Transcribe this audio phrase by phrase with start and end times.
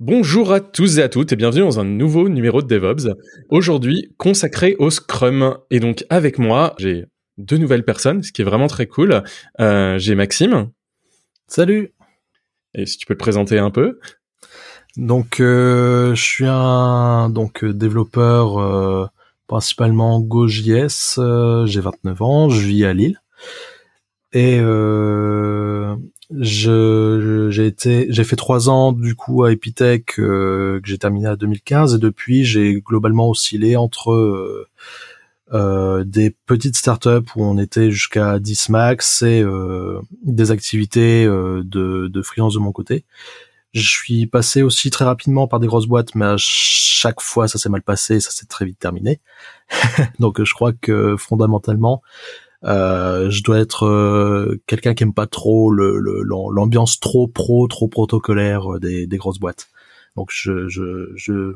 [0.00, 3.16] Bonjour à tous et à toutes et bienvenue dans un nouveau numéro de DevOps.
[3.48, 5.58] Aujourd'hui consacré au Scrum.
[5.72, 9.24] Et donc avec moi, j'ai deux nouvelles personnes, ce qui est vraiment très cool.
[9.58, 10.70] Euh, j'ai Maxime.
[11.48, 11.94] Salut.
[12.74, 13.98] Et si tu peux te présenter un peu.
[14.96, 19.06] Donc euh, je suis un donc développeur euh,
[19.48, 21.18] principalement GoJS.
[21.18, 23.20] Euh, j'ai 29 ans, je vis à Lille.
[24.32, 25.96] Et euh,
[26.30, 31.26] je j'ai été j'ai fait trois ans du coup à Epitech euh, que j'ai terminé
[31.26, 34.68] à 2015 et depuis j'ai globalement oscillé entre euh,
[35.54, 41.62] euh, des petites startups où on était jusqu'à 10 max et euh, des activités euh,
[41.64, 43.06] de, de freelance de mon côté.
[43.72, 47.58] Je suis passé aussi très rapidement par des grosses boîtes, mais à chaque fois ça
[47.58, 49.20] s'est mal passé, ça s'est très vite terminé.
[50.18, 52.02] Donc je crois que fondamentalement
[52.64, 55.98] euh, je dois être euh, quelqu'un qui aime pas trop le,
[56.50, 59.68] l'ambiance trop pro, trop protocolaire euh, des, des grosses boîtes.
[60.16, 61.54] Donc je je je,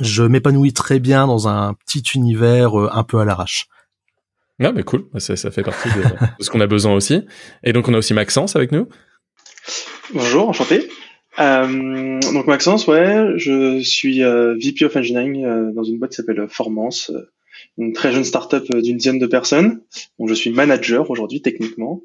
[0.00, 3.68] je m'épanouis très bien dans un petit univers un peu à l'arrache.
[4.62, 7.22] Ah mais cool, ça, ça fait partie de, de ce qu'on a besoin aussi.
[7.62, 8.88] Et donc on a aussi Maxence avec nous.
[10.12, 10.88] Bonjour, enchanté.
[11.40, 16.16] Euh, donc Maxence, ouais, je suis euh, VP of Engineering euh, dans une boîte qui
[16.16, 17.10] s'appelle Formance,
[17.78, 19.80] une très jeune startup d'une dizaine de personnes.
[20.18, 22.02] Donc je suis manager aujourd'hui techniquement.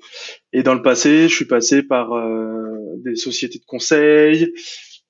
[0.53, 4.53] Et dans le passé, je suis passé par euh, des sociétés de conseil,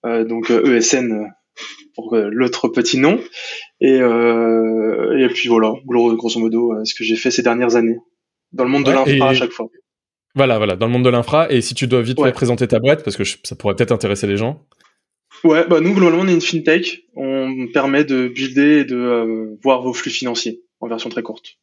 [0.05, 1.27] euh, donc ESN
[1.95, 3.19] pour l'autre petit nom.
[3.81, 7.97] Et, euh, et puis voilà, grosso modo, ce que j'ai fait ces dernières années
[8.51, 9.67] dans le monde de l'infra à chaque fois.
[10.35, 11.51] Voilà, voilà, dans le monde de l'infra.
[11.51, 12.31] Et si tu dois vite ouais.
[12.31, 14.65] présenter ta boîte, parce que je, ça pourrait peut-être intéresser les gens.
[15.43, 17.05] Ouais, bah nous globalement on est une fintech.
[17.15, 21.57] On permet de builder et de euh, voir vos flux financiers en version très courte.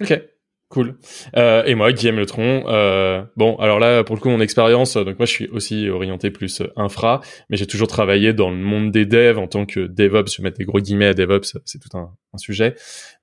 [0.00, 0.20] Ok,
[0.68, 0.96] cool.
[1.36, 2.64] Euh, et moi, Guillaume Letron.
[2.68, 6.30] Euh, bon, alors là, pour le coup, mon expérience, donc moi, je suis aussi orienté
[6.30, 10.32] plus infra, mais j'ai toujours travaillé dans le monde des devs en tant que DevOps.
[10.32, 12.74] Je vais mettre des gros guillemets à DevOps, c'est tout un, un sujet.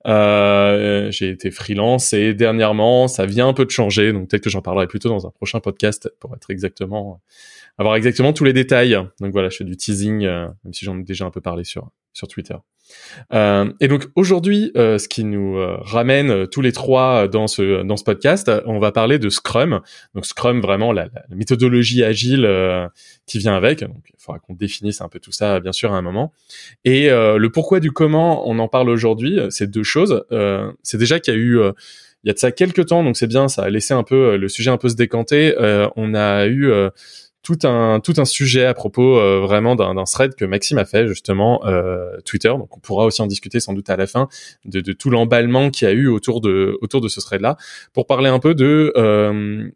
[0.06, 4.50] Euh, j'ai été freelance et dernièrement, ça vient un peu de changer, donc peut-être que
[4.50, 7.22] j'en parlerai plutôt dans un prochain podcast pour être exactement
[7.78, 8.98] avoir exactement tous les détails.
[9.20, 11.64] Donc voilà, je fais du teasing, euh, même si j'en ai déjà un peu parlé
[11.64, 12.56] sur sur Twitter.
[13.32, 17.82] Euh, et donc aujourd'hui, euh, ce qui nous euh, ramène tous les trois dans ce
[17.82, 19.80] dans ce podcast, on va parler de Scrum.
[20.14, 22.48] Donc Scrum, vraiment la, la méthodologie agile
[23.26, 23.80] qui vient avec.
[23.80, 26.32] Donc il faudra qu'on définisse un peu tout ça, bien sûr, à un moment.
[26.84, 30.24] Et le pourquoi du comment on en parle aujourd'hui, c'est deux choses.
[30.82, 31.60] c'est déjà qu'il y a eu
[32.24, 34.36] il y a de ça quelques temps, donc c'est bien, ça a laissé un peu
[34.36, 35.54] le sujet un peu se décanter.
[35.96, 36.72] on a eu
[37.46, 41.06] tout un tout un sujet à propos euh, vraiment d'un thread que Maxime a fait
[41.06, 42.48] justement euh, Twitter.
[42.48, 44.26] Donc on pourra aussi en discuter sans doute à la fin
[44.64, 47.56] de, tout l'emballement qu'il y a eu autour de autour de ce thread là
[47.92, 49.70] pour parler un peu de euh,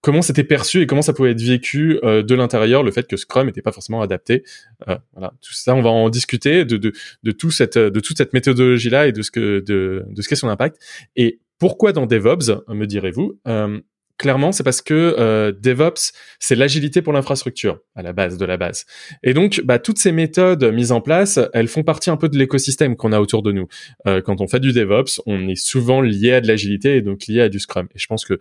[0.00, 3.46] comment c'était perçu et comment ça pouvait être vécu de l'intérieur le fait que Scrum
[3.46, 4.42] n'était pas forcément adapté.
[4.84, 6.92] Voilà, tout ça on va en discuter de de
[7.22, 10.28] de tout cette de toute cette méthodologie là et de ce que de de ce
[10.28, 10.82] qu'est son impact
[11.14, 13.38] et pourquoi dans DevOps me direz-vous
[14.18, 18.56] clairement, c'est parce que euh, DevOps, c'est l'agilité pour l'infrastructure à la base de la
[18.56, 18.86] base.
[19.22, 22.38] Et donc, bah, toutes ces méthodes mises en place, elles font partie un peu de
[22.38, 23.66] l'écosystème qu'on a autour de nous.
[24.06, 27.26] Euh, quand on fait du DevOps, on est souvent lié à de l'agilité et donc
[27.26, 27.86] lié à du Scrum.
[27.94, 28.38] Et je pense que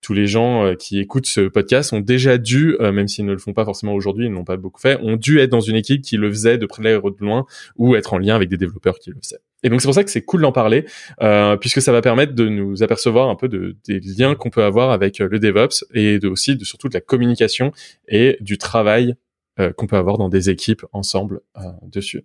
[0.00, 3.38] tous les gens euh, qui écoutent ce podcast ont déjà dû, même s'ils ne le
[3.38, 6.02] font pas forcément aujourd'hui, ils n'ont pas beaucoup fait, ont dû être dans une équipe
[6.02, 7.46] qui le faisait de près de loin
[7.76, 9.40] ou être en lien avec des développeurs qui le faisaient.
[9.64, 10.84] Et donc c'est pour ça que c'est cool d'en parler,
[11.22, 14.62] euh, puisque ça va permettre de nous apercevoir un peu de, des liens qu'on peut
[14.62, 17.72] avoir avec le DevOps et de, aussi de surtout de la communication
[18.06, 19.16] et du travail
[19.60, 22.24] euh, qu'on peut avoir dans des équipes ensemble euh, dessus.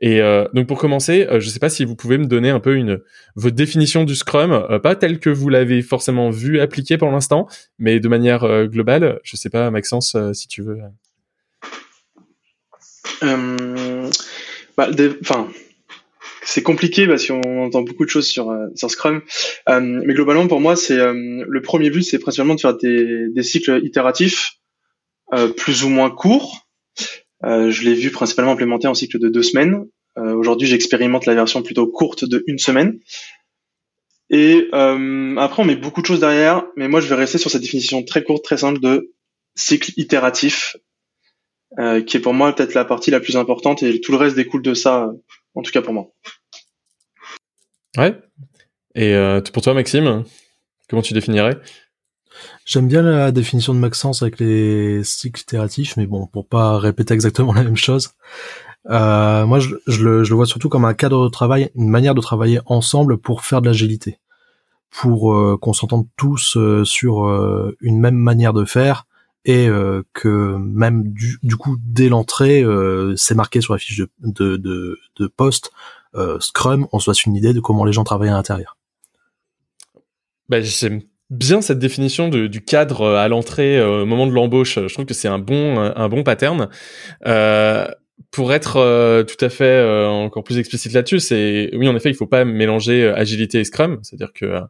[0.00, 2.58] Et euh, donc pour commencer, je ne sais pas si vous pouvez me donner un
[2.58, 3.00] peu une
[3.36, 7.46] votre définition du Scrum, pas telle que vous l'avez forcément vu appliquer pour l'instant,
[7.78, 9.20] mais de manière globale.
[9.22, 10.78] Je ne sais pas, Maxence, si tu veux.
[14.76, 14.90] Bah,
[15.20, 15.48] enfin,
[16.46, 19.22] c'est compliqué parce qu'on entend beaucoup de choses sur, sur Scrum.
[19.68, 23.42] Euh, mais globalement, pour moi, c'est euh, le premier but, c'est principalement de faire des,
[23.42, 24.52] cycles itératifs,
[25.34, 26.66] euh, plus ou moins courts,
[27.42, 29.84] je l'ai vu principalement implémenté en cycle de deux semaines.
[30.16, 32.98] Aujourd'hui, j'expérimente la version plutôt courte de une semaine.
[34.30, 37.60] Et après, on met beaucoup de choses derrière, mais moi, je vais rester sur cette
[37.60, 39.12] définition très courte, très simple de
[39.54, 40.76] cycle itératif,
[42.06, 44.62] qui est pour moi peut-être la partie la plus importante, et tout le reste découle
[44.62, 45.12] de ça,
[45.56, 46.12] en tout cas pour moi.
[47.96, 48.18] Ouais.
[48.94, 49.14] Et
[49.52, 50.24] pour toi, Maxime,
[50.88, 51.58] comment tu définirais?
[52.64, 57.14] J'aime bien la définition de Maxence avec les cycles itératifs, mais bon, pour pas répéter
[57.14, 58.10] exactement la même chose.
[58.90, 62.60] Euh, moi, je, le, vois surtout comme un cadre de travail, une manière de travailler
[62.66, 64.18] ensemble pour faire de l'agilité,
[64.90, 67.26] pour euh, qu'on s'entende tous euh, sur
[67.80, 69.06] une même manière de faire
[69.46, 69.68] et
[70.12, 72.64] que même du, coup dès l'entrée,
[73.16, 75.70] c'est marqué sur la fiche de, de, de, de poste
[76.40, 78.76] Scrum, on se fasse une idée de comment les gens travaillent à l'intérieur.
[80.48, 80.60] Bah,
[81.30, 84.78] bien cette définition du cadre euh, à l'entrée euh, au moment de l'embauche.
[84.78, 86.68] Je trouve que c'est un bon un bon pattern.
[87.26, 87.86] Euh,
[88.30, 92.10] pour être euh, tout à fait euh, encore plus explicite là-dessus, c'est oui en effet
[92.10, 94.60] il faut pas mélanger euh, agilité et Scrum, c'est-à-dire que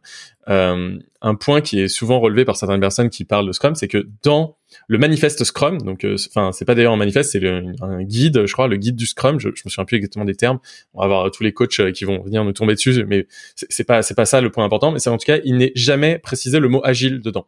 [0.49, 4.07] un point qui est souvent relevé par certaines personnes qui parlent de Scrum, c'est que
[4.23, 4.57] dans
[4.87, 7.45] le manifeste Scrum, donc enfin c'est pas d'ailleurs un manifeste, c'est
[7.81, 9.39] un guide, je crois, le guide du Scrum.
[9.39, 10.59] Je, je me souviens plus exactement des termes.
[10.93, 14.01] On va avoir tous les coachs qui vont venir nous tomber dessus, mais c'est pas
[14.03, 14.91] c'est pas ça le point important.
[14.91, 17.47] Mais c'est en tout cas il n'est jamais précisé le mot agile dedans.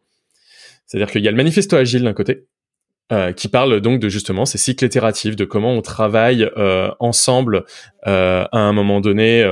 [0.84, 2.46] C'est-à-dire qu'il y a le manifesto agile d'un côté,
[3.12, 7.64] euh, qui parle donc de justement ces cycles itératifs, de comment on travaille euh, ensemble
[8.06, 9.44] euh, à un moment donné,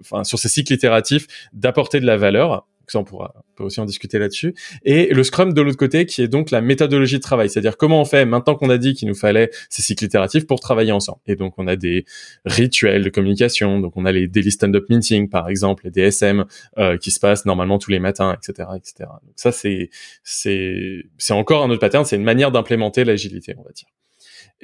[0.00, 2.66] enfin sur ces cycles itératifs, d'apporter de la valeur
[2.96, 4.54] on pourra peut aussi en discuter là-dessus.
[4.84, 8.00] Et le Scrum de l'autre côté, qui est donc la méthodologie de travail, c'est-à-dire comment
[8.00, 11.20] on fait maintenant qu'on a dit qu'il nous fallait ces cycles itératifs pour travailler ensemble.
[11.26, 12.04] Et donc on a des
[12.44, 16.44] rituels de communication, donc on a les daily stand-up meetings par exemple, les DSM
[16.78, 19.10] euh, qui se passent normalement tous les matins, etc., etc.
[19.22, 19.90] Donc ça c'est
[20.22, 23.88] c'est c'est encore un autre pattern, c'est une manière d'implémenter l'agilité, on va dire.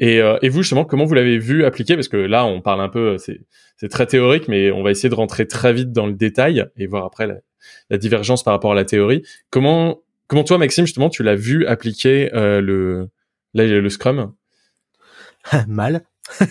[0.00, 1.96] Et, euh, et, vous justement, comment vous l'avez vu appliquer?
[1.96, 5.14] Parce que là, on parle un peu, c'est très théorique, mais on va essayer de
[5.16, 7.34] rentrer très vite dans le détail et voir après la,
[7.90, 9.22] la divergence par rapport à la théorie.
[9.50, 13.10] Comment, comment toi, Maxime, justement, tu l'as vu appliquer euh, le,
[13.54, 14.32] le Scrum?
[15.66, 16.04] Mal.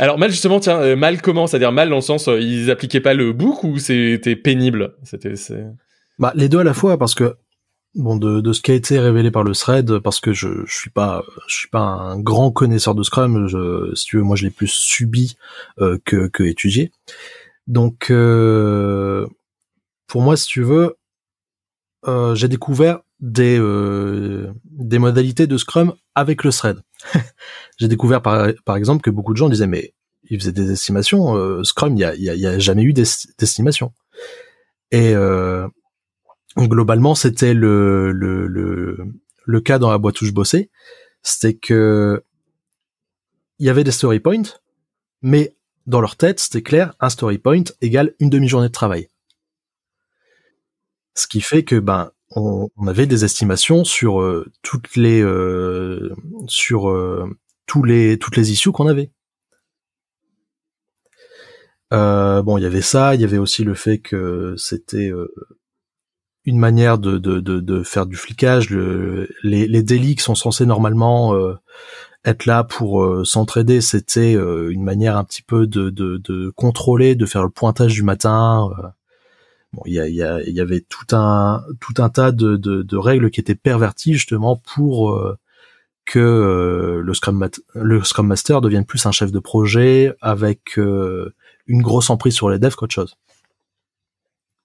[0.00, 1.46] Alors mal justement, tiens, euh, mal comment?
[1.46, 4.94] C'est-à-dire mal dans le sens, euh, ils appliquaient pas le book ou c'était pénible?
[5.02, 5.34] C'était.
[6.18, 7.36] Bah les deux à la fois parce que
[7.94, 10.74] bon de, de ce qui a été révélé par le thread parce que je, je
[10.74, 13.48] suis pas je suis pas un grand connaisseur de Scrum.
[13.48, 15.36] Je, si tu veux, moi je l'ai plus subi
[15.76, 16.90] que que étudié.
[17.66, 19.26] Donc, euh,
[20.06, 20.96] pour moi, si tu veux,
[22.06, 26.78] euh, j'ai découvert des euh, des modalités de Scrum avec le thread.
[27.78, 29.94] j'ai découvert par, exemple que beaucoup de gens disaient mais
[30.28, 31.62] ils faisaient des estimations.
[31.64, 33.92] Scrum, il y a, y a, jamais eu d'estimation.
[34.90, 35.14] Et
[36.58, 38.10] globalement, c'était le
[39.64, 40.70] cas dans la boîte où je bossais.
[41.22, 42.22] C'était que
[43.58, 44.42] il y avait des story points,
[45.22, 45.55] mais
[45.86, 49.08] dans leur tête, c'était clair, un story point égale une demi-journée de travail.
[51.14, 56.14] Ce qui fait que ben on, avait des estimations sur euh, toutes les euh,
[56.48, 57.26] sur euh,
[57.66, 59.10] tous les toutes les issues qu'on avait.
[61.90, 65.10] bon, il y avait ça, il y avait aussi le fait que c'était
[66.44, 68.70] une manière de, de, de, faire du flicage.
[68.70, 71.34] les, les délits qui sont censés normalement
[72.26, 76.50] être là pour euh, s'entraider, c'était euh, une manière un petit peu de, de, de,
[76.50, 78.68] contrôler, de faire le pointage du matin.
[78.78, 78.88] Euh.
[79.72, 82.96] Bon, il y, a, y, y, avait tout un tout un tas de, de, de
[82.96, 85.20] règles qui étaient perverties justement pour
[86.06, 92.10] que le Scrum le Scrum Master devienne plus un chef de projet avec une grosse
[92.10, 93.16] emprise sur les devs qu'autre chose.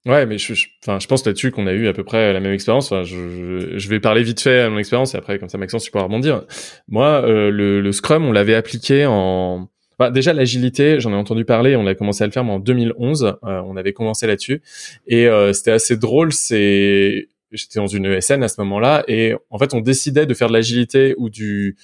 [0.08, 2.54] Ouais, mais je, enfin, je pense là-dessus qu'on a eu à peu près la même
[2.54, 2.92] expérience.
[2.92, 5.84] Enfin, je, je, vais parler vite fait à mon expérience et après, comme ça, Maxence,
[5.84, 6.44] tu pourras rebondir.
[6.88, 9.70] Moi, euh, le, le, Scrum, on l'avait appliqué en...
[10.00, 12.60] Bah, déjà, l'agilité, j'en ai entendu parler, on a commencé à le faire mais en
[12.60, 13.38] 2011.
[13.44, 14.64] Euh, on avait commencé là-dessus.
[15.06, 17.28] Et euh, c'était assez drôle, c'est...
[17.52, 20.54] J'étais dans une ESN à ce moment-là et en fait, on décidait de faire de
[20.54, 21.76] l'agilité ou du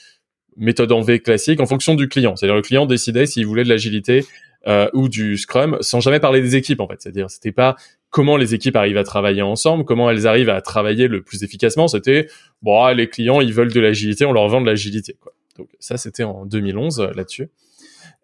[0.55, 2.35] méthode en V classique en fonction du client.
[2.35, 4.25] C'est-à-dire le client décidait s'il voulait de l'agilité
[4.67, 6.95] euh, ou du Scrum sans jamais parler des équipes en fait.
[6.99, 7.75] C'est-à-dire c'était pas
[8.09, 11.87] comment les équipes arrivent à travailler ensemble, comment elles arrivent à travailler le plus efficacement.
[11.87, 12.27] C'était
[12.61, 15.15] bon, ah, les clients ils veulent de l'agilité, on leur vend de l'agilité.
[15.19, 15.33] Quoi.
[15.57, 17.49] Donc ça c'était en 2011 euh, là-dessus.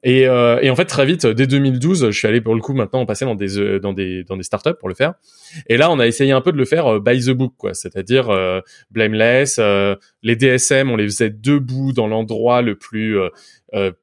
[0.05, 2.73] Et, euh, et, en fait, très vite, dès 2012, je suis allé pour le coup
[2.73, 5.13] maintenant passer dans des euh, dans des dans des startups pour le faire.
[5.69, 7.73] Et là, on a essayé un peu de le faire by the book, quoi.
[7.73, 8.29] C'est-à-dire
[8.91, 9.61] blameless.
[10.21, 13.17] les DSM, on les faisait debout dans l'endroit le plus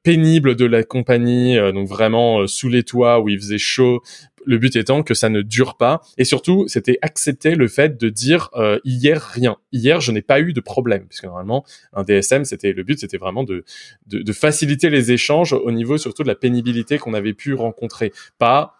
[0.01, 4.01] pénible de la compagnie, donc vraiment sous les toits où il faisait chaud,
[4.45, 6.01] le but étant que ça ne dure pas.
[6.17, 9.57] Et surtout, c'était accepter le fait de dire euh, hier rien.
[9.71, 13.17] Hier, je n'ai pas eu de problème, puisque normalement, un DSM, c'était le but, c'était
[13.17, 13.63] vraiment de,
[14.07, 18.11] de, de faciliter les échanges au niveau surtout de la pénibilité qu'on avait pu rencontrer,
[18.37, 18.75] pas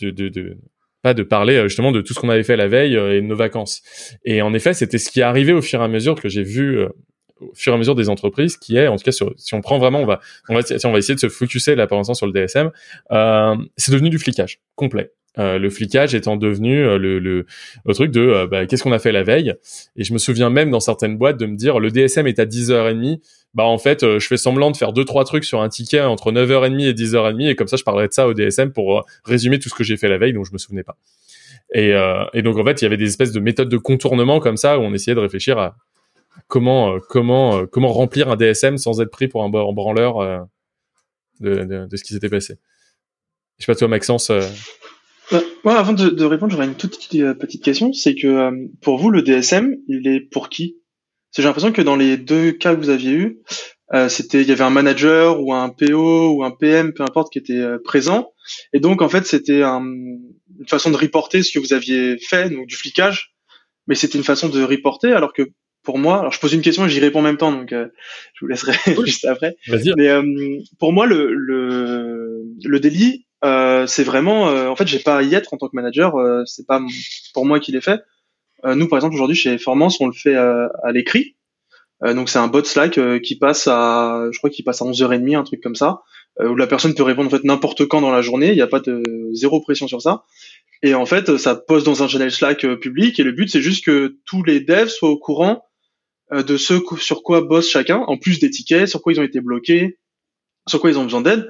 [0.00, 0.56] de, de, de
[1.02, 3.20] pas de parler euh, justement de tout ce qu'on avait fait la veille euh, et
[3.20, 3.82] de nos vacances.
[4.24, 6.78] Et en effet, c'était ce qui arrivé au fur et à mesure que j'ai vu
[6.78, 6.88] euh,
[7.40, 9.60] au fur et à mesure des entreprises, qui est, en tout cas, sur, si on
[9.60, 12.14] prend vraiment, on va, on va, on va essayer de se focuser là pour l'instant
[12.14, 12.70] sur le DSM,
[13.12, 15.12] euh, c'est devenu du flicage complet.
[15.38, 17.46] Euh, le flicage étant devenu le, le,
[17.84, 19.54] le, truc de bah, qu'est-ce qu'on a fait la veille?
[19.94, 22.44] Et je me souviens même dans certaines boîtes de me dire le DSM est à
[22.44, 23.20] 10h30,
[23.54, 26.32] bah en fait je fais semblant de faire deux trois trucs sur un ticket entre
[26.32, 29.68] 9h30 et 10h30 et comme ça je parlerai de ça au DSM pour résumer tout
[29.68, 30.96] ce que j'ai fait la veille dont je me souvenais pas.
[31.74, 34.40] Et, euh, et, donc en fait, il y avait des espèces de méthodes de contournement
[34.40, 35.76] comme ça où on essayait de réfléchir à
[36.46, 40.38] comment euh, comment euh, comment remplir un DSM sans être pris pour un branleur euh,
[41.40, 42.58] de, de, de, ce qui s'était passé.
[43.58, 44.30] Je sais pas toi Maxence.
[44.30, 44.42] Euh...
[45.32, 47.92] Ouais, avant de, de répondre, j'aurais une toute petite, petite question.
[47.92, 50.78] C'est que pour vous, le DSM, il est pour qui?
[51.36, 53.42] J'ai l'impression que dans les deux cas que vous aviez eu,
[54.08, 57.38] c'était il y avait un manager ou un PO ou un PM, peu importe, qui
[57.38, 58.32] était présent.
[58.72, 59.84] Et donc en fait, c'était un,
[60.58, 63.34] une façon de reporter ce que vous aviez fait, donc du flicage,
[63.86, 65.42] mais c'était une façon de reporter, alors que
[65.82, 67.88] pour moi, alors je pose une question et j'y réponds en même temps, donc euh,
[68.34, 68.72] je vous laisserai
[69.04, 69.56] juste après.
[69.96, 70.22] Mais euh,
[70.78, 75.22] pour moi, le, le, le délit, euh, c'est vraiment, euh, en fait, j'ai pas à
[75.22, 76.80] y être en tant que manager, euh, c'est pas
[77.34, 78.00] pour moi qui l'ai fait.
[78.64, 81.36] nous, par exemple, aujourd'hui chez Formance, on le fait à l'écrit.
[82.02, 85.44] donc c'est un bot Slack qui passe à, je crois qu'il passe à 11h30, un
[85.44, 86.02] truc comme ça.
[86.40, 88.62] Euh, où la personne peut répondre en fait n'importe quand dans la journée, il n'y
[88.62, 90.24] a pas de zéro pression sur ça.
[90.82, 93.62] Et en fait, ça poste dans un channel Slack euh, public et le but c'est
[93.62, 95.67] juste que tous les devs soient au courant euh,
[96.32, 99.40] de ce sur quoi bosse chacun, en plus des tickets, sur quoi ils ont été
[99.40, 99.98] bloqués,
[100.68, 101.48] sur quoi ils ont besoin d'aide.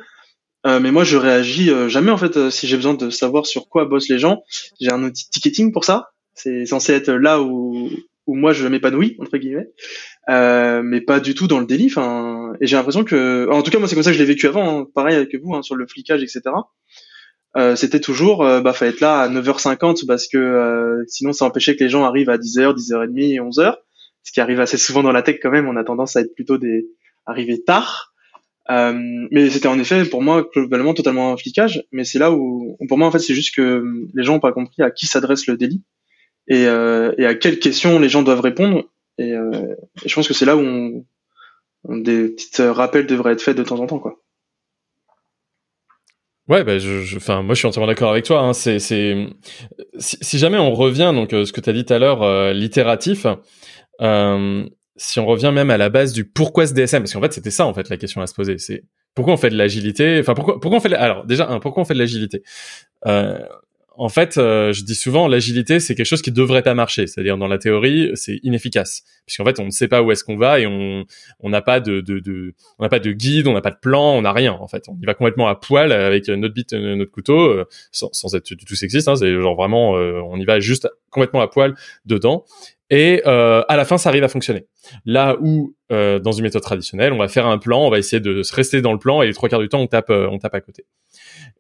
[0.64, 4.08] mais moi, je réagis jamais en fait si j'ai besoin de savoir sur quoi bossent
[4.08, 4.42] les gens.
[4.80, 6.10] J'ai un outil ticketing pour ça.
[6.34, 7.90] C'est censé être là où,
[8.28, 9.68] où moi je m'épanouis entre guillemets.
[10.28, 11.86] Euh, mais pas du tout dans le délit.
[11.86, 14.28] Enfin, et j'ai l'impression que, en tout cas moi c'est comme ça que je l'ai
[14.28, 16.42] vécu avant, hein, pareil avec vous hein, sur le flicage, etc.
[17.56, 21.46] Euh, c'était toujours, euh, bah fallait être là à 9h50 parce que euh, sinon ça
[21.46, 23.76] empêchait que les gens arrivent à 10h, 10h30 et 11h,
[24.28, 25.66] ce qui arrive assez souvent dans la tech quand même.
[25.68, 26.86] On a tendance à être plutôt des
[27.26, 28.12] arrivés tard.
[28.70, 28.92] Euh,
[29.30, 31.84] mais c'était en effet pour moi globalement totalement un flicage.
[31.92, 33.82] Mais c'est là où, pour moi en fait c'est juste que
[34.14, 35.82] les gens n'ont pas compris à qui s'adresse le délit
[36.48, 38.84] et, et à quelles questions les gens doivent répondre
[39.18, 41.04] et, euh, je pense que c'est là où
[41.88, 44.18] des petits rappels devraient être faits de temps en temps, quoi.
[46.48, 48.40] Ouais, je, enfin, moi, je suis entièrement d'accord avec toi.
[48.40, 48.54] Hein.
[48.54, 52.22] C'est, si, jamais on revient, donc, euh, ce que tu as dit tout à l'heure,
[52.22, 53.34] euh, littératif, euh,
[54.00, 57.50] si on revient même à la base du pourquoi ce DSM, parce qu'en fait, c'était
[57.50, 58.58] ça, en fait, la question à se poser.
[58.58, 60.18] C'est pourquoi on fait de l'agilité.
[60.20, 62.42] Enfin, pourquoi, pourquoi on fait, alors, déjà, pourquoi on fait de l'agilité?
[63.06, 63.38] Euh,
[64.00, 67.08] en fait, euh, je dis souvent, l'agilité, c'est quelque chose qui devrait pas marcher.
[67.08, 70.36] C'est-à-dire, dans la théorie, c'est inefficace, puisqu'en fait, on ne sait pas où est-ce qu'on
[70.36, 71.04] va et on
[71.40, 73.78] on n'a pas de, de, de on n'a pas de guide, on n'a pas de
[73.82, 74.52] plan, on n'a rien.
[74.52, 78.34] En fait, on y va complètement à poil avec notre bite, notre couteau, euh, sans,
[78.36, 79.08] être du tout sexiste.
[79.08, 81.74] Hein, c'est genre vraiment, euh, on y va juste complètement à poil
[82.06, 82.44] dedans.
[82.90, 84.66] Et euh, à la fin, ça arrive à fonctionner.
[85.04, 88.42] Là où dans une méthode traditionnelle, on va faire un plan, on va essayer de
[88.42, 90.54] se rester dans le plan et les trois quarts du temps, on tape, on tape
[90.54, 90.84] à côté.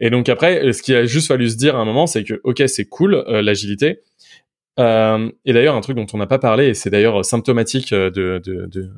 [0.00, 2.24] Et donc après, euh, ce qu'il a juste fallu se dire à un moment, c'est
[2.24, 4.02] que ok, c'est cool euh, l'agilité.
[4.78, 8.10] Euh, et d'ailleurs, un truc dont on n'a pas parlé, et c'est d'ailleurs symptomatique de,
[8.10, 8.90] de, de,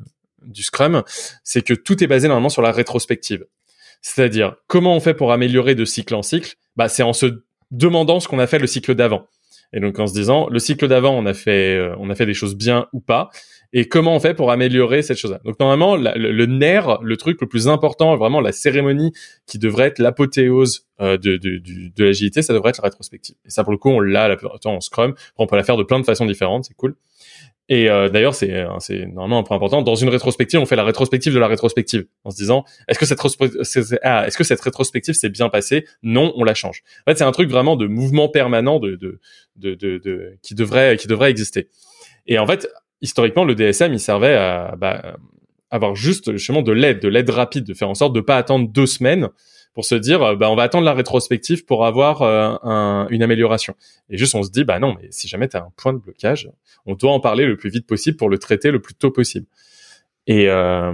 [0.43, 1.03] du Scrum,
[1.43, 3.45] c'est que tout est basé normalement sur la rétrospective.
[4.01, 6.55] C'est-à-dire, comment on fait pour améliorer de cycle en cycle?
[6.75, 9.27] Bah, c'est en se demandant ce qu'on a fait le cycle d'avant.
[9.73, 12.33] Et donc en se disant, le cycle d'avant, on a fait, on a fait des
[12.33, 13.29] choses bien ou pas
[13.73, 15.39] et comment on fait pour améliorer cette chose-là.
[15.45, 19.13] Donc normalement, le, le, nerf, le truc le plus important, vraiment la cérémonie
[19.47, 23.35] qui devrait être l'apothéose euh, de, de, de, de l'agilité, ça devrait être la rétrospective.
[23.45, 25.13] Et ça, pour le coup, on l'a la plupart du temps en Scrum.
[25.37, 26.95] On peut la faire de plein de façons différentes, c'est cool.
[27.71, 29.81] Et euh, d'ailleurs, c'est euh, c'est normalement un point important.
[29.81, 33.05] Dans une rétrospective, on fait la rétrospective de la rétrospective, en se disant est-ce que
[33.05, 33.17] cette
[34.03, 34.25] ah,
[34.61, 35.85] rétrospective s'est bien passée?
[36.03, 36.83] Non, on la change.
[37.07, 39.21] En fait, c'est un truc vraiment de mouvement permanent de
[40.41, 40.97] qui devrait
[41.29, 41.69] exister.
[42.27, 42.67] Et en fait,
[42.99, 45.15] historiquement, le DSM, il servait à bah,
[45.69, 48.67] avoir juste justement de l'aide, de l'aide rapide, de faire en sorte de pas attendre
[48.67, 49.29] deux semaines
[49.73, 53.23] pour se dire, euh, bah, on va attendre la rétrospective pour avoir euh, un, une
[53.23, 53.75] amélioration.
[54.09, 55.99] Et juste, on se dit, bah non, mais si jamais tu as un point de
[55.99, 56.49] blocage,
[56.85, 59.47] on doit en parler le plus vite possible pour le traiter le plus tôt possible.
[60.27, 60.93] Et, euh,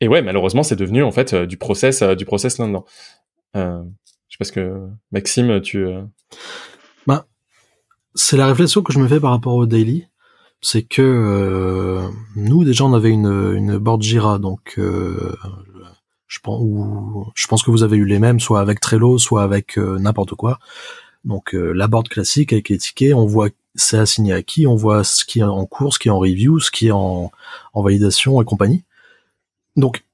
[0.00, 2.84] et ouais, malheureusement, c'est devenu en fait du process, du process là-dedans.
[3.54, 3.60] Je
[4.28, 5.86] sais pas ce que Maxime, tu.
[7.06, 7.26] Bah,
[8.14, 10.08] c'est la réflexion que je me fais par rapport au daily
[10.60, 14.80] c'est que nous déjà on avait une, une board Jira, donc
[16.34, 19.44] Je pense, ou, je pense que vous avez eu les mêmes, soit avec Trello, soit
[19.44, 20.58] avec n'importe quoi.
[21.24, 25.04] Donc la board classique avec les tickets, on voit c'est assigné à qui, on voit
[25.04, 27.30] ce qui est en cours, ce qui est en review, ce qui est en,
[27.72, 28.82] en validation et compagnie.
[29.76, 30.04] Donc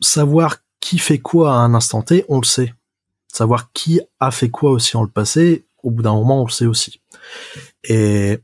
[0.00, 2.74] savoir qui fait quoi à un instant T, on le sait.
[3.32, 6.50] Savoir qui a fait quoi aussi en le passé, au bout d'un moment, on le
[6.50, 7.00] sait aussi.
[7.84, 8.38] Et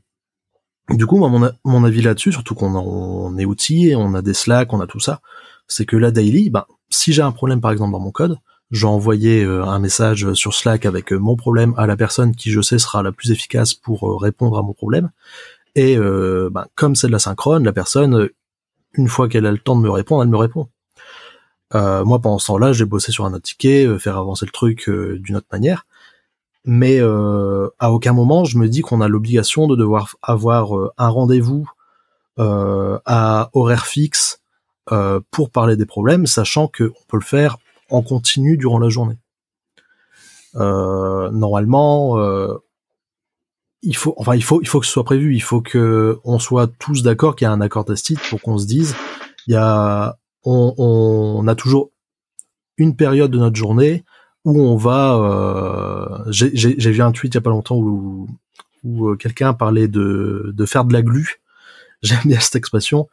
[0.89, 4.73] du coup, mon, mon avis là-dessus, surtout qu'on on est outillé, on a des Slack,
[4.73, 5.21] on a tout ça,
[5.67, 8.37] c'est que la daily, ben, si j'ai un problème par exemple dans mon code,
[8.71, 12.35] je vais envoyer euh, un message sur Slack avec euh, mon problème à la personne
[12.35, 15.11] qui je sais sera la plus efficace pour euh, répondre à mon problème.
[15.75, 18.29] Et ben, comme c'est de la synchrone, la personne,
[18.93, 20.69] une fois qu'elle a le temps de me répondre, elle me répond.
[21.73, 24.51] Euh, moi, pendant ce temps-là, j'ai bossé sur un autre ticket, euh, faire avancer le
[24.51, 25.85] truc euh, d'une autre manière.
[26.63, 31.69] Mais à aucun moment, je me dis qu'on a l'obligation de devoir avoir un rendez-vous
[32.37, 34.41] à horaire fixe
[35.31, 37.57] pour parler des problèmes, sachant qu'on peut le faire
[37.89, 39.17] en continu durant la journée.
[40.53, 42.17] normalement,
[43.85, 45.35] il faut, enfin, il faut, il faut que ce soit prévu.
[45.35, 48.57] Il faut que on soit tous d'accord qu'il y a un accord tacite pour qu'on
[48.57, 48.95] se dise,
[49.47, 51.91] il y a on, on, a toujours
[52.77, 54.03] une période de notre journée
[54.43, 55.15] où on va.
[55.15, 58.27] Euh, J'ai vu un tweet il y a pas longtemps où,
[58.83, 61.41] où euh, quelqu'un parlait de, de faire de la glu.
[62.01, 63.07] J'aime bien cette expression.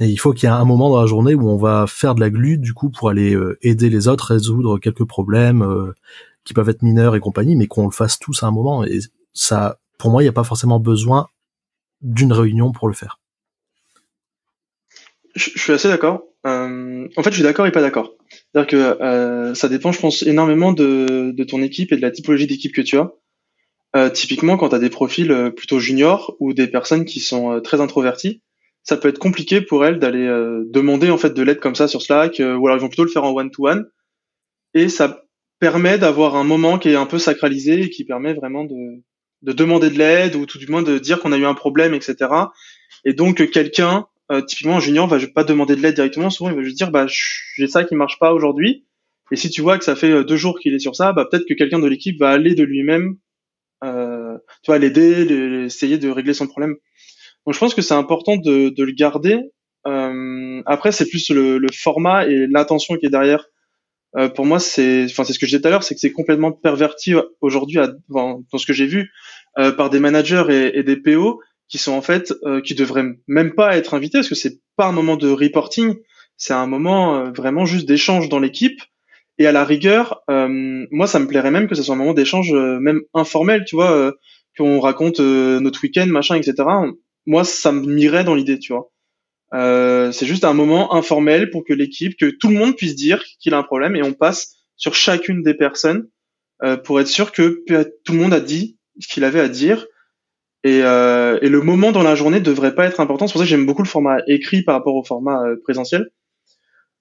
[0.00, 2.14] Et il faut qu'il y ait un moment dans la journée où on va faire
[2.14, 5.92] de la glu, du coup, pour aller euh, aider les autres, résoudre quelques problèmes euh,
[6.44, 8.84] qui peuvent être mineurs et compagnie, mais qu'on le fasse tous à un moment.
[8.84, 9.00] Et
[9.34, 11.28] ça, pour moi, il n'y a pas forcément besoin
[12.00, 13.18] d'une réunion pour le faire.
[15.34, 16.24] Je, suis assez d'accord.
[16.46, 18.14] Euh, en fait, je suis d'accord et pas d'accord.
[18.52, 22.46] C'est-à-dire que ça dépend, je pense, énormément de, de, ton équipe et de la typologie
[22.46, 24.10] d'équipe que tu as.
[24.10, 28.42] Typiquement, quand tu as des profils plutôt juniors ou des personnes qui sont très introverties,
[28.82, 31.88] ça peut être compliqué pour elles d'aller euh, demander en fait de l'aide comme ça
[31.88, 33.86] sur Slack, ou alors ils vont plutôt le faire en one-to-one.
[34.74, 35.22] et ça
[35.60, 39.00] permet d'avoir un moment qui est un peu sacralisé et qui permet vraiment de,
[39.42, 41.94] de demander de l'aide ou tout du moins de dire qu'on a eu un problème,
[41.94, 42.30] etc.
[43.04, 46.56] Et donc quelqu'un euh, typiquement un junior va pas demander de l'aide directement, souvent il
[46.56, 48.86] va juste dire bah j'ai ça qui marche pas aujourd'hui.
[49.30, 51.26] Et si tu vois que ça fait euh, deux jours qu'il est sur ça, bah
[51.30, 53.16] peut-être que quelqu'un de l'équipe va aller de lui-même,
[53.84, 56.76] euh, tu vois, l'aider, essayer de régler son problème.
[57.46, 59.40] Donc je pense que c'est important de, de, le garder.
[59.86, 63.46] Euh, après c'est plus le, le, format et l'intention qui est derrière.
[64.16, 66.00] Euh, pour moi c'est, enfin c'est ce que je disais tout à l'heure, c'est que
[66.00, 67.78] c'est complètement perverti aujourd'hui
[68.08, 69.10] dans ce que j'ai vu
[69.58, 73.54] euh, par des managers et, des PO qui sont en fait euh, qui devraient même
[73.54, 75.94] pas être invités parce que c'est pas un moment de reporting,
[76.36, 78.80] c'est un moment euh, vraiment juste d'échange dans l'équipe.
[79.38, 82.12] Et à la rigueur, euh, moi ça me plairait même que ce soit un moment
[82.12, 84.12] d'échange même informel, tu vois,
[84.58, 86.64] qu'on raconte notre week-end, machin, etc.
[87.26, 88.90] Moi ça m'irait dans l'idée, tu vois.
[90.12, 93.54] c'est juste un moment informel pour que l'équipe, que tout le monde puisse dire qu'il
[93.54, 96.08] a un problème et on passe sur chacune des personnes
[96.84, 97.64] pour être sûr que
[98.04, 99.86] tout le monde a dit ce qu'il avait à dire
[100.64, 103.26] et, euh, et, le moment dans la journée devrait pas être important.
[103.26, 106.10] C'est pour ça que j'aime beaucoup le format écrit par rapport au format euh, présentiel.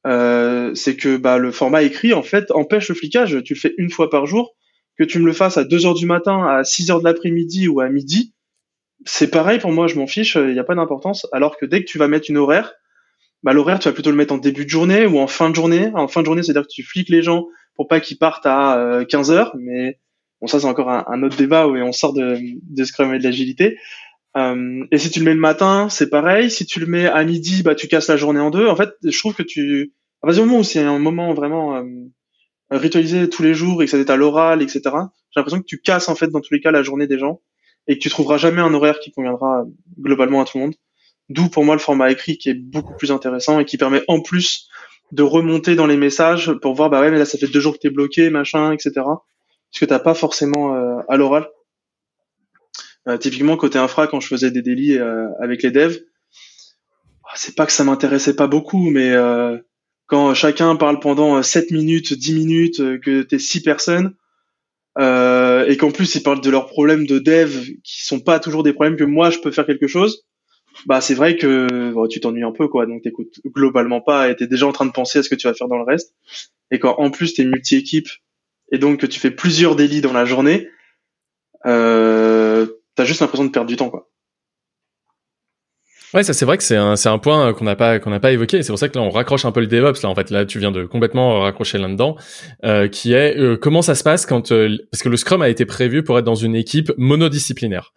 [0.07, 3.43] Euh, c'est que bah, le format écrit, en fait, empêche le flicage.
[3.43, 4.55] Tu le fais une fois par jour.
[4.97, 7.67] Que tu me le fasses à 2 heures du matin, à 6 heures de l'après-midi
[7.67, 8.33] ou à midi,
[9.05, 11.27] c'est pareil pour moi, je m'en fiche, il n'y a pas d'importance.
[11.31, 12.73] Alors que dès que tu vas mettre une horaire,
[13.43, 15.55] bah, l'horaire, tu vas plutôt le mettre en début de journée ou en fin de
[15.55, 15.91] journée.
[15.95, 19.03] En fin de journée, c'est-à-dire que tu fliques les gens pour pas qu'ils partent à
[19.07, 19.97] 15 heures, mais
[20.41, 23.23] Bon, ça, c'est encore un, autre débat où on sort de, de Scrum et de
[23.23, 23.77] l'agilité.
[24.35, 26.49] Euh, et si tu le mets le matin, c'est pareil.
[26.49, 28.67] Si tu le mets à midi, bah, tu casses la journée en deux.
[28.67, 31.75] En fait, je trouve que tu, à partir du moment où c'est un moment vraiment
[31.75, 31.83] euh,
[32.71, 35.79] ritualisé tous les jours et que ça est à l'oral, etc., j'ai l'impression que tu
[35.79, 37.39] casses, en fait, dans tous les cas, la journée des gens
[37.87, 39.65] et que tu trouveras jamais un horaire qui conviendra
[39.99, 40.75] globalement à tout le monde.
[41.29, 44.21] D'où, pour moi, le format écrit qui est beaucoup plus intéressant et qui permet en
[44.21, 44.67] plus
[45.11, 47.73] de remonter dans les messages pour voir, bah ouais, mais là, ça fait deux jours
[47.73, 49.01] que t'es bloqué, machin, etc
[49.71, 51.47] ce que t'as pas forcément euh, à l'oral.
[53.07, 55.99] Euh, typiquement côté infra, quand je faisais des délits euh, avec les devs,
[57.33, 59.15] c'est pas que ça m'intéressait pas beaucoup, mais
[60.07, 64.15] quand chacun parle pendant 7 minutes, 10 minutes, que t'es 6 personnes,
[64.99, 67.51] euh, et qu'en plus ils parlent de leurs problèmes de dev
[67.83, 70.25] qui sont pas toujours des problèmes que moi je peux faire quelque chose,
[70.85, 74.47] bah c'est vrai que tu t'ennuies un peu quoi, donc t'écoutes globalement pas et t'es
[74.47, 76.13] déjà en train de penser à ce que tu vas faire dans le reste.
[76.71, 78.07] Et quand en plus t'es multi-équipe
[78.71, 80.69] et donc que tu fais plusieurs délits dans la journée,
[81.65, 84.10] euh, t'as juste l'impression de perdre du temps, quoi.
[86.13, 88.19] Ouais, ça c'est vrai que c'est un, c'est un point qu'on n'a pas qu'on n'a
[88.19, 88.61] pas évoqué.
[88.63, 90.01] C'est pour ça que là on raccroche un peu le DevOps.
[90.03, 92.17] Là en fait, là tu viens de complètement raccrocher là-dedans,
[92.65, 95.47] euh, qui est euh, comment ça se passe quand euh, parce que le Scrum a
[95.47, 97.93] été prévu pour être dans une équipe monodisciplinaire.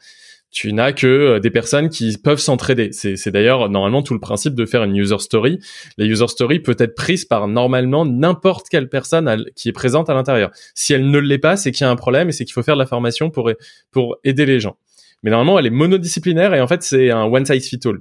[0.53, 2.91] tu n'as que euh, des personnes qui peuvent s'entraider.
[2.93, 5.59] C'est d'ailleurs normalement tout le principe de faire une user story.
[5.99, 10.15] La user story peut être prise par normalement n'importe quelle personne qui est présente à
[10.15, 10.53] l'intérieur.
[10.77, 12.63] Si elle ne l'est pas, c'est qu'il y a un problème et c'est qu'il faut
[12.63, 13.51] faire de la formation pour
[13.91, 14.77] pour aider les gens.
[15.25, 17.99] Mais normalement, elle est monodisciplinaire et en fait, c'est un one size fit all.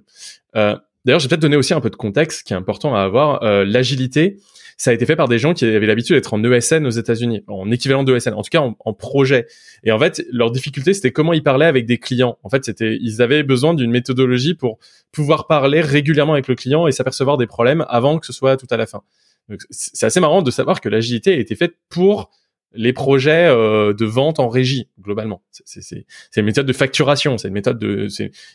[0.55, 3.43] Euh, D'ailleurs, j'ai peut-être donné aussi un peu de contexte qui est important à avoir.
[3.43, 4.37] Euh, L'agilité,
[4.77, 7.43] ça a été fait par des gens qui avaient l'habitude d'être en ESN aux États-Unis,
[7.47, 9.47] en équivalent de ESN, en tout cas en, projet.
[9.83, 12.37] Et en fait, leur difficulté, c'était comment ils parlaient avec des clients.
[12.43, 14.79] En fait, c'était, ils avaient besoin d'une méthodologie pour
[15.11, 18.67] pouvoir parler régulièrement avec le client et s'apercevoir des problèmes avant que ce soit tout
[18.69, 19.01] à la fin.
[19.71, 22.31] C'est assez marrant de savoir que l'agilité a été faite pour
[22.73, 25.43] les projets euh, de vente en régie globalement.
[25.65, 26.05] C'est
[26.35, 28.07] une méthode de facturation, c'est une méthode de,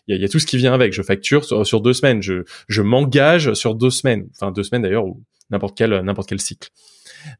[0.06, 0.92] il y a, tout ce qui vient avec.
[0.92, 5.06] Je facture sur, deux semaines, je, je m'engage sur deux semaines, enfin deux semaines d'ailleurs
[5.06, 6.68] ou n'importe quel n'importe quel cycle.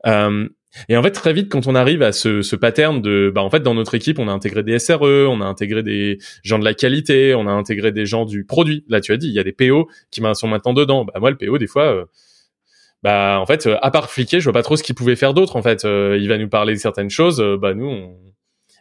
[0.06, 0.48] Euh,
[0.88, 3.50] et en fait très vite quand on arrive à ce, ce pattern de, bah en
[3.50, 6.64] fait dans notre équipe on a intégré des SRE, on a intégré des gens de
[6.64, 8.84] la qualité, on a intégré des gens du produit.
[8.88, 11.04] Là tu as dit il y a des PO qui sont maintenant dedans.
[11.04, 12.04] Bah moi le PO des fois euh,
[13.02, 15.34] bah en fait euh, à part fliquer je vois pas trop ce qu'il pouvait faire
[15.34, 15.84] d'autre en fait.
[15.84, 18.16] Euh, il va nous parler de certaines choses euh, bah nous on...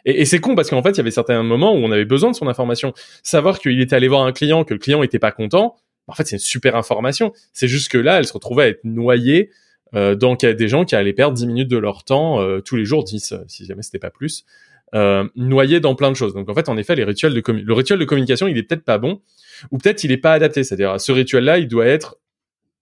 [0.06, 2.32] et, c'est con parce qu'en fait il y avait certains moments où on avait besoin
[2.32, 2.94] de son information.
[3.24, 5.76] Savoir qu'il était allé voir un client que le client était pas content
[6.08, 7.34] en fait c'est une super information.
[7.54, 9.52] C'est juste que là elle se retrouvait à être noyée
[9.96, 13.04] euh, dans des gens qui allaient perdre 10 minutes de leur temps tous les jours
[13.04, 14.46] 10 si jamais c'était pas plus
[14.96, 16.34] euh, dans plein de choses.
[16.34, 18.84] Donc en fait en effet les rituels de le rituel de communication il est peut-être
[18.84, 19.22] pas bon
[19.72, 20.64] ou peut-être il est pas adapté.
[20.64, 22.18] C'est-à-dire ce rituel là il doit être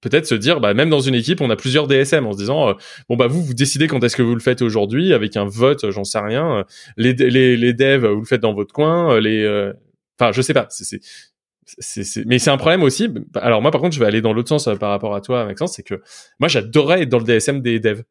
[0.02, 2.70] peut-être se dire, bah, même dans une équipe, on a plusieurs DSM en se disant,
[2.70, 2.74] euh,
[3.10, 5.90] bon bah vous, vous décidez quand est-ce que vous le faites aujourd'hui avec un vote,
[5.92, 6.60] j'en sais rien.
[6.60, 6.64] Euh,
[6.98, 9.16] les, les, les devs, vous le faites dans votre coin.
[9.16, 9.74] Euh, les,
[10.20, 10.68] enfin, je sais pas.
[10.70, 13.10] C'est, c'est, mais c'est un problème aussi.
[13.36, 15.74] Alors moi, par contre, je vais aller dans l'autre sens par rapport à toi, Maxence,
[15.74, 16.02] c'est que
[16.40, 18.04] moi, j'adorais être dans le DSM des devs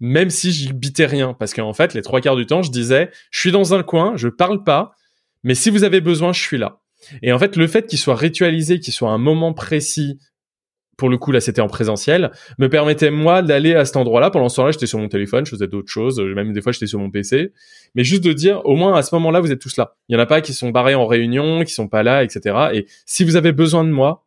[0.00, 3.10] même si j'y bitais rien, parce qu'en fait, les trois quarts du temps, je disais,
[3.30, 4.92] je suis dans un coin, je parle pas,
[5.42, 6.80] mais si vous avez besoin, je suis là.
[7.22, 10.18] Et en fait, le fait qu'il soit ritualisé, qu'il soit un moment précis,
[10.96, 14.30] pour le coup là c'était en présentiel, me permettait moi d'aller à cet endroit-là.
[14.30, 16.86] Pendant ce temps-là, j'étais sur mon téléphone, je faisais d'autres choses, même des fois j'étais
[16.86, 17.52] sur mon PC.
[17.94, 19.96] Mais juste de dire, au moins à ce moment-là, vous êtes tous là.
[20.08, 22.56] Il y en a pas qui sont barrés en réunion, qui sont pas là, etc.
[22.72, 24.26] Et si vous avez besoin de moi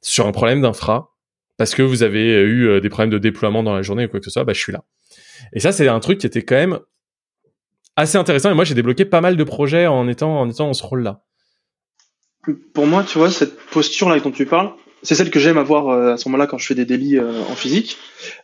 [0.00, 1.10] sur un problème d'infra,
[1.56, 4.20] parce que vous avez eu euh, des problèmes de déploiement dans la journée ou quoi
[4.20, 4.84] que ce soit, bah je suis là.
[5.52, 6.78] Et ça c'est un truc qui était quand même
[7.96, 8.50] assez intéressant.
[8.50, 11.22] Et moi j'ai débloqué pas mal de projets en étant en étant en ce rôle-là.
[12.74, 14.72] Pour moi, tu vois, cette posture là dont tu parles,
[15.02, 17.40] c'est celle que j'aime avoir euh, à ce moment-là quand je fais des délits euh,
[17.50, 17.98] en physique.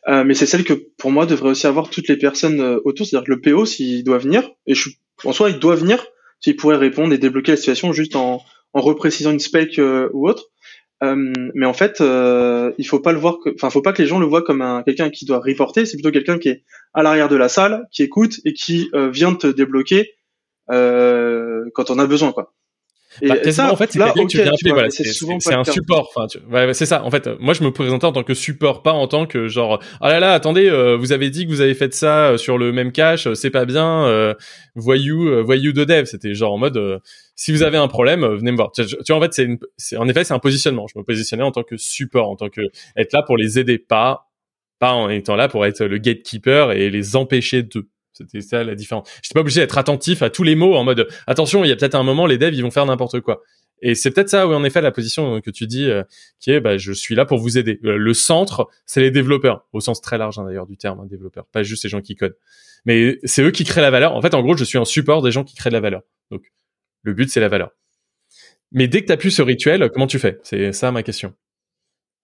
[0.09, 3.07] Euh, mais c'est celle que pour moi devrait aussi avoir toutes les personnes autour.
[3.07, 4.90] C'est-à-dire que le PO, s'il doit venir, et je,
[5.25, 6.05] en soi il doit venir,
[6.40, 8.42] s'il pourrait répondre et débloquer la situation juste en,
[8.73, 9.81] en reprécisant une spec
[10.12, 10.51] ou autre.
[11.03, 14.27] mais en fait, il faut pas le voir, enfin, faut pas que les gens le
[14.27, 15.87] voient comme un quelqu'un qui doit reporter.
[15.87, 19.35] C'est plutôt quelqu'un qui est à l'arrière de la salle, qui écoute et qui vient
[19.35, 20.14] te débloquer
[20.68, 22.53] quand on a besoin, quoi.
[23.22, 23.35] Bah,
[23.70, 24.52] en fait, c'est que tu viens.
[24.72, 26.12] Voilà, c'est un support.
[26.14, 27.04] Enfin, ouais, c'est ça.
[27.04, 29.81] En fait, moi, je me présentais en tant que support, pas en tant que genre,
[30.00, 32.59] ah là là, attendez, euh, vous avez dit que vous avez fait ça euh, sur
[32.59, 34.07] le même cache, euh, c'est pas bien.
[34.07, 34.35] Euh,
[34.74, 36.04] voyou, voyou de dev.
[36.04, 37.00] C'était genre en mode,
[37.35, 38.70] si vous avez un problème, venez me voir.
[38.72, 40.87] Tu, vois, en fait, c'est en effet, c'est un positionnement.
[40.92, 42.62] Je me positionnais en tant que support, en tant que
[42.96, 44.28] être là pour les aider, pas
[44.78, 47.88] pas en étant là pour être le gatekeeper et les empêcher de.
[48.12, 49.09] C'était ça la différence.
[49.23, 51.77] J'étais pas obligé d'être attentif à tous les mots en mode attention, il y a
[51.77, 53.42] peut-être un moment les devs ils vont faire n'importe quoi.
[53.81, 56.03] Et c'est peut-être ça, oui, en effet, la position que tu dis, euh,
[56.40, 57.79] qui est, bah, je suis là pour vous aider.
[57.85, 61.07] Euh, le centre, c'est les développeurs, au sens très large hein, d'ailleurs du terme, hein,
[61.09, 62.37] développeur, pas juste les gens qui codent.
[62.87, 64.14] Mais c'est eux qui créent la valeur.
[64.14, 66.03] En fait, en gros, je suis un support des gens qui créent de la valeur.
[66.31, 66.42] Donc,
[67.03, 67.71] le but, c'est la valeur.
[68.73, 70.38] Mais dès que tu as plus ce rituel, comment tu fais?
[70.42, 71.35] C'est ça ma question.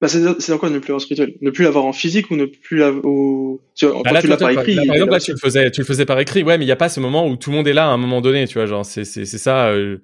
[0.01, 2.37] Bah c'est dans quoi ne plus avoir ce rituel Ne plus l'avoir en physique ou
[2.37, 3.63] ne plus l'avoir au...
[4.05, 4.75] Bah là, tu l'as par écrit.
[4.75, 6.43] par exemple, là, tu le faisais, tu le faisais par écrit.
[6.43, 7.91] Ouais, mais il n'y a pas ce moment où tout le monde est là à
[7.91, 9.99] un moment donné, tu vois, genre, c'est, c'est, c'est ça, euh...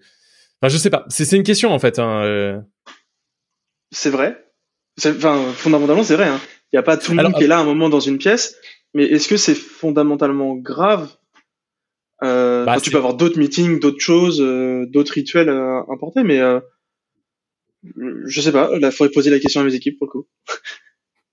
[0.62, 1.04] enfin, je sais pas.
[1.08, 2.58] C'est, c'est une question, en fait, hein, euh...
[3.90, 4.46] C'est vrai.
[5.04, 6.40] Enfin, fondamentalement, c'est vrai, hein.
[6.72, 8.18] Il n'y a pas tout le monde qui est là à un moment dans une
[8.18, 8.56] pièce.
[8.94, 11.10] Mais est-ce que c'est fondamentalement grave
[12.22, 16.40] euh, bah, Tu peux avoir d'autres meetings, d'autres choses, d'autres rituels importés, mais
[17.82, 20.28] je sais pas, il faudrait poser la question à mes équipes pour le coup.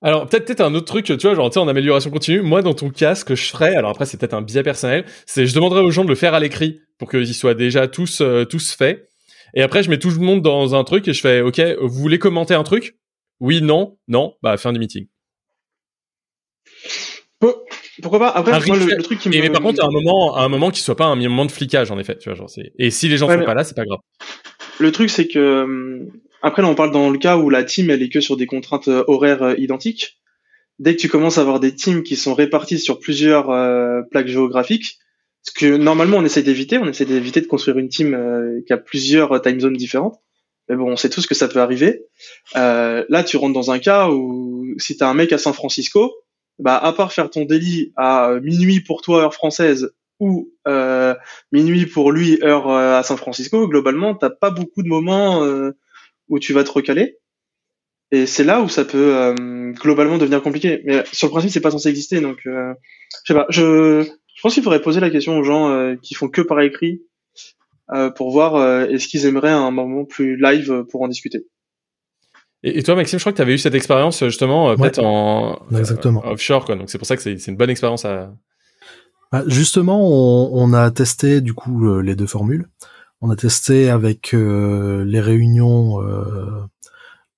[0.02, 2.42] Alors peut-être peut-être un autre truc, tu vois, genre tu sais en amélioration continue.
[2.42, 5.06] Moi dans ton cas, ce que je ferais, alors après c'est peut-être un biais personnel,
[5.26, 8.22] c'est je demanderais aux gens de le faire à l'écrit pour qu'ils soient déjà tous
[8.22, 9.10] euh, tous faits.
[9.56, 11.90] Et après je mets tout le monde dans un truc et je fais OK, vous
[11.90, 12.98] voulez commenter un truc?
[13.40, 15.08] Oui, non, non, bah fin du meeting.
[18.02, 18.30] Pourquoi pas?
[18.30, 19.40] Après, moi, le, truc qui me...
[19.40, 21.52] Mais par contre, à un moment, à un moment qui soit pas un moment de
[21.52, 22.50] flicage, en effet, tu vois, genre.
[22.78, 24.00] Et si les gens sont pas là, c'est pas grave.
[24.80, 27.90] Le truc, c'est que hum, après, là, on parle dans le cas où la team,
[27.90, 30.18] elle est que sur des contraintes euh, horaires euh, identiques.
[30.80, 34.28] Dès que tu commences à avoir des teams qui sont répartis sur plusieurs euh, plaques
[34.28, 35.00] géographiques,
[35.42, 38.16] Ce que normalement on essaie d'éviter, on essaie d'éviter de construire une team
[38.68, 40.20] qui a plusieurs time zones différentes.
[40.70, 42.04] Mais bon, on sait tous que ça peut arriver.
[42.58, 46.14] Euh, là, tu rentres dans un cas où si t'as un mec à San Francisco,
[46.60, 50.52] bah à part faire ton délit à minuit pour toi heure française ou
[51.52, 55.44] minuit pour lui heure à San Francisco, globalement, t'as pas beaucoup de moments
[56.30, 57.18] où tu vas te recaler.
[58.12, 59.34] Et c'est là où ça peut euh,
[59.74, 60.82] globalement devenir compliqué.
[60.86, 62.22] Mais sur le principe, c'est pas censé exister.
[62.22, 62.74] Donc, euh,
[63.26, 63.46] je sais pas.
[63.50, 66.62] Je, je pense qu'il faudrait poser la question aux gens euh, qui font que par
[66.62, 67.02] écrit
[67.94, 71.46] euh, pour voir euh, est-ce qu'ils aimeraient un moment plus live pour en discuter.
[72.64, 75.04] Et, et toi, Maxime, je crois que tu avais eu cette expérience justement euh, peut-être
[75.04, 76.26] en Exactement.
[76.26, 76.76] euh, offshore, quoi.
[76.76, 78.34] Donc c'est pour ça que c'est une bonne expérience à.
[79.32, 82.70] Bah, justement, on, on a testé du coup les deux formules.
[83.22, 86.66] On a testé avec euh, les réunions euh,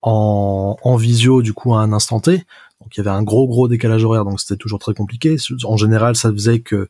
[0.01, 2.43] en, en visio du coup à un instant T.
[2.81, 5.35] Donc il y avait un gros gros décalage horaire, donc c'était toujours très compliqué.
[5.65, 6.89] En général, ça faisait que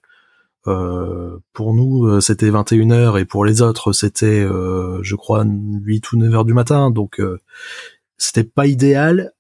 [0.68, 6.12] euh, pour nous euh, c'était 21h et pour les autres c'était euh, je crois 8
[6.12, 6.92] ou 9 heures du matin.
[6.92, 7.40] Donc euh,
[8.18, 9.32] c'était pas idéal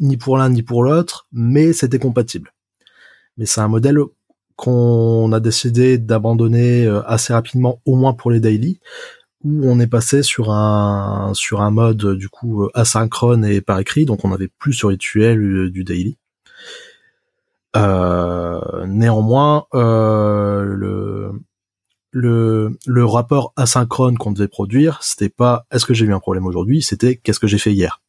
[0.00, 2.52] ni pour l'un ni pour l'autre, mais c'était compatible.
[3.38, 3.98] Mais c'est un modèle
[4.56, 8.80] qu'on a décidé d'abandonner euh, assez rapidement, au moins pour les daily,
[9.44, 13.60] où on est passé sur un sur un mode euh, du coup euh, asynchrone et
[13.60, 16.16] par écrit, donc on n'avait plus ce rituel du daily.
[18.86, 21.32] Néanmoins, le
[22.10, 26.46] le le rapport asynchrone qu'on devait produire, c'était pas est-ce que j'ai eu un problème
[26.46, 28.00] aujourd'hui, c'était qu'est-ce que j'ai fait hier?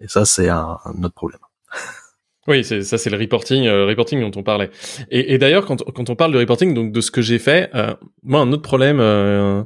[0.00, 1.40] Et ça, c'est un, un autre problème.
[2.46, 4.70] Oui, ça, c'est le reporting, euh, reporting dont on parlait.
[5.10, 7.70] Et, et d'ailleurs, quand, quand on parle de reporting, donc de ce que j'ai fait,
[7.74, 9.62] euh, moi, un autre problème euh,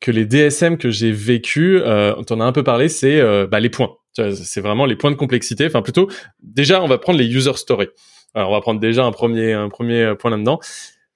[0.00, 3.46] que les DSM que j'ai vécu, euh, on en a un peu parlé, c'est euh,
[3.46, 3.92] bah, les points.
[4.14, 5.66] C'est vraiment les points de complexité.
[5.66, 6.08] Enfin, plutôt,
[6.42, 7.88] déjà, on va prendre les user stories.
[8.34, 10.58] Alors, on va prendre déjà un premier, un premier point là-dedans.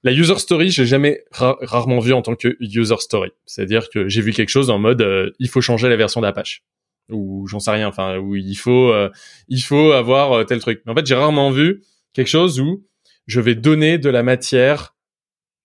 [0.05, 3.31] La user story, j'ai jamais ra- rarement vu en tant que user story.
[3.47, 6.63] C'est-à-dire que j'ai vu quelque chose en mode, euh, il faut changer la version d'Apache
[7.11, 9.11] ou j'en sais rien, enfin où il faut euh,
[9.49, 10.83] il faut avoir euh, tel truc.
[10.87, 12.85] Mais en fait, j'ai rarement vu quelque chose où
[13.27, 14.95] je vais donner de la matière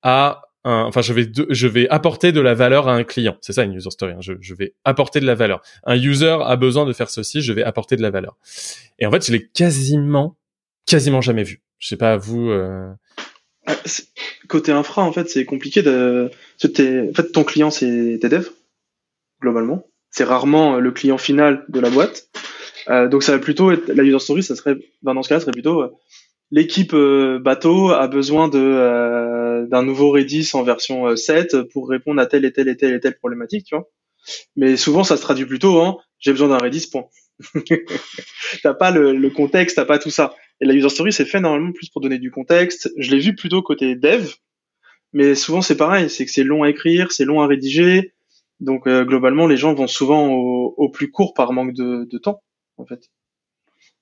[0.02, 3.38] à un, enfin je vais je vais apporter de la valeur à un client.
[3.42, 4.14] C'est ça une user story.
[4.14, 4.22] hein.
[4.22, 5.62] Je, je vais apporter de la valeur.
[5.86, 8.38] Un user a besoin de faire ceci, je vais apporter de la valeur.
[9.00, 10.38] Et en fait, je l'ai quasiment
[10.86, 11.62] quasiment jamais vu.
[11.78, 12.50] Je sais pas vous.
[12.50, 12.92] euh,
[13.86, 14.08] c'est-
[14.48, 16.32] Côté infra, en fait, c'est compliqué de.
[16.66, 18.50] En fait, ton client, c'est tes devs,
[19.42, 19.86] globalement.
[20.12, 22.30] C'est rarement euh, le client final de la boîte.
[22.90, 24.44] Euh, donc, ça va plutôt être la user story.
[24.44, 25.90] Ça serait, ben, dans ce cas-là, ça serait plutôt euh,
[26.52, 31.90] l'équipe euh, bateau a besoin de euh, d'un nouveau Redis en version euh, 7 pour
[31.90, 33.90] répondre à telle et telle et telle et telle problématique, tu vois.
[34.56, 36.90] Mais souvent, ça se traduit plutôt en j'ai besoin d'un Redis.
[36.92, 37.06] Point.
[38.64, 40.36] t'as pas le, le contexte, t'as pas tout ça.
[40.60, 42.92] Et la user story, c'est fait normalement plus pour donner du contexte.
[42.98, 44.30] Je l'ai vu plutôt côté dev,
[45.14, 48.14] mais souvent c'est pareil, c'est que c'est long à écrire, c'est long à rédiger.
[48.60, 52.42] Donc euh, globalement, les gens vont souvent au, plus court par manque de, temps,
[52.78, 53.10] en fait.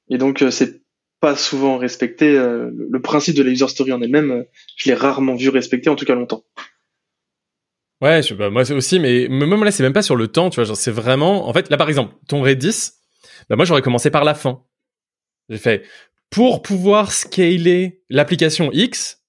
[0.09, 0.81] Et donc euh, c'est
[1.19, 2.37] pas souvent respecté.
[2.37, 5.95] euh, le, principe de la user story en elle-même, je l'ai rarement vu respecté, en
[5.95, 6.43] tout cas longtemps.
[8.01, 10.75] Ouais, bah, moi aussi, mais même là, c'est même pas sur le temps, tu vois.
[10.75, 12.91] C'est vraiment, en fait, là par exemple, ton Redis,
[13.49, 14.63] bah moi j'aurais commencé par la fin.
[15.49, 15.83] J'ai fait
[16.29, 19.23] pour pouvoir scaler l'application X,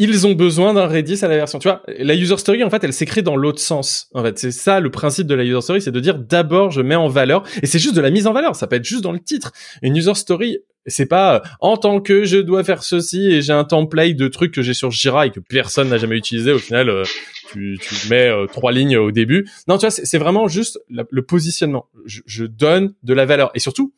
[0.00, 1.58] ils ont besoin d'un Redis à la version.
[1.58, 4.08] Tu vois, la user story en fait, elle s'écrit dans l'autre sens.
[4.14, 6.80] En fait, c'est ça le principe de la user story, c'est de dire d'abord je
[6.80, 8.56] mets en valeur, et c'est juste de la mise en valeur.
[8.56, 9.52] Ça peut être juste dans le titre.
[9.82, 13.52] Une user story, c'est pas euh, en tant que je dois faire ceci et j'ai
[13.52, 16.52] un template de trucs que j'ai sur Jira et que personne n'a jamais utilisé.
[16.52, 17.04] Au final, euh,
[17.52, 19.46] tu, tu mets euh, trois lignes au début.
[19.68, 21.86] Non, tu vois, c'est vraiment juste le positionnement.
[22.06, 23.92] Je, je donne de la valeur et surtout,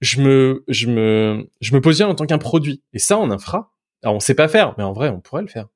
[0.00, 2.82] je me, je me, je me positionne en tant qu'un produit.
[2.92, 3.73] Et ça, en infra,
[4.04, 5.66] alors on sait pas faire, mais en vrai, on pourrait le faire.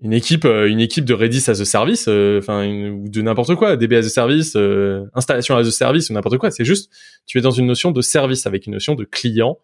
[0.00, 3.54] Une équipe, euh, une équipe de Redis as a service, euh, enfin, ou de n'importe
[3.56, 6.50] quoi, DB as a service, euh, installation as a service ou n'importe quoi.
[6.50, 6.90] C'est juste,
[7.26, 9.58] tu es dans une notion de service avec une notion de client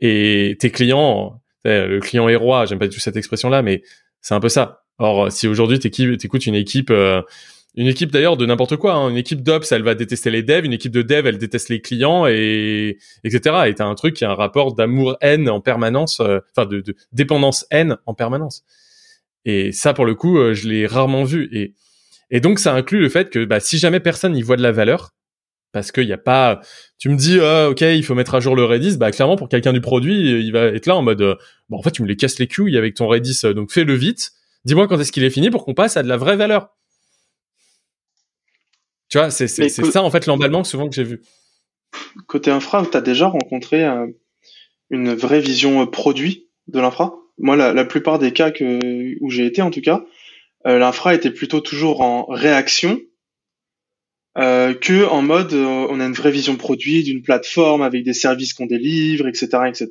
[0.00, 2.66] et tes clients, le client est roi.
[2.66, 3.82] J'aime pas du tout cette expression-là, mais
[4.20, 4.82] c'est un peu ça.
[4.98, 6.92] Or, si aujourd'hui t'écoutes une équipe,
[7.76, 10.64] une équipe d'ailleurs de n'importe quoi, hein, une équipe d'ops, elle va détester les devs,
[10.64, 13.64] une équipe de dev, elle déteste les clients et etc.
[13.66, 16.96] Et t'as un truc qui a un rapport d'amour-haine en permanence, euh, enfin de, de
[17.12, 18.64] dépendance-haine en permanence.
[19.44, 21.48] Et ça, pour le coup, euh, je l'ai rarement vu.
[21.52, 21.74] Et
[22.30, 24.72] et donc ça inclut le fait que bah, si jamais personne y voit de la
[24.72, 25.14] valeur,
[25.72, 26.60] parce qu'il y a pas,
[26.98, 29.48] tu me dis ah, ok, il faut mettre à jour le Redis, bah clairement pour
[29.48, 31.36] quelqu'un du produit, il va être là en mode euh,
[31.68, 33.94] bon en fait tu me les casses les couilles avec ton Redis, euh, donc fais-le
[33.94, 34.32] vite.
[34.64, 36.75] Dis-moi quand est-ce qu'il est fini pour qu'on passe à de la vraie valeur.
[39.08, 41.22] Tu vois, c'est ça en fait l'emballement que souvent que j'ai vu.
[42.26, 44.06] Côté infra, tu as déjà rencontré euh,
[44.90, 47.14] une vraie vision euh, produit de l'infra?
[47.38, 50.04] Moi, la, la plupart des cas que, où j'ai été, en tout cas,
[50.66, 53.00] euh, l'infra était plutôt toujours en réaction
[54.38, 58.52] euh, que en mode on a une vraie vision produit d'une plateforme avec des services
[58.52, 59.88] qu'on délivre, etc., etc.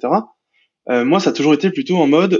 [0.87, 2.39] Moi, ça a toujours été plutôt en mode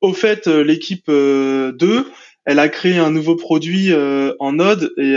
[0.00, 2.06] au fait, l'équipe 2,
[2.44, 3.92] elle a créé un nouveau produit
[4.38, 5.14] en Node et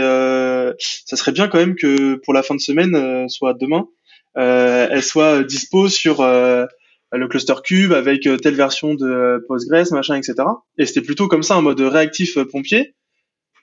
[0.78, 3.88] ça serait bien quand même que pour la fin de semaine, soit demain,
[4.34, 10.34] elle soit dispo sur le cluster cube avec telle version de Postgres, machin, etc.
[10.78, 12.94] Et c'était plutôt comme ça en mode réactif pompier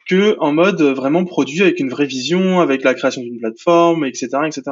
[0.08, 4.28] que en mode vraiment produit avec une vraie vision, avec la création d'une plateforme, etc.,
[4.46, 4.64] etc.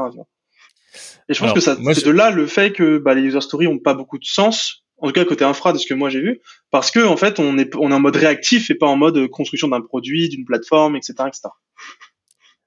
[1.30, 3.68] Et je pense que ça, c'est de là le fait que bah, les user stories
[3.68, 6.22] ont pas beaucoup de sens, en tout cas côté infra de ce que moi j'ai
[6.22, 8.96] vu, parce que en fait on est on est en mode réactif et pas en
[8.96, 11.42] mode construction d'un produit, d'une plateforme, etc., etc.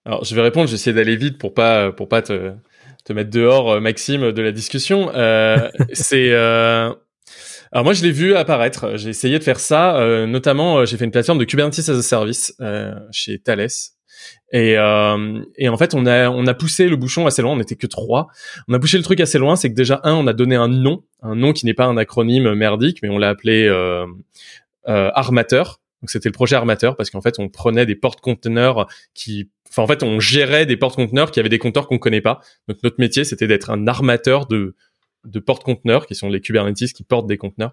[0.05, 2.53] Alors je vais répondre, j'essaie d'aller vite pour pas pour pas te
[3.05, 5.11] te mettre dehors, euh, Maxime, de la discussion.
[5.15, 6.91] Euh, c'est euh,
[7.75, 8.97] alors moi, je l'ai vu apparaître.
[8.97, 9.97] J'ai essayé de faire ça.
[9.97, 13.67] Euh, notamment, euh, j'ai fait une plateforme de Kubernetes as a Service euh, chez Thales.
[14.53, 17.53] Et, euh, et, en fait, on a on a poussé le bouchon assez loin.
[17.53, 18.29] On n'était que trois.
[18.69, 19.57] On a poussé le truc assez loin.
[19.57, 21.97] C'est que déjà un, on a donné un nom, un nom qui n'est pas un
[21.97, 24.07] acronyme merdique, mais on l'a appelé euh,
[24.87, 25.81] Armateur.
[26.03, 29.87] Donc c'était le projet Armateur parce qu'en fait, on prenait des porte-conteneurs qui Enfin, en
[29.89, 32.39] fait, on gérait des porte-conteneurs qui avaient des compteurs qu'on connaît pas.
[32.69, 34.77] Donc, notre métier, c'était d'être un armateur de
[35.25, 37.73] de porte-conteneurs, qui sont les Kubernetes qui portent des conteneurs.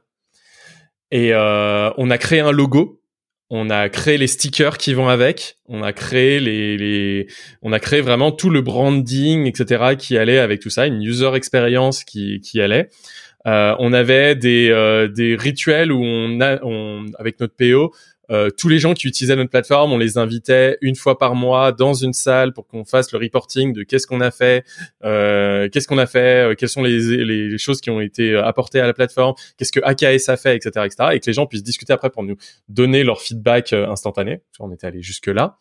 [1.11, 3.00] Et euh, on a créé un logo,
[3.53, 7.27] on a créé les stickers qui vont avec, on a créé les,
[7.61, 9.97] on a créé vraiment tout le branding, etc.
[9.99, 12.87] qui allait avec tout ça, une user experience qui, qui allait.
[13.47, 16.59] Euh, on avait des, euh, des rituels où on a,
[17.19, 17.93] avec notre PO,
[18.31, 21.71] euh, tous les gens qui utilisaient notre plateforme, on les invitait une fois par mois
[21.71, 24.63] dans une salle pour qu'on fasse le reporting de qu'est-ce qu'on a fait,
[25.03, 28.79] euh, qu'est-ce qu'on a fait, euh, quelles sont les, les, choses qui ont été apportées
[28.79, 31.63] à la plateforme, qu'est-ce que AKS a fait, etc., etc., et que les gens puissent
[31.63, 32.37] discuter après pour nous
[32.69, 34.41] donner leur feedback instantané.
[34.59, 35.57] On était allé jusque là.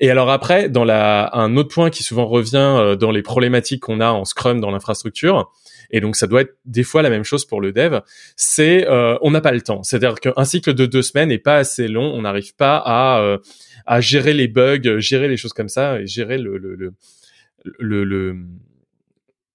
[0.00, 4.00] Et alors après, dans la, un autre point qui souvent revient dans les problématiques qu'on
[4.00, 5.50] a en Scrum dans l'infrastructure,
[5.92, 8.00] et donc ça doit être des fois la même chose pour le dev.
[8.36, 9.82] C'est euh, on n'a pas le temps.
[9.82, 12.12] C'est-à-dire qu'un cycle de deux semaines n'est pas assez long.
[12.14, 13.38] On n'arrive pas à euh,
[13.86, 18.36] à gérer les bugs, gérer les choses comme ça, et gérer le le, le,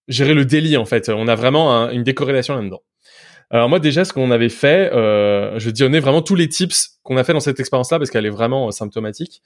[0.08, 1.10] gérer le délit en fait.
[1.10, 2.82] On a vraiment une décorrélation là-dedans.
[3.50, 7.15] Alors moi déjà ce qu'on avait fait, euh, je donnais vraiment tous les tips qu'on
[7.17, 9.41] a fait dans cette expérience-là parce qu'elle est vraiment euh, symptomatique.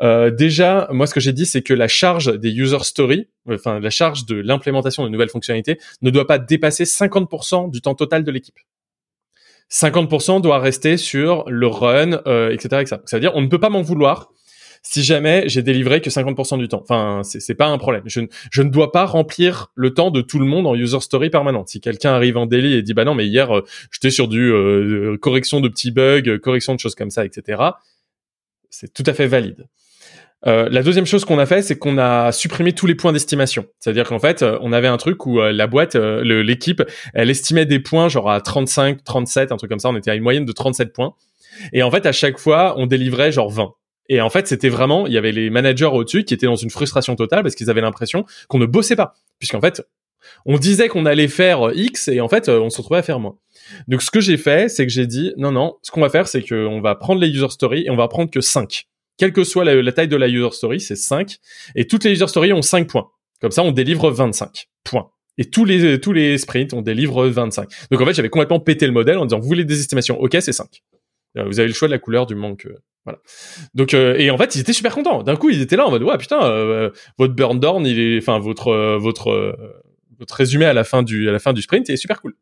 [0.00, 3.80] Euh, déjà, moi, ce que j'ai dit, c'est que la charge des user stories, enfin
[3.80, 8.24] la charge de l'implémentation de nouvelles fonctionnalités, ne doit pas dépasser 50% du temps total
[8.24, 8.58] de l'équipe.
[9.70, 12.96] 50% doit rester sur le run, euh, etc., etc.
[13.04, 14.30] Ça veut dire, on ne peut pas m'en vouloir
[14.82, 16.80] si jamais j'ai délivré que 50% du temps.
[16.82, 18.04] Enfin, c'est pas un problème.
[18.06, 21.30] Je, je, ne dois pas remplir le temps de tout le monde en user story
[21.30, 21.68] permanente.
[21.68, 24.52] Si quelqu'un arrive en daily et dit bah non, mais hier euh, j'étais sur du
[24.52, 27.62] euh, correction de petits bugs, correction de choses comme ça, etc.
[28.70, 29.66] C'est tout à fait valide.
[30.46, 33.66] Euh, la deuxième chose qu'on a fait, c'est qu'on a supprimé tous les points d'estimation.
[33.80, 36.82] C'est-à-dire qu'en fait, euh, on avait un truc où euh, la boîte, l'équipe,
[37.14, 39.88] elle estimait des points genre à 35, 37, un truc comme ça.
[39.88, 41.14] On était à une moyenne de 37 points.
[41.72, 43.72] Et en fait, à chaque fois, on délivrait genre 20.
[44.10, 46.70] Et en fait, c'était vraiment, il y avait les managers au-dessus qui étaient dans une
[46.70, 49.14] frustration totale parce qu'ils avaient l'impression qu'on ne bossait pas.
[49.38, 49.82] Puisqu'en fait,
[50.46, 53.36] on disait qu'on allait faire X et en fait, on se retrouvait à faire moins.
[53.88, 56.28] Donc, ce que j'ai fait, c'est que j'ai dit, non, non, ce qu'on va faire,
[56.28, 58.86] c'est qu'on va prendre les user stories et on va prendre que 5
[59.18, 61.36] quelle que soit la, taille de la user story, c'est 5.
[61.74, 63.08] Et toutes les user stories ont 5 points.
[63.40, 65.10] Comme ça, on délivre 25 points.
[65.36, 67.68] Et tous les, tous les sprints, on délivre 25.
[67.90, 70.20] Donc en fait, j'avais complètement pété le modèle en disant, vous voulez des estimations?
[70.20, 70.82] Ok, c'est 5.
[71.36, 72.66] Euh, vous avez le choix de la couleur du manque.
[72.66, 73.18] Euh, voilà.
[73.74, 75.22] Donc euh, et en fait, ils étaient super contents.
[75.22, 78.38] D'un coup, ils étaient là en mode ouais putain, votre burn down, il est, enfin
[78.38, 79.56] votre votre
[80.18, 82.34] votre résumé à la fin du à la fin du sprint est super cool.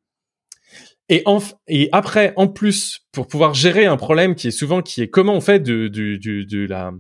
[1.09, 1.39] Et, en,
[1.69, 5.35] et après, en plus, pour pouvoir gérer un problème qui est souvent qui est comment
[5.35, 6.93] on fait de, de, de, de la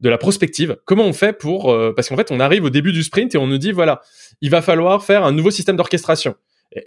[0.00, 2.92] de la prospective, comment on fait pour euh, parce qu'en fait on arrive au début
[2.92, 4.00] du sprint et on nous dit voilà
[4.40, 6.34] il va falloir faire un nouveau système d'orchestration.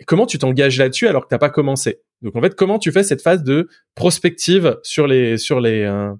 [0.05, 1.99] Comment tu t'engages là-dessus alors que t'as pas commencé?
[2.21, 6.11] Donc en fait comment tu fais cette phase de prospective sur les sur les euh,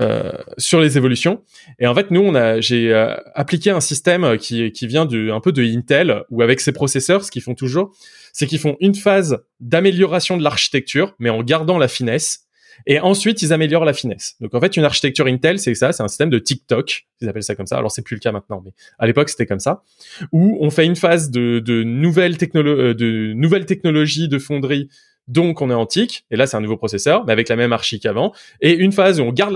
[0.00, 1.42] euh, sur les évolutions?
[1.78, 5.30] Et en fait, nous, on a, j'ai euh, appliqué un système qui, qui vient du,
[5.30, 7.94] un peu de Intel, où avec ses processeurs, ce qu'ils font toujours,
[8.32, 12.46] c'est qu'ils font une phase d'amélioration de l'architecture, mais en gardant la finesse.
[12.86, 14.36] Et ensuite, ils améliorent la finesse.
[14.40, 17.06] Donc, en fait, une architecture Intel, c'est ça, c'est un système de TikTok.
[17.20, 17.76] Ils appellent ça comme ça.
[17.76, 19.82] Alors, c'est plus le cas maintenant, mais à l'époque, c'était comme ça.
[20.32, 24.88] Où on fait une phase de, de nouvelles euh, de nouvelles technologies de fonderie
[25.30, 28.00] donc on est antique, et là c'est un nouveau processeur, mais avec la même archi
[28.00, 29.52] qu'avant, et une phase où on garde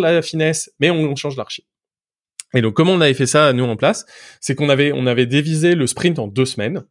[0.00, 1.64] la, finesse, mais on, change l'archi.
[2.54, 4.06] Et donc comment on avait fait ça nous en place,
[4.40, 6.84] c'est qu'on avait on avait divisé le sprint en deux semaines,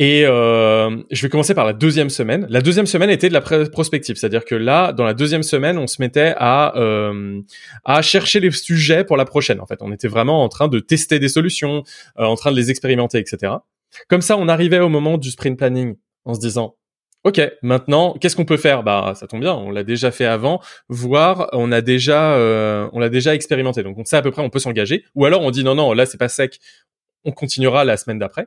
[0.00, 2.46] Et euh, je vais commencer par la deuxième semaine.
[2.48, 5.88] La deuxième semaine était de la prospective, c'est-à-dire que là, dans la deuxième semaine, on
[5.88, 7.40] se mettait à euh,
[7.84, 9.60] à chercher les sujets pour la prochaine.
[9.60, 11.82] En fait, on était vraiment en train de tester des solutions,
[12.18, 13.54] euh, en train de les expérimenter, etc.
[14.08, 16.76] Comme ça, on arrivait au moment du sprint planning en se disant
[17.24, 18.84] Ok, maintenant, qu'est-ce qu'on peut faire?
[18.84, 23.00] Bah, ça tombe bien, on l'a déjà fait avant, voire on a déjà, euh, on
[23.00, 23.82] l'a déjà expérimenté.
[23.82, 25.04] Donc, on sait à peu près, on peut s'engager.
[25.16, 26.60] Ou alors, on dit non, non, là, c'est pas sec,
[27.24, 28.46] on continuera la semaine d'après.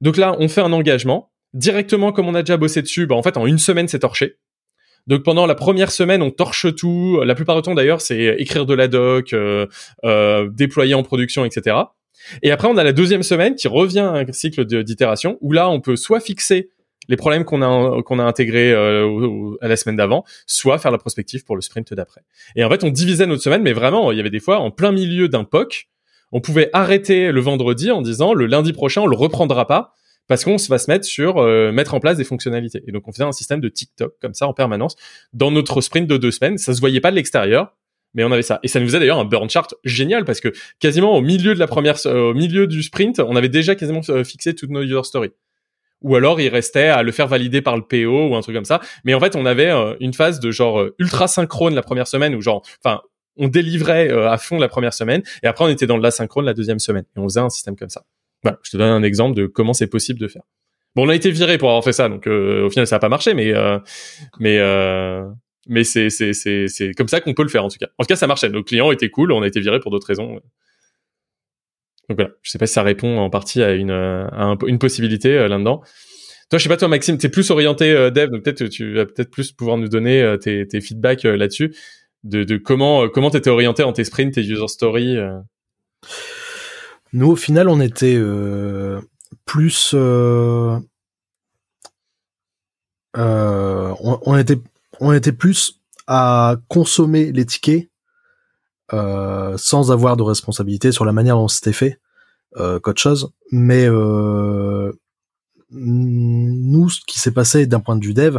[0.00, 3.06] Donc là, on fait un engagement directement, comme on a déjà bossé dessus.
[3.06, 4.36] Bah, en fait, en une semaine, c'est torché.
[5.06, 7.20] Donc pendant la première semaine, on torche tout.
[7.24, 9.66] La plupart du temps, d'ailleurs, c'est écrire de la doc, euh,
[10.04, 11.76] euh, déployer en production, etc.
[12.42, 15.70] Et après, on a la deuxième semaine qui revient à un cycle d'itération où là,
[15.70, 16.70] on peut soit fixer
[17.08, 21.44] les problèmes qu'on a a intégrés euh, à la semaine d'avant, soit faire la prospective
[21.44, 22.22] pour le sprint d'après.
[22.56, 24.72] Et en fait, on divisait notre semaine, mais vraiment, il y avait des fois en
[24.72, 25.88] plein milieu d'un POC,
[26.32, 29.94] on pouvait arrêter le vendredi en disant le lundi prochain on le reprendra pas
[30.28, 32.82] parce qu'on va se mettre sur euh, mettre en place des fonctionnalités.
[32.86, 34.96] Et donc on faisait un système de TikTok comme ça en permanence
[35.32, 36.58] dans notre sprint de deux semaines.
[36.58, 37.74] Ça se voyait pas de l'extérieur,
[38.14, 38.58] mais on avait ça.
[38.62, 41.58] Et ça nous faisait d'ailleurs un burn chart génial parce que quasiment au milieu de
[41.58, 44.82] la première, euh, au milieu du sprint, on avait déjà quasiment euh, fixé toutes nos
[44.82, 45.32] user stories.
[46.02, 48.66] Ou alors il restait à le faire valider par le PO ou un truc comme
[48.66, 48.80] ça.
[49.04, 52.42] Mais en fait, on avait une phase de genre ultra synchrone la première semaine où
[52.42, 53.00] genre, enfin,
[53.36, 56.44] on délivrait euh, à fond la première semaine et après on était dans de l'asynchrone
[56.44, 58.04] la deuxième semaine et on faisait un système comme ça.
[58.42, 60.42] Voilà, je te donne un exemple de comment c'est possible de faire.
[60.94, 63.00] Bon, on a été viré pour avoir fait ça, donc euh, au final ça n'a
[63.00, 63.78] pas marché, mais euh,
[64.38, 64.58] mais
[65.68, 67.88] mais c'est c'est c'est c'est comme ça qu'on peut le faire en tout cas.
[67.98, 68.48] En tout cas, ça marchait.
[68.48, 70.40] Nos clients étaient cool, on a été viré pour d'autres raisons.
[72.08, 75.48] Donc voilà, je sais pas si ça répond en partie à une à une possibilité
[75.48, 75.82] là-dedans.
[76.48, 79.32] Toi, je sais pas toi, Maxime, t'es plus orienté dev, donc peut-être tu vas peut-être
[79.32, 81.74] plus pouvoir nous donner tes, tes feedbacks là-dessus
[82.26, 85.16] de, comment euh, comment t'étais orienté en tes sprints, tes user stories.
[85.16, 85.38] Euh
[87.12, 89.00] Nous, au final, on était euh,
[89.44, 89.94] plus
[93.14, 94.60] on, était
[95.00, 97.88] on était plus à consommer les tickets
[98.90, 101.98] sans avoir de responsabilité sur la manière dont c'était fait
[102.54, 103.32] qu'autre chose.
[103.50, 103.88] Mais
[105.70, 108.38] nous, ce qui s'est passé d'un point de vue dev,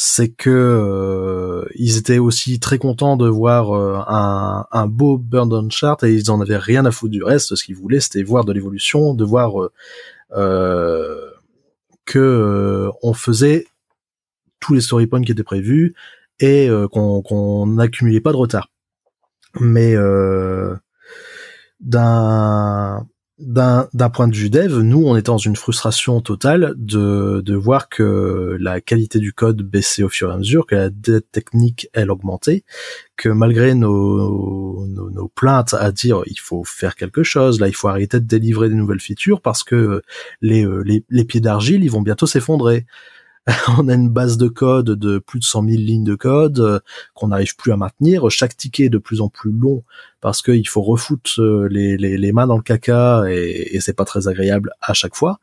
[0.00, 5.48] c'est que euh, ils étaient aussi très contents de voir euh, un, un, beau burn
[5.48, 7.56] down chart et ils en avaient rien à foutre du reste.
[7.56, 9.54] Ce qu'ils voulaient, c'était voir de l'évolution, de voir
[10.36, 11.30] euh,
[12.04, 13.66] que on faisait
[14.60, 15.96] tous les story points qui étaient prévus
[16.38, 18.70] et qu'on n'accumulait pas de retard.
[19.58, 19.96] Mais
[21.80, 23.04] d'un
[23.38, 27.88] d'un point de vue dev, nous, on était dans une frustration totale de, de voir
[27.88, 31.88] que la qualité du code baissait au fur et à mesure, que la dette technique,
[31.92, 32.64] elle augmentait,
[33.16, 37.88] que malgré nos, nos, plaintes à dire il faut faire quelque chose, là, il faut
[37.88, 40.02] arrêter de délivrer des nouvelles features parce que
[40.40, 42.86] les, les, les pieds d'argile, ils vont bientôt s'effondrer.
[43.78, 46.80] on a une base de code de plus de 100 000 lignes de code euh,
[47.14, 48.28] qu'on n'arrive plus à maintenir.
[48.30, 49.84] Chaque ticket est de plus en plus long
[50.20, 54.70] parce qu'il faut refoutre euh, les, mains dans le caca et, c'est pas très agréable
[54.80, 55.40] à chaque fois.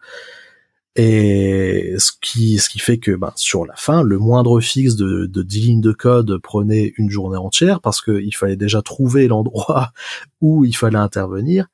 [0.97, 5.26] Et ce qui, ce qui fait que ben, sur la fin, le moindre fixe de,
[5.26, 9.91] de 10 lignes de code prenait une journée entière parce qu'il fallait déjà trouver l'endroit
[10.41, 11.68] où il fallait intervenir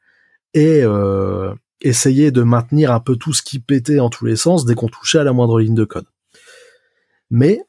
[0.54, 4.66] et euh, essayer de maintenir un peu tout ce qui pétait en tous les sens
[4.66, 6.06] dès qu'on touchait à la moindre ligne de code.
[7.32, 7.62] Mais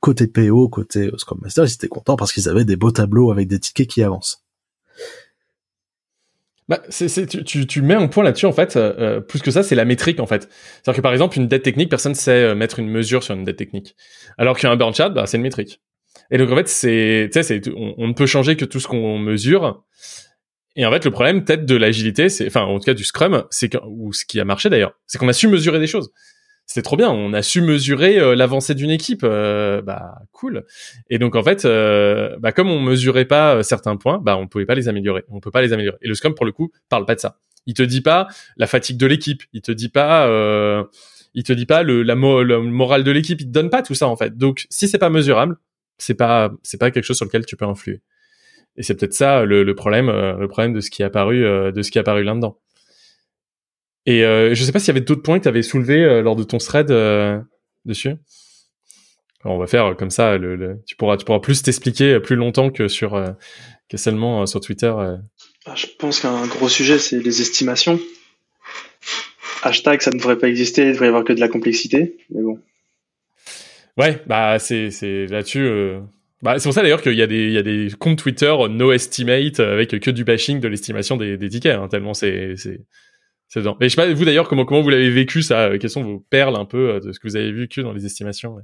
[0.00, 3.30] côté PO, côté euh, Scrum Master, ils étaient contents parce qu'ils avaient des beaux tableaux
[3.32, 4.44] avec des tickets qui avancent.
[6.68, 8.76] Bah, tu, tu, mets un point là-dessus en fait.
[8.76, 10.48] Euh, euh, plus que ça, c'est la métrique en fait.
[10.82, 13.44] C'est-à-dire que par exemple, une dette technique, personne ne sait mettre une mesure sur une
[13.44, 13.96] dette technique.
[14.38, 15.80] Alors qu'un burn chart, bah, c'est une métrique.
[16.30, 17.30] Et donc en fait, c'est,
[17.74, 19.84] on, on, ne peut changer que tout ce qu'on mesure.
[20.76, 23.44] Et en fait, le problème peut-être de l'agilité, c'est, enfin, en tout cas du Scrum,
[23.50, 26.12] c'est ou ce qui a marché d'ailleurs, c'est qu'on a su mesurer des choses
[26.66, 27.10] c'était trop bien.
[27.10, 29.20] On a su mesurer euh, l'avancée d'une équipe.
[29.22, 30.64] Euh, bah cool.
[31.10, 34.66] Et donc en fait, euh, bah, comme on mesurait pas certains points, bah on pouvait
[34.66, 35.24] pas les améliorer.
[35.28, 35.98] On peut pas les améliorer.
[36.02, 37.38] Et le Scrum pour le coup parle pas de ça.
[37.66, 39.42] Il te dit pas la fatigue de l'équipe.
[39.52, 40.26] Il te dit pas.
[41.34, 43.40] il te dit pas le, la, morale de l'équipe.
[43.40, 44.36] Il te donne pas tout ça en fait.
[44.36, 45.56] Donc si c'est pas mesurable,
[45.98, 48.00] c'est pas c'est pas quelque chose sur lequel tu peux influer.
[48.76, 51.82] Et c'est peut-être ça le, le problème le problème de ce qui est apparu de
[51.82, 52.58] ce qui est apparu là-dedans.
[54.06, 56.22] Et euh, je sais pas s'il y avait d'autres points que tu avais soulevés euh,
[56.22, 57.40] lors de ton thread euh,
[57.84, 58.14] dessus.
[59.42, 60.36] Alors, on va faire comme ça.
[60.36, 63.22] Le, tu pourras, tu pourras plus t'expliquer plus longtemps que sur
[63.90, 64.92] que seulement sur Twitter.
[65.66, 68.00] Ah, je pense qu'un gros sujet, c'est les estimations.
[69.62, 70.86] Hashtag, ça ne devrait pas exister.
[70.86, 72.16] Il devrait y avoir que de la complexité.
[72.30, 72.58] Mais bon.
[73.98, 75.68] Ouais, bah c'est c'est là-dessus.
[76.40, 78.54] Bah, c'est pour ça d'ailleurs qu'il y a des il y a des comptes Twitter
[78.70, 81.76] no estimate avec que du bashing de l'estimation des, des tickets.
[81.76, 82.54] Hein, tellement c'est
[83.54, 83.76] c'est dedans.
[83.80, 86.18] Mais je sais pas, vous d'ailleurs, comment, comment vous l'avez vécu ça Quelles sont vos
[86.28, 88.58] perles un peu de ce que vous avez vécu dans les estimations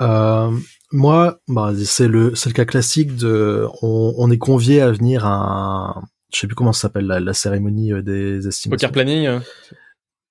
[0.00, 0.50] euh,
[0.90, 5.24] moi, bah, c'est le c'est le cas classique de on, on est convié à venir
[5.24, 8.88] à un, je sais plus comment ça s'appelle la, la, cérémonie euh, des estimations.
[8.88, 9.26] Poker planning.
[9.26, 9.42] Hein.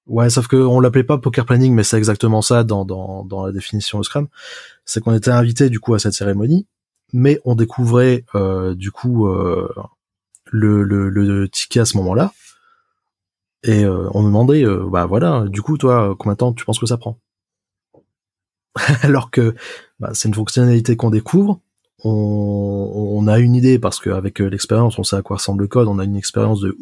[0.08, 3.46] Ouais, sauf que on l'appelait pas poker planning, mais c'est exactement ça dans dans dans
[3.46, 4.28] la définition de Scrum.
[4.84, 6.68] C'est qu'on était invité du coup à cette cérémonie,
[7.14, 9.70] mais on découvrait euh, du coup euh,
[10.52, 12.34] le, le, le ticket à ce moment-là,
[13.64, 16.80] et euh, on nous demandait bah voilà, du coup toi combien de temps tu penses
[16.80, 17.20] que ça prend?
[19.04, 19.56] Alors que
[20.00, 21.60] bah, c'est une fonctionnalité qu'on découvre.
[22.04, 25.88] On, on, a une idée parce qu'avec l'expérience, on sait à quoi ressemble le code.
[25.88, 26.76] On a une expérience de,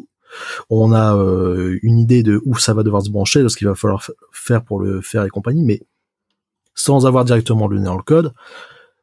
[0.68, 3.68] on a euh, une idée de où ça va devoir se brancher, de ce qu'il
[3.68, 5.64] va falloir faire pour le faire et compagnie.
[5.64, 5.82] Mais
[6.74, 8.32] sans avoir directement le nez dans le code,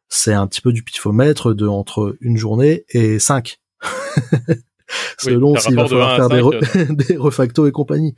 [0.09, 3.59] c'est un petit peu du pifomètre de entre une journée et cinq.
[5.17, 6.51] Selon s'il va falloir faire des, re
[6.89, 8.15] des refactos et compagnie.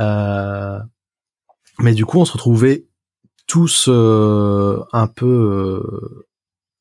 [0.00, 0.78] Euh,
[1.78, 2.86] mais du coup, on se retrouvait
[3.46, 6.26] tous euh, un peu euh,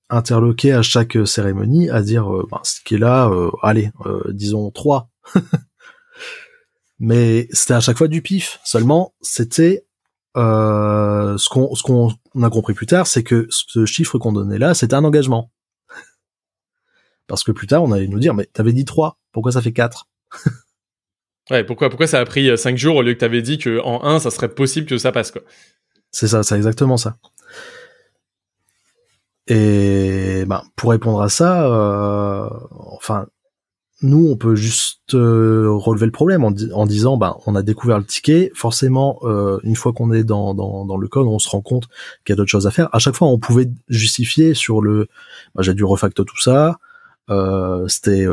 [0.09, 3.31] interloqués à chaque cérémonie à dire euh, ben, ce qui est là,
[3.61, 3.91] allez,
[4.29, 5.09] disons trois.
[6.99, 8.59] Mais c'était à chaque fois du pif.
[8.63, 9.85] Seulement, c'était
[10.35, 12.09] ce qu'on ce qu'on
[12.41, 15.51] a compris plus tard, c'est que ce chiffre qu'on donnait là, c'était un engagement.
[17.27, 19.73] Parce que plus tard, on allait nous dire, mais t'avais dit trois, pourquoi ça fait
[19.73, 20.07] quatre?
[21.51, 24.03] Ouais, pourquoi pourquoi ça a pris cinq jours au lieu que t'avais dit que en
[24.03, 25.43] un, ça serait possible que ça passe quoi.
[26.11, 27.17] C'est ça, c'est exactement ça.
[29.47, 32.49] Et ben, pour répondre à ça, euh,
[32.79, 33.27] enfin,
[34.01, 37.99] nous, on peut juste euh, relever le problème en, en, disant, ben, on a découvert
[37.99, 38.51] le ticket.
[38.55, 41.87] Forcément, euh, une fois qu'on est dans, dans, dans, le code, on se rend compte
[42.25, 42.89] qu'il y a d'autres choses à faire.
[42.93, 45.07] À chaque fois, on pouvait justifier sur le,
[45.53, 46.79] ben, j'ai dû refacto tout ça.
[47.29, 48.25] Euh, c'était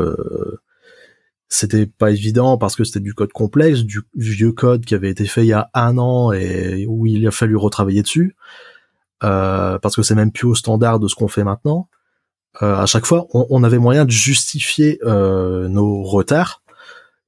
[1.49, 5.25] c'était pas évident parce que c'était du code complexe, du vieux code qui avait été
[5.25, 8.35] fait il y a un an et où il a fallu retravailler dessus,
[9.23, 11.89] euh, parce que c'est même plus au standard de ce qu'on fait maintenant.
[12.61, 16.63] Euh, à chaque fois, on, avait moyen de justifier euh, nos retards,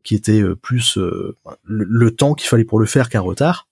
[0.04, 3.68] qui étaient euh, plus euh, le, le, temps qu'il fallait pour le faire qu'un retard,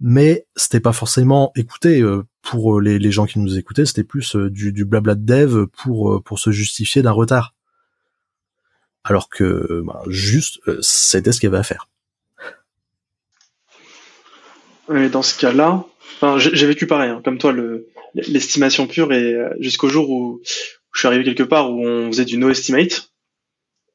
[0.00, 4.36] mais c'était pas forcément écouté euh, pour les, les, gens qui nous écoutaient, c'était plus
[4.36, 7.54] du, du blabla de dev pour pour se justifier d'un retard
[9.08, 11.88] alors que ben, juste euh, c'était ce qu'il y avait à faire.
[14.88, 15.84] dans ce cas-là,
[16.38, 17.54] j'ai vécu pareil, hein, comme toi,
[18.14, 20.40] l'estimation pure et euh, jusqu'au jour où,
[20.92, 23.12] je suis arrivé quelque part où on faisait du no estimate,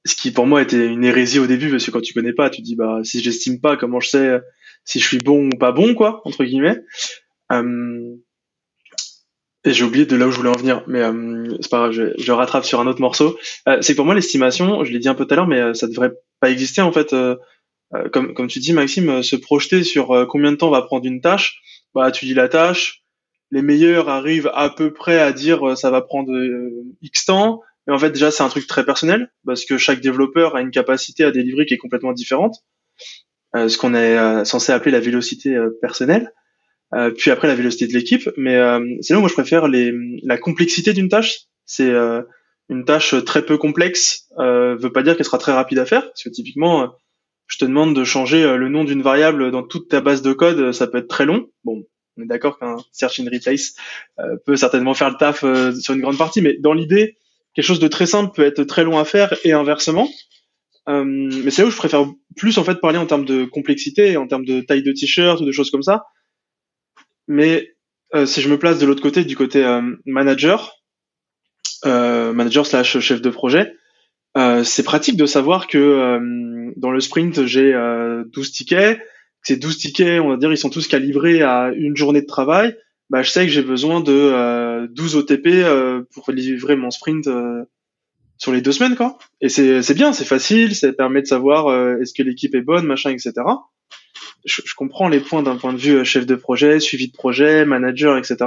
[0.05, 2.49] ce qui pour moi était une hérésie au début parce que quand tu connais pas,
[2.49, 4.39] tu dis bah si j'estime pas, comment je sais
[4.85, 6.79] si je suis bon ou pas bon quoi entre guillemets.
[7.51, 8.15] Euh,
[9.65, 11.91] et j'ai oublié de là où je voulais en venir, mais euh, c'est pas grave,
[11.91, 13.37] je, je, rattrape sur un autre morceau.
[13.67, 15.73] Euh, c'est pour moi l'estimation, je l'ai dit un peu tout à l'heure, mais euh,
[15.73, 17.13] ça devrait pas exister en fait.
[17.13, 17.37] Euh,
[17.93, 21.21] euh, comme comme tu dis Maxime, se projeter sur combien de temps va prendre une
[21.21, 21.61] tâche.
[21.93, 23.03] Bah tu dis la tâche,
[23.51, 26.33] les meilleurs arrivent à peu près à dire ça va prendre
[27.01, 30.55] X temps, mais en fait déjà c'est un truc très personnel parce que chaque développeur
[30.55, 32.55] a une capacité à délivrer qui est complètement différente.
[33.53, 36.33] ce qu'on est censé appeler la vélocité personnelle.
[36.95, 38.29] Euh, puis après la vélocité de l'équipe.
[38.37, 41.41] Mais euh, c'est là où moi je préfère les, la complexité d'une tâche.
[41.65, 42.21] C'est euh,
[42.69, 46.03] une tâche très peu complexe, euh, veut pas dire qu'elle sera très rapide à faire,
[46.03, 46.93] parce que typiquement,
[47.47, 50.71] je te demande de changer le nom d'une variable dans toute ta base de code,
[50.71, 51.49] ça peut être très long.
[51.63, 51.83] Bon,
[52.17, 53.75] on est d'accord qu'un search and replace
[54.45, 55.39] peut certainement faire le taf
[55.77, 57.17] sur une grande partie, mais dans l'idée,
[57.53, 60.09] quelque chose de très simple peut être très long à faire et inversement.
[60.87, 62.05] mais c'est là où je préfère
[62.37, 65.45] plus en fait parler en termes de complexité, en termes de taille de t-shirt ou
[65.45, 66.05] de choses comme ça,
[67.27, 67.73] mais
[68.15, 70.77] euh, si je me place de l'autre côté, du côté euh, manager,
[71.85, 73.73] euh, manager slash chef de projet,
[74.63, 76.19] c'est pratique de savoir que
[76.75, 77.71] dans le sprint, j'ai
[78.33, 78.99] 12 tickets.
[79.43, 82.75] Ces 12 tickets, on va dire, ils sont tous calibrés à une journée de travail.
[83.11, 85.49] Bah, je sais que j'ai besoin de 12 OTP
[86.15, 87.29] pour livrer mon sprint
[88.39, 89.19] sur les deux semaines, quoi.
[89.39, 93.11] Et c'est bien, c'est facile, ça permet de savoir est-ce que l'équipe est bonne, machin,
[93.11, 93.43] etc
[94.45, 97.13] je, je comprends les points d'un point de vue euh, chef de projet, suivi de
[97.13, 98.45] projet, manager, etc.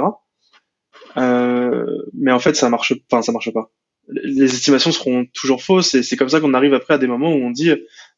[1.17, 3.71] Euh, mais en fait, ça marche, enfin, ça marche pas.
[4.09, 7.33] Les estimations seront toujours fausses et c'est comme ça qu'on arrive après à des moments
[7.33, 7.71] où on dit,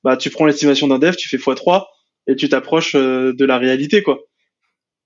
[0.03, 1.85] bah, tu prends l'estimation d'un dev, tu fais x3
[2.27, 4.19] et tu t'approches euh, de la réalité, quoi.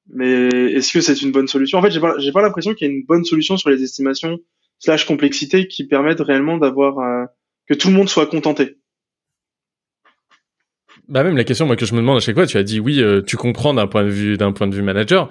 [0.09, 1.77] Mais est-ce que c'est une bonne solution?
[1.77, 3.81] En fait, j'ai pas, j'ai pas l'impression qu'il y a une bonne solution sur les
[3.83, 4.39] estimations
[4.79, 7.25] slash complexité qui permettent réellement d'avoir euh,
[7.67, 8.77] que tout le monde soit contenté.
[11.09, 12.79] Bah même la question moi que je me demande à chaque fois, tu as dit
[12.79, 15.29] oui, euh, tu comprends d'un point de vue d'un point de vue manager.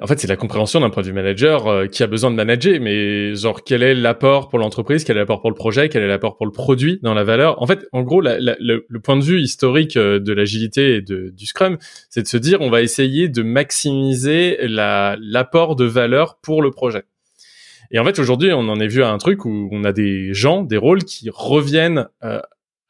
[0.00, 2.36] en fait, c'est la compréhension d'un point de vue manager euh, qui a besoin de
[2.36, 6.02] manager, mais genre quel est l'apport pour l'entreprise, quel est l'apport pour le projet, quel
[6.02, 7.60] est l'apport pour le produit dans la valeur?
[7.60, 10.96] En fait, en gros, la, la, le, le, point de vue historique euh, de l'agilité
[10.96, 11.76] et de, du Scrum,
[12.08, 17.02] c'est de se dire on va essayer de maximiser l'apport de valeur pour le projet.
[17.90, 20.32] Et en fait, aujourd'hui, on en est vu à un truc où on a des
[20.32, 22.40] gens, des rôles qui reviennent euh,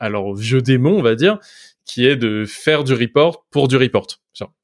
[0.04, 1.38] à leur vieux démon, on va dire,
[1.86, 4.06] qui est de faire du report pour du report.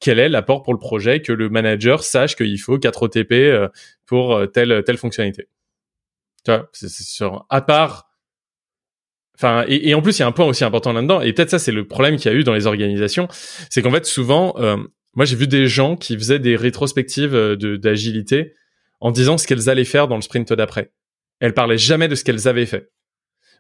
[0.01, 3.68] Quel est l'apport pour le projet que le manager sache qu'il faut 4 OTP euh,
[4.05, 5.49] pour euh, telle telle fonctionnalité?
[6.45, 8.07] Tu vois, c'est à part
[9.36, 11.49] Enfin, et, et, en plus, il y a un point aussi important là-dedans, et peut-être
[11.49, 13.26] ça, c'est le problème qu'il y a eu dans les organisations,
[13.70, 14.76] c'est qu'en fait, souvent, euh,
[15.14, 18.53] moi, j'ai vu des gens qui faisaient des rétrospectives d'agilité
[19.01, 20.93] en disant ce qu'elles allaient faire dans le sprint d'après.
[21.38, 22.91] Elles parlaient jamais de ce qu'elles avaient fait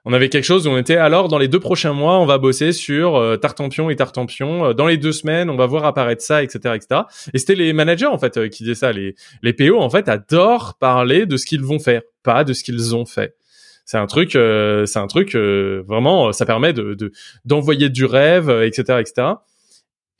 [0.04, 2.38] on avait quelque chose où on était alors dans les deux prochains mois, on va
[2.38, 4.66] bosser sur euh, Tartampion et Tartampion.
[4.66, 7.02] Euh, dans les deux semaines, on va voir apparaître ça, etc., etc.
[7.34, 8.92] Et c'était les managers en fait euh, qui disaient ça.
[8.92, 12.64] Les les PO en fait adorent parler de ce qu'ils vont faire, pas de ce
[12.64, 13.34] qu'ils ont fait.
[13.84, 17.10] C'est un truc, c'est un truc vraiment, ça permet de
[17.44, 19.32] d'envoyer du rêve, etc., etc.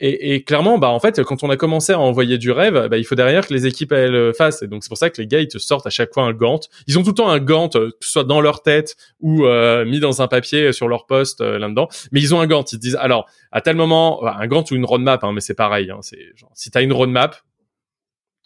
[0.03, 2.97] Et, et, clairement, bah en fait, quand on a commencé à envoyer du rêve, bah,
[2.97, 4.63] il faut derrière que les équipes elles fassent.
[4.63, 6.33] Et donc c'est pour ça que les gars ils te sortent à chaque fois un
[6.33, 6.59] gant.
[6.87, 9.99] Ils ont tout le temps un gant, euh, soit dans leur tête ou euh, mis
[9.99, 11.87] dans un papier sur leur poste euh, là-dedans.
[12.11, 12.63] Mais ils ont un gant.
[12.63, 15.53] Ils te disent alors à tel moment, un gant ou une roadmap, hein, mais c'est
[15.53, 15.91] pareil.
[15.91, 17.37] Hein, c'est genre si t'as une roadmap,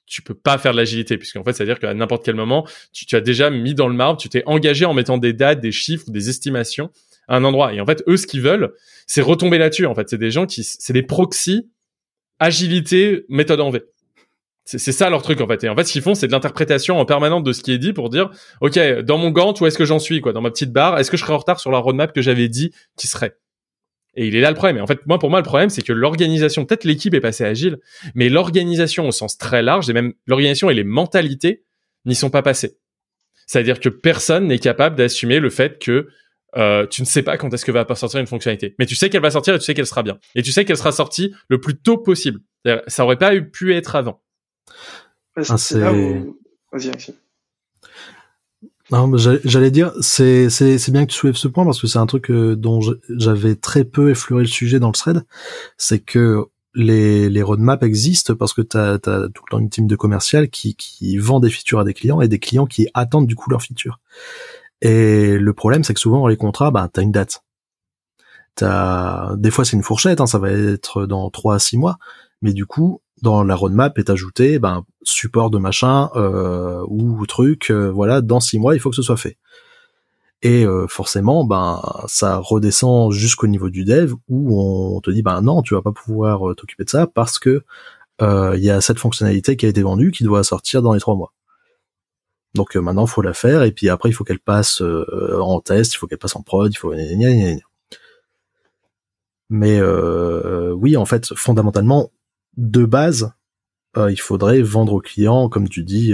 [0.05, 2.67] tu peux pas faire de l'agilité puisqu'en fait c'est à dire qu'à n'importe quel moment
[2.91, 5.61] tu, tu as déjà mis dans le marbre, tu t'es engagé en mettant des dates,
[5.61, 6.91] des chiffres, des estimations
[7.27, 7.73] un endroit.
[7.73, 8.73] Et en fait, eux, ce qu'ils veulent,
[9.07, 9.85] c'est retomber là-dessus.
[9.85, 11.69] En fait, c'est des gens qui, c'est des proxys
[12.39, 13.83] agilité méthode en V.
[14.67, 15.63] C'est ça leur truc en fait.
[15.63, 17.77] Et en fait, ce qu'ils font, c'est de l'interprétation en permanence de ce qui est
[17.77, 20.49] dit pour dire, ok, dans mon gant, où est-ce que j'en suis quoi, dans ma
[20.49, 23.05] petite barre, est-ce que je serai en retard sur la roadmap que j'avais dit qui
[23.05, 23.37] serait?
[24.15, 24.77] Et il est là le problème.
[24.77, 27.45] Et en fait, moi, pour moi, le problème, c'est que l'organisation, peut-être l'équipe est passée
[27.45, 27.77] agile,
[28.15, 31.63] mais l'organisation au sens très large et même l'organisation et les mentalités
[32.05, 32.77] n'y sont pas passées.
[33.45, 36.07] C'est-à-dire que personne n'est capable d'assumer le fait que
[36.57, 39.09] euh, tu ne sais pas quand est-ce que va sortir une fonctionnalité, mais tu sais
[39.09, 41.33] qu'elle va sortir et tu sais qu'elle sera bien, et tu sais qu'elle sera sortie
[41.49, 42.39] le plus tôt possible.
[42.87, 44.21] Ça aurait pas pu être avant.
[45.35, 46.91] Ah, c'est Vas-y,
[48.91, 52.05] Non, j'allais dire, c'est c'est bien que tu soulèves ce point parce que c'est un
[52.05, 52.79] truc euh, dont
[53.09, 55.23] j'avais très peu effleuré le sujet dans le thread,
[55.77, 56.45] c'est que
[56.75, 60.49] les, les roadmaps existent parce que tu as, tout le temps une team de commercial
[60.49, 63.49] qui, qui vend des features à des clients et des clients qui attendent du coup
[63.49, 63.99] leurs features.
[64.81, 67.43] Et le problème, c'est que souvent dans les contrats, bah, t'as une date.
[68.55, 71.97] T'as, des fois c'est une fourchette, hein, ça va être dans 3 à 6 mois,
[72.41, 77.71] mais du coup, dans la roadmap est ajouté, ben, support de machin, euh, ou truc,
[77.71, 79.37] euh, voilà, dans 6 mois, il faut que ce soit fait.
[80.41, 85.41] Et euh, forcément, ben, ça redescend jusqu'au niveau du dev où on te dit, ben
[85.41, 87.63] non, tu vas pas pouvoir t'occuper de ça parce que
[88.21, 91.15] il y a cette fonctionnalité qui a été vendue qui doit sortir dans les 3
[91.15, 91.33] mois.
[92.55, 95.59] Donc euh, maintenant, faut la faire et puis après, il faut qu'elle passe euh, en
[95.59, 96.93] test, il faut qu'elle passe en prod, il faut.
[99.49, 102.11] Mais euh, oui, en fait, fondamentalement,
[102.57, 103.33] de base,
[103.97, 106.13] il faudrait vendre au client, comme tu dis,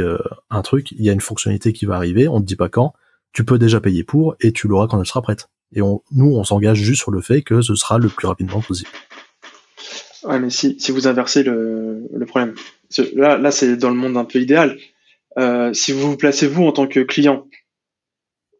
[0.51, 0.91] un truc.
[0.91, 2.93] Il y a une fonctionnalité qui va arriver, on te dit pas quand.
[3.33, 5.49] Tu peux déjà payer pour et tu l'auras quand elle sera prête.
[5.73, 8.61] Et on, nous, on s'engage juste sur le fait que ce sera le plus rapidement
[8.61, 8.89] possible.
[10.23, 12.53] Ouais, mais si, si vous inversez le, le problème,
[13.15, 14.77] là, là c'est dans le monde un peu idéal.
[15.37, 17.47] Euh, si vous vous placez vous en tant que client,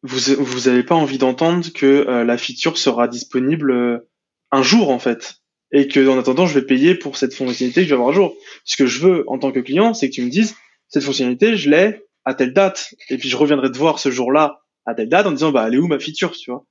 [0.03, 4.09] vous vous n'avez pas envie d'entendre que euh, la feature sera disponible euh,
[4.51, 5.36] un jour en fait
[5.72, 8.13] et que en attendant je vais payer pour cette fonctionnalité que je vais avoir un
[8.13, 8.36] jour.
[8.65, 10.55] Ce que je veux en tant que client, c'est que tu me dises
[10.88, 14.61] cette fonctionnalité je l'ai à telle date et puis je reviendrai te voir ce jour-là
[14.86, 16.65] à telle date en disant bah elle est où ma feature tu vois.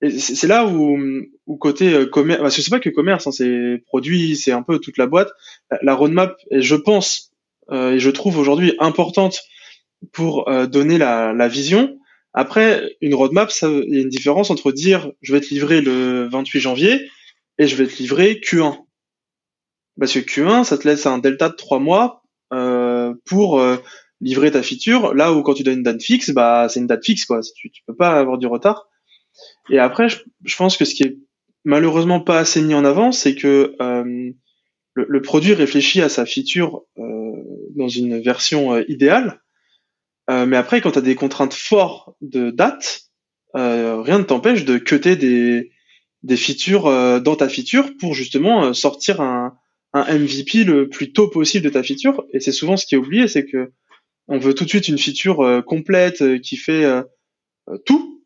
[0.00, 0.96] Et c'est là où,
[1.46, 4.78] où côté commerce, parce que c'est pas que commerce, hein, c'est produit, c'est un peu
[4.78, 5.32] toute la boîte.
[5.82, 7.27] La roadmap, et je pense euh,
[7.72, 9.42] et je trouve aujourd'hui importante
[10.12, 11.98] pour euh, donner la, la, vision.
[12.32, 16.28] Après, une roadmap, il y a une différence entre dire je vais te livrer le
[16.28, 17.10] 28 janvier
[17.58, 18.76] et je vais te livrer Q1.
[19.98, 23.76] Parce que Q1, ça te laisse un delta de trois mois euh, pour euh,
[24.20, 25.14] livrer ta feature.
[25.14, 27.40] Là où quand tu donnes une date fixe, bah c'est une date fixe quoi.
[27.56, 28.88] Tu, tu peux pas avoir du retard.
[29.70, 31.18] Et après, je, je, pense que ce qui est
[31.64, 34.32] malheureusement pas assez mis en avant, c'est que euh,
[34.94, 37.17] le, le, produit réfléchit à sa feature euh,
[37.78, 39.40] dans une version euh, idéale.
[40.28, 43.04] Euh, mais après, quand tu as des contraintes fortes de date,
[43.54, 45.72] rien ne t'empêche de cutter des,
[46.22, 49.56] des features dans ta feature pour justement sortir un,
[49.94, 52.24] un MVP le plus tôt possible de ta feature.
[52.32, 53.72] Et c'est souvent ce qui est oublié, c'est que
[54.28, 56.84] on veut tout de suite une feature complète qui fait
[57.84, 58.22] tout,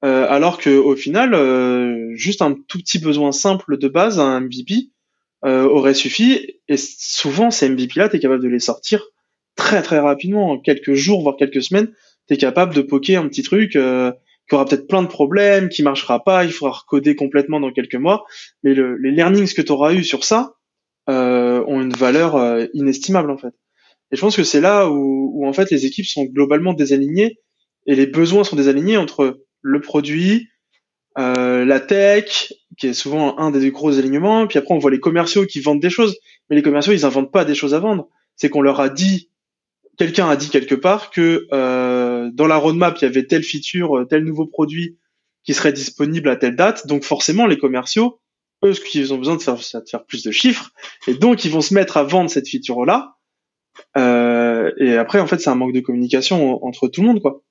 [0.00, 4.90] alors que au final, juste un tout petit besoin simple de base, un MVP,
[5.44, 6.58] euh, aurait suffi.
[6.68, 9.02] Et souvent, ces MVP-là, tu es capable de les sortir
[9.56, 11.92] très très rapidement, en quelques jours, voire quelques semaines,
[12.28, 14.12] tu es capable de poker un petit truc euh,
[14.48, 17.96] qui aura peut-être plein de problèmes, qui marchera pas, il faudra recoder complètement dans quelques
[17.96, 18.24] mois,
[18.62, 20.54] mais le, les learnings que tu auras eu sur ça
[21.08, 23.54] euh, ont une valeur euh, inestimable en fait.
[24.12, 27.38] Et je pense que c'est là où, où en fait les équipes sont globalement désalignées
[27.86, 30.48] et les besoins sont désalignés entre le produit,
[31.18, 35.00] euh, la tech, qui est souvent un des gros alignements, puis après on voit les
[35.00, 36.16] commerciaux qui vendent des choses,
[36.48, 39.30] mais les commerciaux ils inventent pas des choses à vendre, c'est qu'on leur a dit,
[39.96, 44.06] quelqu'un a dit quelque part que euh, dans la roadmap il y avait telle feature,
[44.08, 44.98] tel nouveau produit
[45.44, 48.20] qui serait disponible à telle date, donc forcément les commerciaux,
[48.64, 50.70] eux ce qu'ils ont besoin de faire, c'est de faire plus de chiffres,
[51.06, 53.16] et donc ils vont se mettre à vendre cette feature là,
[53.96, 57.42] euh, et après en fait c'est un manque de communication entre tout le monde quoi.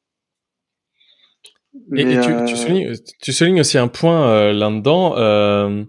[1.95, 5.15] Et, et tu, euh, tu, soulignes, tu, soulignes, aussi un point euh, là-dedans.
[5.17, 5.83] Euh,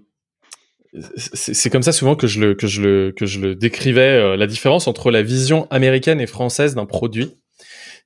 [1.17, 4.37] c'est comme ça souvent que je le que je le que je le décrivais euh,
[4.37, 7.35] la différence entre la vision américaine et française d'un produit.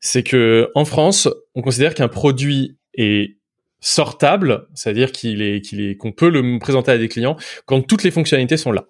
[0.00, 3.36] C'est que en France, on considère qu'un produit est
[3.80, 8.02] sortable, c'est-à-dire qu'il est qu'il est qu'on peut le présenter à des clients quand toutes
[8.02, 8.86] les fonctionnalités sont là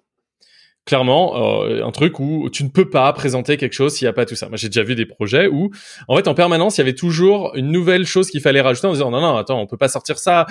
[0.85, 4.13] clairement euh, un truc où tu ne peux pas présenter quelque chose s'il n'y a
[4.13, 4.47] pas tout ça.
[4.49, 5.69] Moi, j'ai déjà vu des projets où,
[6.07, 8.93] en fait, en permanence, il y avait toujours une nouvelle chose qu'il fallait rajouter en
[8.93, 10.47] disant non, non, attends, on peut pas sortir ça.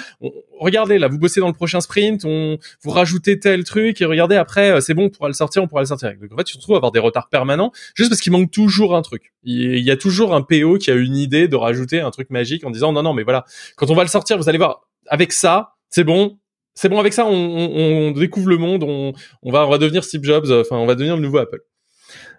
[0.58, 4.36] regardez, là, vous bossez dans le prochain sprint, on vous rajoutez tel truc et regardez
[4.36, 6.12] après, euh, c'est bon, on pourra le sortir, on pourra le sortir.
[6.20, 8.50] Donc en fait, tu te retrouves à avoir des retards permanents juste parce qu'il manque
[8.50, 9.32] toujours un truc.
[9.42, 12.64] Il y a toujours un PO qui a une idée de rajouter un truc magique
[12.64, 13.44] en disant non, non, mais voilà,
[13.76, 16.38] quand on va le sortir, vous allez voir, avec ça, c'est bon,
[16.80, 19.12] c'est bon avec ça, on, on, on, découvre le monde, on,
[19.42, 21.60] on, va on va devenir Steve Jobs, enfin on va devenir le nouveau Apple.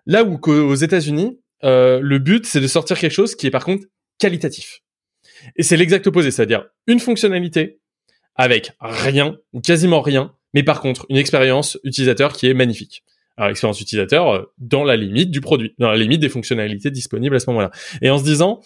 [0.07, 3.63] Là où aux États-Unis, euh, le but c'est de sortir quelque chose qui est par
[3.63, 3.85] contre
[4.17, 4.79] qualitatif.
[5.57, 7.81] Et c'est l'exact opposé, c'est-à-dire une fonctionnalité
[8.33, 13.03] avec rien, quasiment rien, mais par contre une expérience utilisateur qui est magnifique.
[13.37, 17.35] Alors expérience utilisateur euh, dans la limite du produit, dans la limite des fonctionnalités disponibles
[17.35, 17.69] à ce moment-là.
[18.01, 18.59] Et en se disant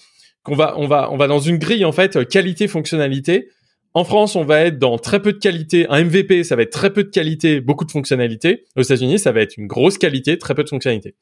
[0.44, 3.50] qu'on va on va on va dans une grille en fait qualité fonctionnalité
[3.96, 5.88] en France, on va être dans très peu de qualité.
[5.90, 8.66] Un MVP, ça va être très peu de qualité, beaucoup de fonctionnalités.
[8.76, 11.16] Aux États-Unis, ça va être une grosse qualité, très peu de fonctionnalités.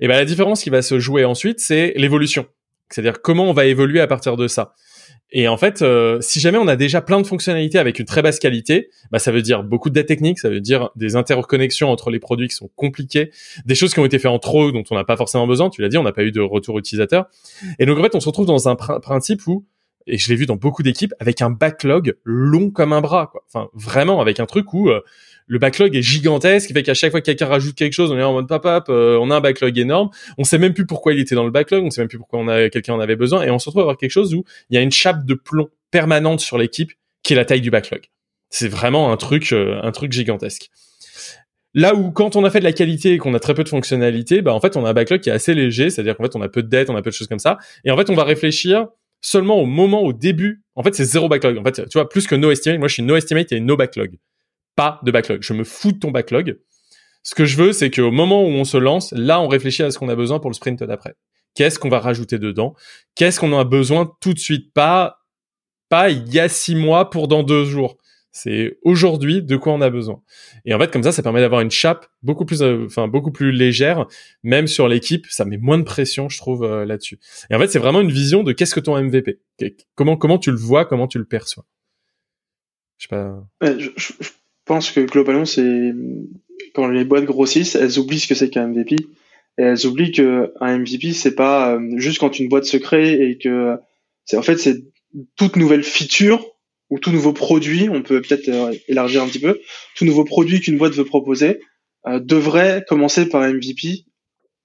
[0.00, 2.46] Et ben la différence qui va se jouer ensuite, c'est l'évolution.
[2.88, 4.74] C'est-à-dire comment on va évoluer à partir de ça.
[5.32, 8.22] Et en fait, euh, si jamais on a déjà plein de fonctionnalités avec une très
[8.22, 11.90] basse qualité, bah, ça veut dire beaucoup de data techniques, ça veut dire des interconnexions
[11.90, 13.32] entre les produits qui sont compliquées,
[13.66, 15.68] des choses qui ont été faites en trop dont on n'a pas forcément besoin.
[15.68, 17.26] Tu l'as dit, on n'a pas eu de retour utilisateur.
[17.80, 19.66] Et donc en fait, on se retrouve dans un principe où
[20.06, 23.44] et je l'ai vu dans beaucoup d'équipes avec un backlog long comme un bras quoi.
[23.48, 25.00] Enfin vraiment avec un truc où euh,
[25.46, 28.22] le backlog est gigantesque, fait qu'à chaque fois que quelqu'un rajoute quelque chose, on est
[28.22, 31.12] en mode pop up, euh, on a un backlog énorme, on sait même plus pourquoi
[31.12, 33.16] il était dans le backlog, on sait même plus pourquoi on a quelqu'un en avait
[33.16, 35.24] besoin et on se retrouve à avoir quelque chose où il y a une chape
[35.26, 36.92] de plomb permanente sur l'équipe
[37.22, 38.02] qui est la taille du backlog.
[38.50, 40.70] C'est vraiment un truc euh, un truc gigantesque.
[41.76, 43.68] Là où quand on a fait de la qualité et qu'on a très peu de
[43.68, 46.36] fonctionnalités, bah en fait on a un backlog qui est assez léger, c'est-à-dire qu'en fait
[46.36, 48.10] on a peu de dettes, on a peu de choses comme ça, et en fait
[48.10, 48.86] on va réfléchir
[49.24, 50.62] seulement au moment, au début.
[50.74, 51.58] En fait, c'est zéro backlog.
[51.58, 53.76] En fait, tu vois, plus que no estimate, moi je suis no estimate et no
[53.76, 54.18] backlog.
[54.76, 55.42] Pas de backlog.
[55.42, 56.58] Je me fous de ton backlog.
[57.22, 59.90] Ce que je veux, c'est qu'au moment où on se lance, là, on réfléchit à
[59.90, 61.14] ce qu'on a besoin pour le sprint d'après.
[61.54, 62.74] Qu'est-ce qu'on va rajouter dedans?
[63.14, 64.74] Qu'est-ce qu'on a besoin tout de suite?
[64.74, 65.20] Pas,
[65.88, 67.96] pas il y a six mois pour dans deux jours.
[68.36, 70.20] C'est aujourd'hui de quoi on a besoin.
[70.64, 73.30] Et en fait, comme ça, ça permet d'avoir une chape beaucoup plus, euh, enfin beaucoup
[73.30, 74.08] plus légère,
[74.42, 75.26] même sur l'équipe.
[75.30, 77.20] Ça met moins de pression, je trouve, euh, là-dessus.
[77.48, 79.38] Et en fait, c'est vraiment une vision de qu'est-ce que ton MVP.
[79.94, 81.64] Comment comment tu le vois, comment tu le perçois?
[82.98, 83.46] Je sais pas.
[83.62, 84.12] je, je,
[84.64, 85.92] pense que globalement, c'est
[86.74, 88.96] quand les boîtes grossissent, elles oublient ce que c'est qu'un MVP.
[89.58, 93.38] Elles oublient que un MVP, c'est pas euh, juste quand une boîte se crée et
[93.38, 93.76] que
[94.24, 94.82] c'est en fait c'est
[95.36, 96.44] toute nouvelle feature
[96.90, 99.60] ou tout nouveau produit, on peut peut-être euh, élargir un petit peu,
[99.96, 101.60] tout nouveau produit qu'une boîte veut proposer
[102.06, 104.04] euh, devrait commencer par MVP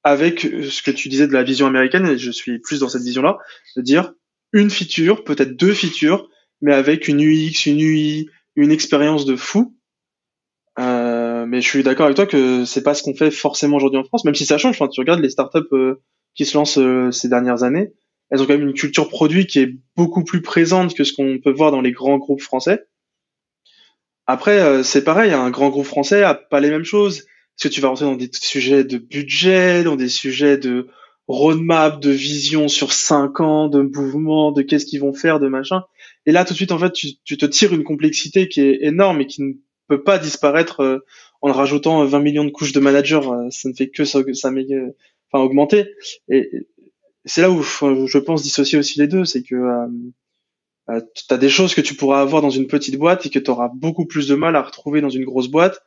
[0.03, 3.03] avec ce que tu disais de la vision américaine, et je suis plus dans cette
[3.03, 3.37] vision-là,
[3.75, 4.13] de dire
[4.53, 6.29] une feature, peut-être deux features,
[6.61, 9.75] mais avec une UX, une UI, une expérience de fou.
[10.79, 13.99] Euh, mais je suis d'accord avec toi que c'est pas ce qu'on fait forcément aujourd'hui
[13.99, 14.75] en France, même si ça change.
[14.75, 16.01] Enfin, tu regardes les startups euh,
[16.35, 16.79] qui se lancent
[17.11, 17.93] ces dernières années,
[18.29, 21.39] elles ont quand même une culture produit qui est beaucoup plus présente que ce qu'on
[21.39, 22.85] peut voir dans les grands groupes français.
[24.27, 27.25] Après, euh, c'est pareil, un grand groupe français a pas les mêmes choses.
[27.59, 30.87] Parce que tu vas rentrer dans des sujets de budget, dans des sujets de
[31.27, 35.83] roadmap, de vision sur cinq ans, de mouvement, de qu'est-ce qu'ils vont faire, de machin?
[36.25, 39.21] Et là, tout de suite, en fait, tu, te tires une complexité qui est énorme
[39.21, 39.53] et qui ne
[39.87, 40.99] peut pas disparaître euh,
[41.41, 43.27] en rajoutant 20 millions de couches de managers.
[43.27, 45.93] Euh, ça ne fait que ça, ça enfin, augmenter.
[47.29, 49.87] C'est là où je pense dissocier aussi les deux, c'est que euh,
[50.89, 53.39] euh tu as des choses que tu pourras avoir dans une petite boîte et que
[53.39, 55.81] tu auras beaucoup plus de mal à retrouver dans une grosse boîte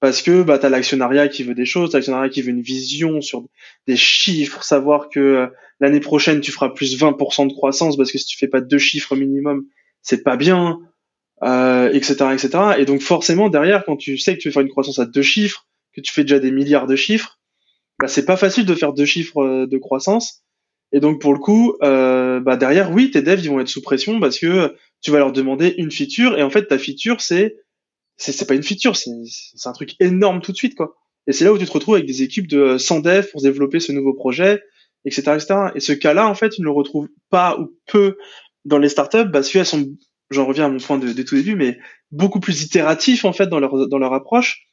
[0.00, 3.20] parce que bah, tu as l'actionnariat qui veut des choses, l'actionnariat qui veut une vision
[3.20, 3.44] sur
[3.86, 5.46] des chiffres, savoir que euh,
[5.78, 8.78] l'année prochaine tu feras plus 20% de croissance parce que si tu fais pas deux
[8.78, 9.66] chiffres minimum,
[10.02, 10.78] c'est pas bien,
[11.42, 12.50] euh, etc., etc.
[12.78, 15.22] Et donc forcément derrière, quand tu sais que tu veux faire une croissance à deux
[15.22, 17.38] chiffres, que tu fais déjà des milliards de chiffres,
[18.00, 20.42] bah, c'est pas facile de faire deux chiffres euh, de croissance.
[20.92, 23.82] Et donc pour le coup, euh, bah, derrière, oui, tes devs ils vont être sous
[23.82, 27.56] pression parce que tu vas leur demander une feature et en fait ta feature c'est
[28.16, 29.10] c'est pas une feature, c'est
[29.64, 30.94] un truc énorme tout de suite quoi.
[31.26, 33.80] Et c'est là où tu te retrouves avec des équipes de 100 devs pour développer
[33.80, 34.62] ce nouveau projet,
[35.04, 35.54] etc., etc.
[35.74, 38.18] Et ce cas-là, en fait, tu ne le retrouves pas ou peu
[38.64, 39.96] dans les startups parce qu'elles sont,
[40.30, 41.78] j'en reviens à mon point de, de, tout début, mais
[42.10, 44.66] beaucoup plus itératifs en fait dans leur dans leur approche,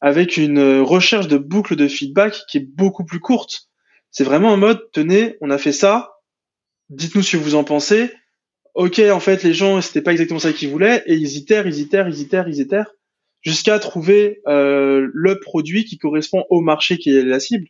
[0.00, 3.69] avec une recherche de boucle de feedback qui est beaucoup plus courte.
[4.10, 6.14] C'est vraiment en mode, tenez, on a fait ça,
[6.88, 8.10] dites-nous ce que vous en pensez,
[8.74, 11.78] ok, en fait, les gens, c'était pas exactement ça qu'ils voulaient, et ils itèrent, ils
[11.78, 12.92] itèrent, ils itèrent, ils itèrent,
[13.42, 17.68] jusqu'à trouver euh, le produit qui correspond au marché qui est la cible.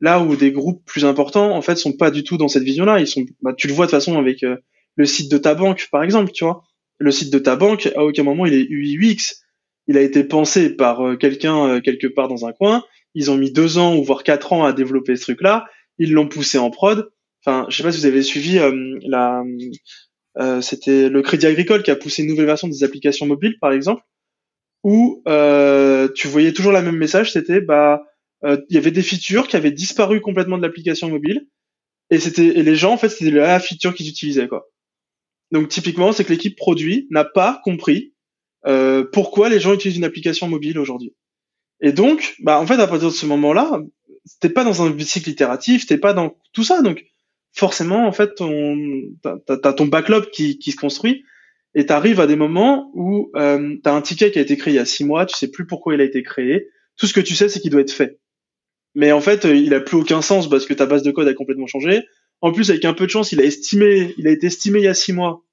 [0.00, 2.98] Là où des groupes plus importants, en fait, sont pas du tout dans cette vision-là.
[2.98, 4.56] Ils sont, bah, tu le vois de toute façon avec euh,
[4.96, 6.64] le site de ta banque, par exemple, tu vois.
[6.98, 9.42] Le site de ta banque, à aucun moment il est UX.
[9.88, 12.84] Il a été pensé par euh, quelqu'un quelque part dans un coin.
[13.14, 15.66] Ils ont mis deux ans ou voire quatre ans à développer ce truc-là.
[15.98, 17.10] Ils l'ont poussé en prod.
[17.44, 18.58] Enfin, je sais pas si vous avez suivi
[19.02, 19.42] la
[20.38, 23.72] euh, c'était le Crédit Agricole qui a poussé une nouvelle version des applications mobiles, par
[23.72, 24.02] exemple,
[24.82, 27.32] où euh, tu voyais toujours la même message.
[27.32, 28.02] C'était bah
[28.44, 31.46] euh, il y avait des features qui avaient disparu complètement de l'application mobile
[32.10, 34.68] et c'était et les gens en fait c'était la feature qu'ils utilisaient quoi.
[35.52, 38.14] Donc typiquement c'est que l'équipe produit n'a pas compris
[38.66, 41.14] euh, pourquoi les gens utilisent une application mobile aujourd'hui.
[41.82, 43.82] Et donc bah en fait à partir de ce moment-là
[44.40, 47.04] t'es pas dans un cycle itératif, t'es pas dans tout ça donc
[47.52, 48.32] forcément, en fait,
[49.22, 51.24] t'as, as ton backlog qui, qui se construit
[51.74, 54.76] et t'arrives à des moments où euh, t'as un ticket qui a été créé il
[54.76, 56.68] y a six mois, tu sais plus pourquoi il a été créé.
[56.96, 58.18] Tout ce que tu sais, c'est qu'il doit être fait.
[58.94, 61.34] Mais en fait, il a plus aucun sens parce que ta base de code a
[61.34, 62.02] complètement changé.
[62.42, 64.84] En plus, avec un peu de chance, il a estimé, il a été estimé il
[64.84, 65.44] y a six mois.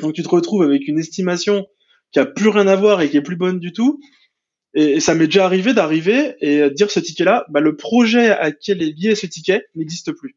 [0.00, 1.66] Donc tu te retrouves avec une estimation
[2.12, 4.00] qui a plus rien à voir et qui est plus bonne du tout.
[4.74, 8.70] Et, ça m'est déjà arrivé d'arriver et dire ce ticket-là, bah, le projet à qui
[8.70, 10.36] est lié ce ticket n'existe plus.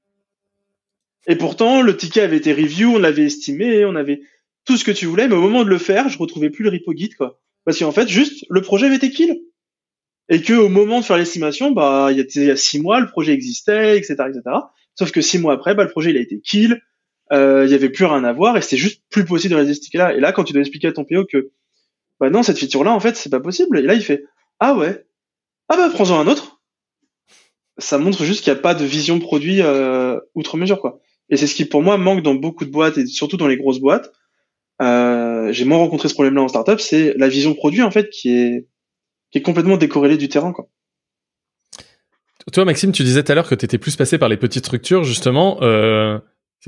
[1.28, 4.22] Et pourtant, le ticket avait été review, on l'avait estimé, on avait
[4.66, 6.70] tout ce que tu voulais, mais au moment de le faire, je retrouvais plus le
[6.70, 7.40] repo guide, quoi.
[7.66, 9.42] Parce qu'en fait, juste, le projet avait été kill.
[10.30, 13.34] Et que au moment de faire l'estimation, bah, il y, a, six mois, le projet
[13.34, 14.42] existait, etc., etc.
[14.96, 16.82] Sauf que six mois après, bah, le projet, il a été kill,
[17.32, 19.76] euh, il y avait plus rien à voir, et c'est juste plus possible de réaliser
[19.76, 20.16] ce ticket-là.
[20.16, 21.52] Et là, quand tu dois expliquer à ton PO que,
[22.30, 23.80] non, cette feature-là, en fait, c'est pas possible.
[23.80, 24.24] Et là, il fait,
[24.60, 25.06] ah ouais,
[25.70, 26.62] ah bah, prends-en un autre.
[27.78, 31.00] Ça montre juste qu'il n'y a pas de vision produit euh, outre mesure, quoi.
[31.30, 33.58] Et c'est ce qui, pour moi, manque dans beaucoup de boîtes et surtout dans les
[33.58, 34.12] grosses boîtes.
[34.82, 38.30] Euh, j'ai moins rencontré ce problème-là en startup, c'est la vision produit en fait qui
[38.30, 38.68] est
[39.32, 40.68] qui est complètement décorrélée du terrain, quoi.
[42.52, 44.66] Toi, Maxime, tu disais tout à l'heure que tu étais plus passé par les petites
[44.66, 45.64] structures, justement.
[45.64, 46.20] Euh,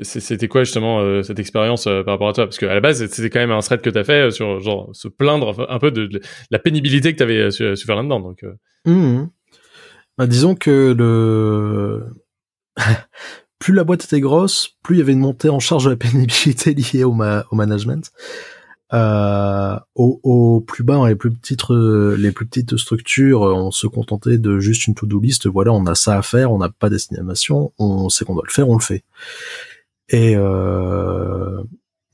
[0.03, 2.45] c'était quoi justement euh, cette expérience euh, par rapport à toi?
[2.45, 4.59] Parce qu'à la base, c'était quand même un thread que tu as fait euh, sur
[4.59, 6.21] genre se plaindre un peu de,
[6.51, 8.19] la pénibilité que tu avais su, su, faire là-dedans.
[8.19, 8.43] Donc,
[8.85, 9.23] mmh.
[10.17, 12.03] bah, disons que le
[13.59, 15.95] plus la boîte était grosse, plus il y avait une montée en charge de la
[15.95, 18.11] pénibilité liée au, management.
[18.93, 24.37] Euh, au, plus bas, dans les plus petites, les plus petites structures, on se contentait
[24.37, 25.47] de juste une to-do list.
[25.47, 28.51] Voilà, on a ça à faire, on n'a pas d'estimation, on sait qu'on doit le
[28.51, 29.05] faire, on le fait.
[30.09, 31.63] Et euh,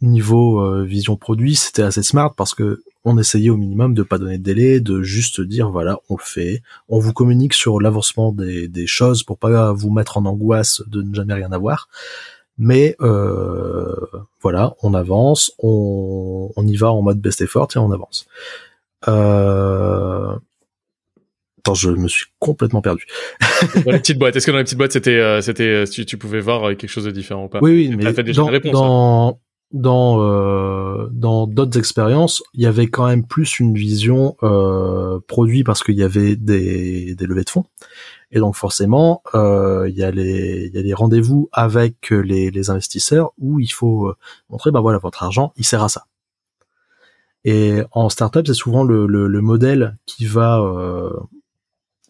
[0.02, 4.20] niveau euh, vision produit, c'était assez smart parce que on essayait au minimum de pas
[4.20, 8.32] donner de délai, de juste dire voilà, on le fait, on vous communique sur l'avancement
[8.32, 11.90] des, des, choses pour pas vous mettre en angoisse de ne jamais rien avoir.
[12.58, 13.96] Mais euh,
[14.40, 18.28] voilà, on avance, on, on, y va en mode best effort et on avance.
[19.08, 20.36] Euh...
[21.62, 23.06] Attends, je me suis complètement perdu.
[23.86, 26.18] dans les petites boîtes, est-ce que dans les petites boîtes c'était, euh, c'était, tu, tu,
[26.18, 27.60] pouvais voir quelque chose de différent ou pas?
[27.62, 29.38] Oui, oui, mais déjà dans, réponse, dans, hein
[29.74, 35.64] dans euh, dans d'autres expériences, il y avait quand même plus une vision euh, produit
[35.64, 37.66] parce qu'il y avait des, des levées de fonds.
[38.32, 42.50] Et donc forcément, euh, il y a les il y a des rendez-vous avec les,
[42.52, 44.16] les investisseurs où il faut euh,
[44.50, 46.06] montrer bah voilà votre argent, il sert à ça.
[47.44, 51.10] Et en startup, c'est souvent le, le, le, modèle qui va euh,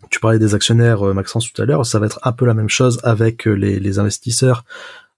[0.09, 2.69] tu parlais des actionnaires Maxence tout à l'heure, ça va être un peu la même
[2.69, 4.63] chose avec les, les investisseurs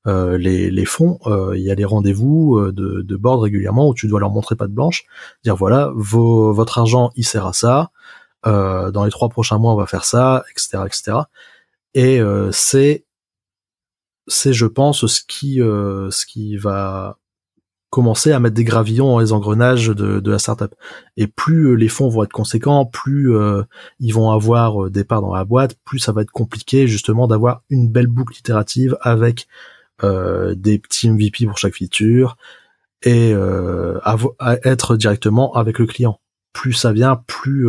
[0.05, 3.87] euh, les, les, fonds, euh, il y a des rendez-vous euh, de, de board régulièrement
[3.87, 5.05] où tu dois leur montrer pas de blanche,
[5.45, 7.91] dire voilà, vos, votre argent il sert à ça,
[8.43, 11.17] dans les trois prochains mois on va faire ça, etc., etc.
[11.93, 12.19] Et
[12.51, 13.05] c'est
[14.27, 17.17] c'est je pense ce qui ce qui va
[17.93, 20.73] commencer à mettre des gravillons dans les engrenages de, de la startup.
[21.15, 23.61] Et plus euh, les fonds vont être conséquents, plus euh,
[23.99, 27.61] ils vont avoir des parts dans la boîte, plus ça va être compliqué justement d'avoir
[27.69, 29.47] une belle boucle itérative avec
[30.01, 32.35] des petits MVP pour chaque feature
[33.03, 34.17] et à,
[34.65, 36.19] être directement avec le client.
[36.51, 37.65] Plus ça vient, plus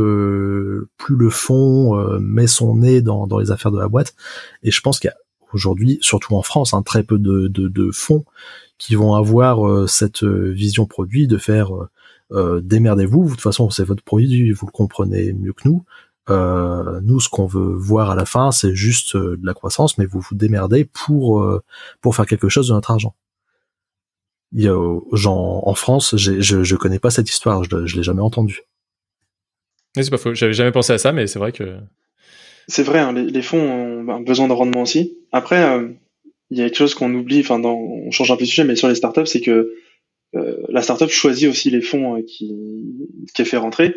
[0.96, 4.16] plus le fond met son nez dans, dans les affaires de la boîte.
[4.64, 5.16] Et je pense qu'il y a
[5.54, 8.24] aujourd'hui, surtout en France, hein, très peu de, de, fonds
[8.78, 11.70] qui vont avoir euh, cette euh, vision produit de faire
[12.32, 13.24] euh, démerdez-vous.
[13.24, 15.84] De toute façon, c'est votre produit, vous le comprenez mieux que nous.
[16.28, 20.20] nous, ce qu'on veut voir à la fin, c'est juste de la croissance, mais vous
[20.20, 21.46] vous démerdez pour
[22.00, 23.14] pour faire quelque chose de notre argent.
[24.52, 28.02] Il y a, gens en France, je je connais pas cette histoire, je, je l'ai
[28.02, 28.62] jamais entendue.
[29.94, 30.34] c'est pas faux.
[30.34, 31.78] J'avais jamais pensé à ça, mais c'est vrai que
[32.66, 33.58] c'est vrai, hein, les, fonds
[34.08, 35.18] ont besoin de rendement aussi.
[35.32, 35.88] Après, euh,
[36.54, 38.76] il y a quelque chose qu'on oublie, enfin, on change un peu de sujet, mais
[38.76, 39.74] sur les startups, c'est que
[40.36, 42.54] euh, la startup choisit aussi les fonds euh, qui,
[43.34, 43.96] qui fait rentrer.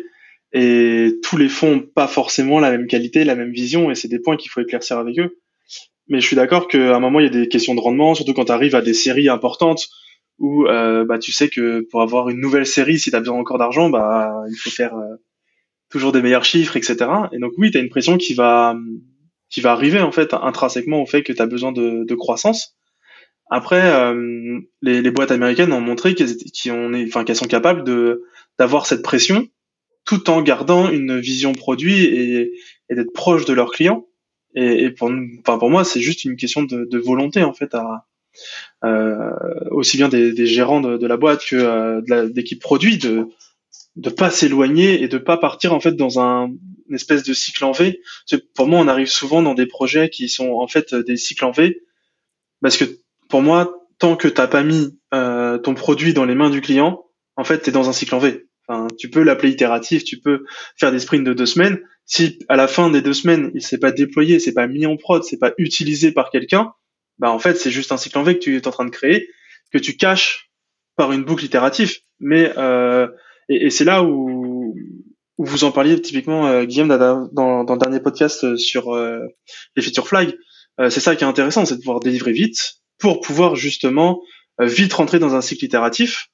[0.52, 4.08] Et tous les fonds n'ont pas forcément la même qualité, la même vision, et c'est
[4.08, 5.38] des points qu'il faut éclaircir avec eux.
[6.08, 8.34] Mais je suis d'accord qu'à un moment, il y a des questions de rendement, surtout
[8.34, 9.88] quand tu arrives à des séries importantes
[10.40, 13.58] où bah, tu sais que pour avoir une nouvelle série, si tu as besoin encore
[13.58, 14.94] d'argent, bah, il faut faire
[15.90, 16.96] toujours des meilleurs chiffres, etc.
[17.32, 18.74] Et donc oui, tu as une pression qui va
[19.50, 22.76] qui va arriver en fait intrinsèquement au fait que tu as besoin de, de, croissance.
[23.50, 26.36] Après, euh, les, les, boîtes américaines ont montré qu'elles
[27.06, 28.24] enfin qu'elles sont capables de
[28.58, 29.48] d'avoir cette pression
[30.04, 32.52] tout en gardant une vision produit et,
[32.88, 34.06] et d'être proche de leurs clients.
[34.54, 37.74] Et, et pour, enfin pour moi, c'est juste une question de, de, volonté en fait
[37.74, 38.06] à
[38.84, 39.30] euh,
[39.70, 43.28] aussi bien des, des gérants de, de, la boîte que euh, de l'équipe produit de
[43.98, 46.50] de pas s'éloigner et de pas partir en fait dans un
[46.88, 48.00] une espèce de cycle en V.
[48.54, 51.50] Pour moi, on arrive souvent dans des projets qui sont en fait des cycles en
[51.50, 51.82] V,
[52.62, 52.84] parce que
[53.28, 57.04] pour moi, tant que t'as pas mis euh, ton produit dans les mains du client,
[57.36, 58.46] en fait, t'es dans un cycle en V.
[58.66, 60.44] Enfin, tu peux l'appeler itératif, tu peux
[60.76, 61.78] faire des sprints de deux semaines.
[62.06, 64.96] Si à la fin des deux semaines, il s'est pas déployé, c'est pas mis en
[64.96, 66.72] prod, c'est pas utilisé par quelqu'un,
[67.18, 68.90] bah en fait, c'est juste un cycle en V que tu es en train de
[68.90, 69.28] créer,
[69.72, 70.50] que tu caches
[70.96, 71.98] par une boucle itérative.
[72.20, 73.08] Mais euh,
[73.48, 74.74] et, et c'est là où,
[75.38, 79.20] où, vous en parliez typiquement, euh, Guillaume, dans, dans, le dernier podcast euh, sur euh,
[79.76, 80.36] les feature flags.
[80.80, 84.20] Euh, c'est ça qui est intéressant, c'est de pouvoir délivrer vite pour pouvoir justement
[84.60, 86.30] vite rentrer dans un cycle itératif.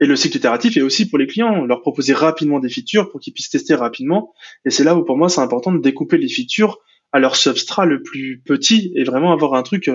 [0.00, 3.20] Et le cycle itératif est aussi pour les clients, leur proposer rapidement des features pour
[3.20, 4.34] qu'ils puissent tester rapidement.
[4.64, 6.78] Et c'est là où pour moi c'est important de découper les features
[7.12, 9.88] à leur substrat le plus petit et vraiment avoir un truc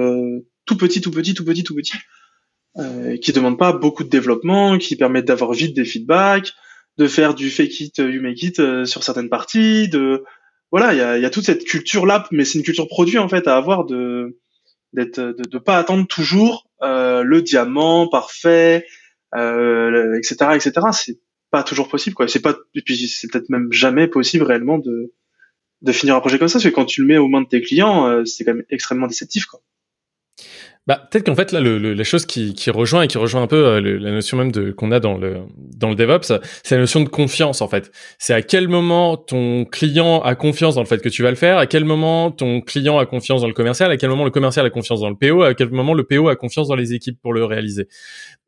[0.65, 1.97] tout petit, tout petit, tout petit, tout petit
[2.79, 6.53] euh, qui demande pas beaucoup de développement, qui permettent d'avoir vite des feedbacks,
[6.97, 10.23] de faire du fake it, you make it euh, sur certaines parties, de
[10.71, 13.17] voilà, il y a, y a, toute cette culture là, mais c'est une culture produit
[13.17, 14.37] en fait à avoir de
[14.93, 18.85] d'être de, de pas attendre toujours euh, le diamant parfait,
[19.35, 20.51] euh, etc.
[20.55, 20.87] etc.
[20.91, 21.19] C'est
[21.51, 22.27] pas toujours possible quoi.
[22.27, 25.13] C'est pas et puis c'est peut-être même jamais possible réellement de
[25.81, 27.47] de finir un projet comme ça parce que quand tu le mets aux mains de
[27.47, 29.61] tes clients, euh, c'est quand même extrêmement déceptif quoi.
[30.87, 33.47] Bah, peut-être qu'en fait là, le, la chose qui, qui, rejoint et qui rejoint un
[33.47, 36.81] peu euh, la notion même de qu'on a dans le dans le DevOps, c'est la
[36.81, 37.91] notion de confiance en fait.
[38.17, 41.35] C'est à quel moment ton client a confiance dans le fait que tu vas le
[41.35, 44.31] faire, à quel moment ton client a confiance dans le commercial, à quel moment le
[44.31, 46.93] commercial a confiance dans le PO, à quel moment le PO a confiance dans les
[46.93, 47.87] équipes pour le réaliser.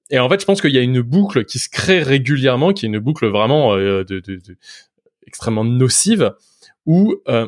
[0.09, 2.85] Et en fait, je pense qu'il y a une boucle qui se crée régulièrement, qui
[2.85, 4.57] est une boucle vraiment euh, de, de, de,
[5.25, 6.33] extrêmement nocive,
[6.85, 7.47] où euh,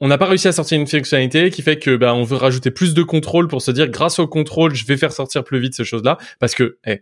[0.00, 2.70] on n'a pas réussi à sortir une fonctionnalité qui fait que bah, on veut rajouter
[2.70, 5.74] plus de contrôle pour se dire grâce au contrôle je vais faire sortir plus vite
[5.74, 6.18] ces choses-là.
[6.38, 7.00] Parce que hey,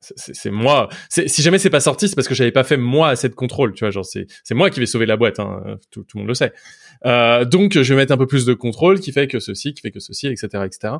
[0.00, 0.88] c'est moi.
[1.10, 3.74] Si jamais c'est pas sorti c'est parce que j'avais pas fait moi assez de contrôle
[3.74, 6.22] tu vois genre c'est c'est moi qui vais sauver la boîte hein, tout, tout, le
[6.22, 6.52] monde le sait.
[7.04, 9.82] Euh, donc je vais mettre un peu plus de contrôle qui fait que ceci qui
[9.82, 10.94] fait que ceci etc etc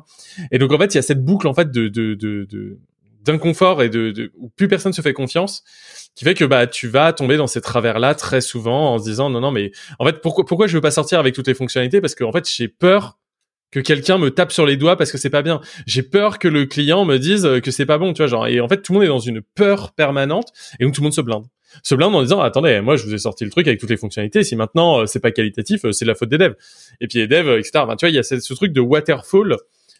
[0.51, 2.77] et donc en fait il y a cette boucle en fait de de, de
[3.23, 5.63] d'inconfort et de, de, où plus personne se fait confiance
[6.15, 9.03] qui fait que bah tu vas tomber dans ces travers là très souvent en se
[9.03, 11.53] disant non non mais en fait pourquoi pourquoi je veux pas sortir avec toutes les
[11.53, 12.01] fonctionnalités?
[12.01, 13.17] Parce que en fait j'ai peur
[13.71, 15.61] que quelqu'un me tape sur les doigts parce que c'est pas bien.
[15.85, 18.47] J'ai peur que le client me dise que c'est pas bon, tu vois, genre.
[18.47, 21.05] Et en fait, tout le monde est dans une peur permanente et donc tout le
[21.05, 21.45] monde se blinde.
[21.83, 23.97] Se blinde en disant attendez, moi je vous ai sorti le truc avec toutes les
[23.97, 24.43] fonctionnalités.
[24.43, 26.55] Si maintenant euh, c'est pas qualitatif, euh, c'est la faute des devs.
[26.99, 27.71] Et puis les devs, etc.
[27.75, 29.55] Enfin, tu vois, il y a ce, truc de waterfall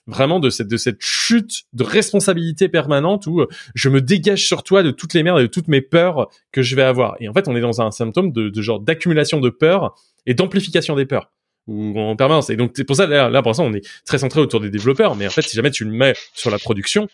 [0.07, 4.63] vraiment de cette de cette chute de responsabilité permanente où euh, je me dégage sur
[4.63, 7.15] toi de toutes les merdes et de toutes mes peurs que je vais avoir.
[7.19, 9.95] Et en fait, on est dans un symptôme de, genre d'accumulation de peurs
[10.25, 11.31] et d'amplification des peurs
[11.67, 12.49] ou en permanence.
[12.49, 14.69] Et donc c'est pour ça là, là pour l'instant on est très centré autour des
[14.69, 17.07] développeurs, mais en fait si jamais tu le mets sur la production,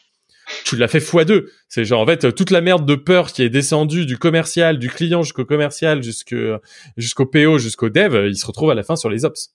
[0.64, 1.52] tu l'as fait fois deux.
[1.68, 4.90] C'est genre en fait toute la merde de peur qui est descendue du commercial, du
[4.90, 6.58] client jusqu'au commercial, jusqu'au
[6.96, 9.54] jusqu'au PO, jusqu'au dev, il se retrouve à la fin sur les ops.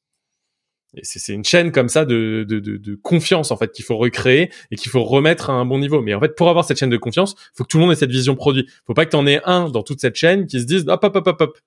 [1.03, 4.51] C'est une chaîne comme ça de, de, de, de confiance en fait qu'il faut recréer
[4.71, 6.03] et qu'il faut remettre à un bon niveau.
[6.03, 7.97] Mais en fait, pour avoir cette chaîne de confiance, faut que tout le monde ait
[7.97, 8.69] cette vision produit.
[8.87, 11.03] Faut pas que tu en aies un dans toute cette chaîne qui se dise hop
[11.03, 11.59] hop hop hop hop.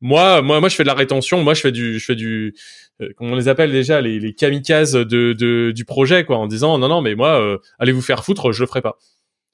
[0.00, 1.42] Moi, moi, moi, je fais de la rétention.
[1.42, 2.54] Moi, je fais du, je fais du,
[3.02, 6.46] euh, comment on les appelle déjà, les, les kamikazes de, de, du projet, quoi, en
[6.46, 8.98] disant non, non, mais moi, euh, allez vous faire foutre, je le ferai pas.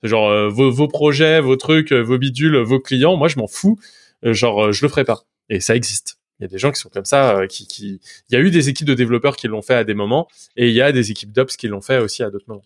[0.02, 3.78] Genre euh, vos, vos projets, vos trucs, vos bidules, vos clients, moi, je m'en fous.
[4.24, 5.22] genre, je le ferai pas.
[5.48, 6.18] Et ça existe.
[6.42, 8.50] Il y a des gens qui sont comme ça, qui, qui, il y a eu
[8.50, 10.26] des équipes de développeurs qui l'ont fait à des moments,
[10.56, 12.64] et il y a des équipes d'ops qui l'ont fait aussi à d'autres moments.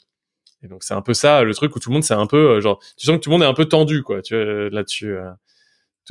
[0.62, 2.60] Et donc c'est un peu ça le truc où tout le monde c'est un peu
[2.60, 5.16] genre, tu sens que tout le monde est un peu tendu quoi, tu vois, là-dessus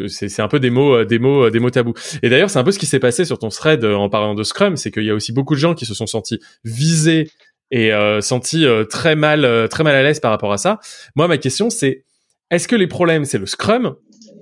[0.08, 1.94] c'est un peu des mots euh, des mots euh, des mots tabous.
[2.22, 4.36] Et d'ailleurs c'est un peu ce qui s'est passé sur ton thread euh, en parlant
[4.36, 7.32] de Scrum c'est qu'il y a aussi beaucoup de gens qui se sont sentis visés
[7.72, 10.80] et euh, sentis très mal très mal à l'aise par rapport à ça.
[11.16, 12.04] Moi ma question c'est
[12.52, 13.96] est-ce que les problèmes c'est le Scrum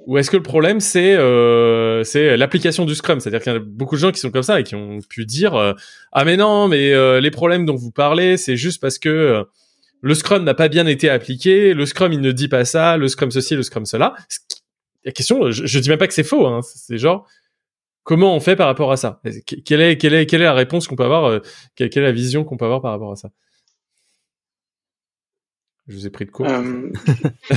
[0.05, 3.19] ou est-ce que le problème c'est euh, c'est l'application du Scrum?
[3.19, 5.25] C'est-à-dire qu'il y a beaucoup de gens qui sont comme ça et qui ont pu
[5.25, 5.75] dire
[6.11, 9.45] ah mais non mais les problèmes dont vous parlez c'est juste parce que
[10.01, 13.07] le Scrum n'a pas bien été appliqué le Scrum il ne dit pas ça le
[13.07, 14.15] Scrum ceci le Scrum cela
[15.05, 17.27] la question, je, je dis même pas que c'est faux, hein, c'est genre
[18.03, 19.21] comment on fait par rapport à ça?
[19.65, 21.39] Quelle est, quelle est, quelle est la réponse qu'on peut avoir euh,
[21.75, 23.29] quelle, est la vision qu'on peut avoir par rapport à ça?
[25.87, 26.47] Je vous ai pris de court.
[26.47, 26.89] Euh,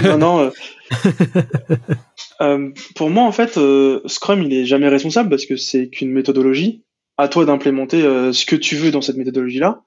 [0.03, 0.41] non, non.
[0.41, 0.51] Euh,
[2.41, 3.59] euh, pour moi, en fait,
[4.07, 6.83] Scrum, il est jamais responsable parce que c'est qu'une méthodologie.
[7.19, 9.83] À toi d'implémenter ce que tu veux dans cette méthodologie-là.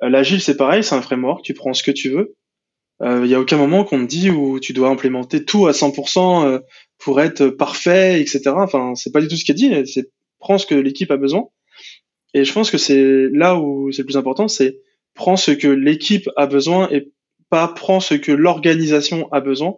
[0.00, 1.44] L'agile, c'est pareil, c'est un framework.
[1.44, 2.34] Tu prends ce que tu veux.
[3.00, 6.60] Il y a aucun moment qu'on te dit où tu dois implémenter tout à 100%
[6.98, 8.50] pour être parfait, etc.
[8.56, 9.72] Enfin, c'est pas du tout ce qui est dit.
[9.86, 10.10] C'est
[10.40, 11.44] prends ce que l'équipe a besoin.
[12.34, 14.80] Et je pense que c'est là où c'est le plus important, c'est
[15.14, 17.12] prends ce que l'équipe a besoin et
[17.54, 19.76] pas prends ce que l'organisation a besoin.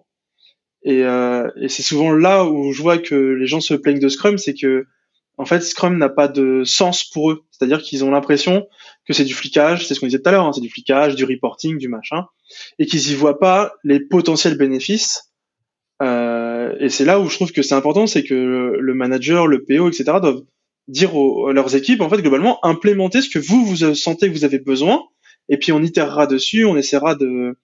[0.83, 4.09] Et, euh, et c'est souvent là où je vois que les gens se plaignent de
[4.09, 4.87] Scrum, c'est que
[5.37, 7.45] en fait Scrum n'a pas de sens pour eux.
[7.51, 8.67] C'est-à-dire qu'ils ont l'impression
[9.07, 11.17] que c'est du flicage, c'est ce qu'on disait tout à l'heure, hein, c'est du flicage,
[11.17, 12.25] du reporting, du machin,
[12.79, 15.35] et qu'ils y voient pas les potentiels bénéfices
[16.03, 18.35] euh, et c'est là où je trouve que c'est important, c'est que
[18.79, 20.05] le manager, le PO, etc.
[20.21, 20.43] doivent
[20.89, 24.45] dire à leurs équipes, en fait, globalement, implémenter ce que vous, vous sentez que vous
[24.45, 25.03] avez besoin,
[25.49, 27.57] et puis on itérera dessus, on essaiera de,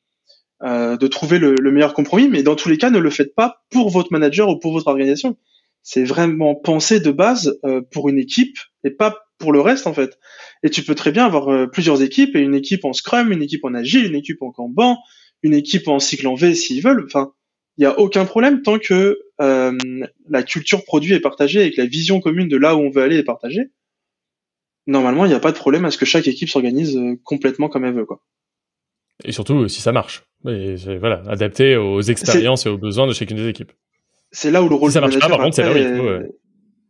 [0.62, 3.34] euh, de trouver le, le, meilleur compromis, mais dans tous les cas, ne le faites
[3.34, 5.36] pas pour votre manager ou pour votre organisation.
[5.82, 9.94] C'est vraiment pensé de base euh, pour une équipe et pas pour le reste, en
[9.94, 10.18] fait.
[10.62, 13.42] Et tu peux très bien avoir euh, plusieurs équipes, et une équipe en Scrum, une
[13.42, 14.98] équipe en Agile, une équipe en Kanban,
[15.42, 17.04] une équipe en cycle en V s'ils veulent.
[17.06, 17.32] Enfin,
[17.78, 19.76] il y a aucun problème tant que euh,
[20.28, 23.02] la culture produit est partagée et que la vision commune de là où on veut
[23.02, 23.70] aller est partagée.
[24.86, 27.68] Normalement, il n'y a pas de problème à ce que chaque équipe s'organise euh, complètement
[27.68, 28.22] comme elle veut, quoi.
[29.24, 30.24] Et surtout si ça marche.
[30.48, 33.72] Et voilà, adapté aux expériences et aux besoins de chacune des équipes.
[34.30, 35.28] C'est là où le rôle si ça du marche manager.
[35.28, 35.56] Pas, par contre,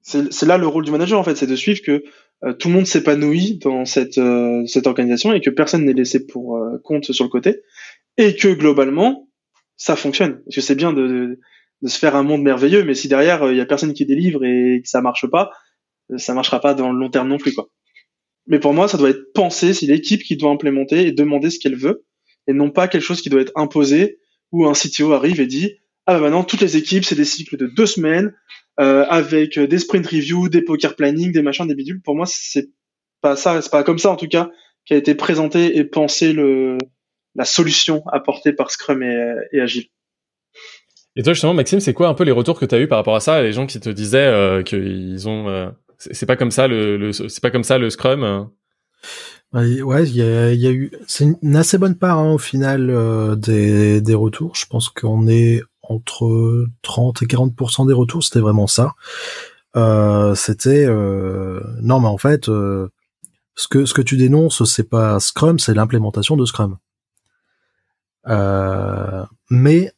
[0.03, 2.05] c'est là, c'est là le rôle du manager en fait, c'est de suivre que
[2.45, 6.27] euh, tout le monde s'épanouit dans cette euh, cette organisation et que personne n'est laissé
[6.27, 7.61] pour euh, compte sur le côté
[8.17, 9.29] et que globalement
[9.77, 10.43] ça fonctionne.
[10.45, 11.39] Parce que c'est bien de,
[11.83, 14.45] de, se faire un monde merveilleux, mais si derrière il y a personne qui délivre
[14.45, 15.51] et que ça marche pas,
[16.17, 17.69] ça marchera pas dans le long terme non plus quoi.
[18.47, 21.61] Mais pour moi, ça doit être pensé, c'est l'équipe qui doit implémenter et demander ce
[21.61, 22.05] qu'elle veut,
[22.47, 24.19] et non pas quelque chose qui doit être imposé
[24.51, 25.77] où un CTO arrive et dit
[26.07, 28.35] ah bah maintenant toutes les équipes c'est des cycles de deux semaines
[28.81, 32.01] euh, avec des sprint review, des poker planning, des machins, des bidules.
[32.01, 32.71] Pour moi, c'est
[33.21, 34.51] pas ça, c'est pas comme ça en tout cas
[34.85, 36.35] qui a été présenté et pensé
[37.35, 39.87] la solution apportée par Scrum et, Agile.
[41.15, 42.99] Et toi justement, Maxime, c'est quoi un peu les retours que tu as eu par
[42.99, 45.69] rapport à ça, les gens qui te disaient euh, qu'ils ont, euh,
[45.99, 48.51] c'est pas comme ça le, c'est pas comme ça le Scrum.
[49.55, 53.37] Euh Ouais, il y a, eu, c'est une assez bonne part hein, au final euh,
[53.37, 54.55] des, des retours.
[54.57, 58.95] Je pense qu'on est entre 30 et 40% des retours, c'était vraiment ça.
[59.77, 62.49] Euh, c'était euh, non, mais en fait,
[63.55, 66.79] ce que ce que tu dénonces, c'est pas Scrum, c'est l'implémentation de Scrum.
[68.29, 69.93] Euh, mais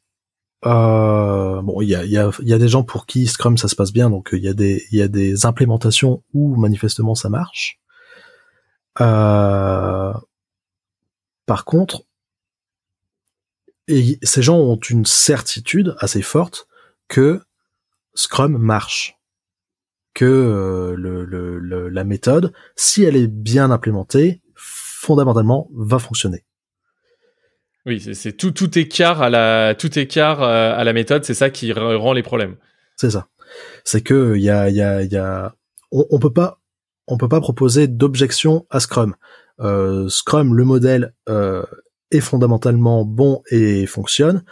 [0.66, 3.68] euh, bon, il y a, y, a, y a des gens pour qui Scrum ça
[3.68, 7.14] se passe bien, donc il y a des il y a des implémentations où manifestement
[7.14, 7.78] ça marche.
[9.00, 10.12] Euh,
[11.46, 12.04] par contre,
[13.88, 16.68] et ces gens ont une certitude assez forte
[17.08, 17.40] que
[18.14, 19.18] Scrum marche,
[20.14, 26.44] que euh, le, le, la méthode, si elle est bien implémentée, fondamentalement va fonctionner.
[27.86, 31.50] Oui, c'est tout tout écart à la tout écart euh, à la méthode, c'est ça
[31.50, 32.56] qui rend les problèmes.
[32.96, 33.28] C'est ça.
[33.84, 35.54] C'est que il y a il y a il y a
[35.92, 36.62] on, on, peut pas
[37.06, 39.14] on peut pas proposer d'objection à Scrum.
[39.60, 41.64] Euh, Scrum, le modèle euh,
[42.10, 44.44] est fondamentalement bon et fonctionne.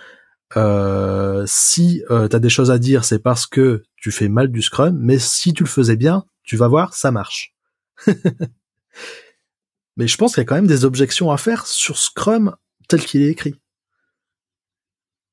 [0.56, 4.62] Euh, si tu as des choses à dire, c'est parce que tu fais mal du
[4.62, 7.54] Scrum, mais si tu le faisais bien, tu vas voir, ça marche.
[9.96, 12.56] Mais je pense qu'il y a quand même des objections à faire sur Scrum
[12.88, 13.60] tel qu'il est écrit.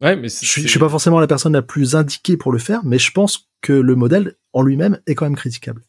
[0.02, 2.60] Ouais, mais je suis, je suis pas forcément la personne la plus indiquée pour le
[2.60, 5.84] faire, mais je pense que le modèle en lui-même est quand même critiquable.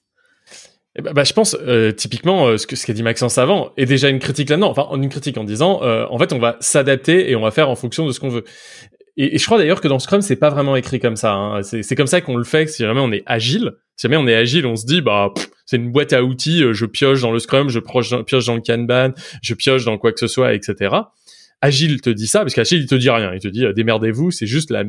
[1.00, 3.72] Eh ben, bah, je pense euh, typiquement euh, ce que ce qu'a dit Maxence avant
[3.78, 4.70] est déjà une critique là-dedans.
[4.70, 7.70] Enfin, une critique en disant euh, en fait on va s'adapter et on va faire
[7.70, 8.44] en fonction de ce qu'on veut.
[9.16, 11.32] Et, je crois d'ailleurs que dans Scrum c'est pas vraiment écrit comme ça.
[11.32, 11.62] Hein.
[11.62, 12.66] C'est comme ça qu'on le fait.
[12.66, 15.32] Si jamais on est agile, si jamais on est agile, on se dit bah
[15.64, 16.62] c'est une boîte à outils.
[16.70, 20.20] Je pioche dans le Scrum, je pioche dans le Kanban, je pioche dans quoi que
[20.20, 20.94] ce soit, etc.
[21.62, 23.32] Agile te dit ça parce qu'Agile il te dit rien.
[23.32, 24.32] Il te dit démerdez-vous.
[24.32, 24.84] C'est juste la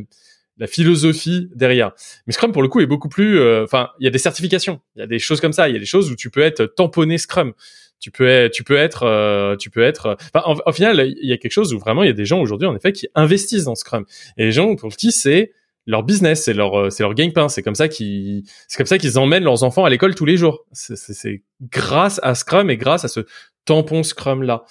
[0.58, 1.92] la philosophie derrière.
[2.28, 3.40] Mais Scrum pour le coup est beaucoup plus.
[3.40, 5.74] Euh, enfin, il y a des certifications, il y a des choses comme ça, il
[5.74, 7.54] y a des choses où tu peux être tamponné Scrum.
[8.00, 10.18] Tu peux être, tu peux être, euh, tu peux être.
[10.34, 12.42] Enfin, au final, il y a quelque chose où vraiment il y a des gens
[12.42, 14.06] aujourd'hui en effet qui investissent dans Scrum.
[14.38, 15.52] Et les gens pour qui c'est
[15.86, 17.50] leur business, c'est leur, euh, c'est leur gagne-pain.
[17.50, 20.38] C'est comme ça qu'ils, c'est comme ça qu'ils emmènent leurs enfants à l'école tous les
[20.38, 20.66] jours.
[20.72, 23.22] C'est grâce à Scrum et grâce à ce
[23.66, 24.64] tampon Scrum là.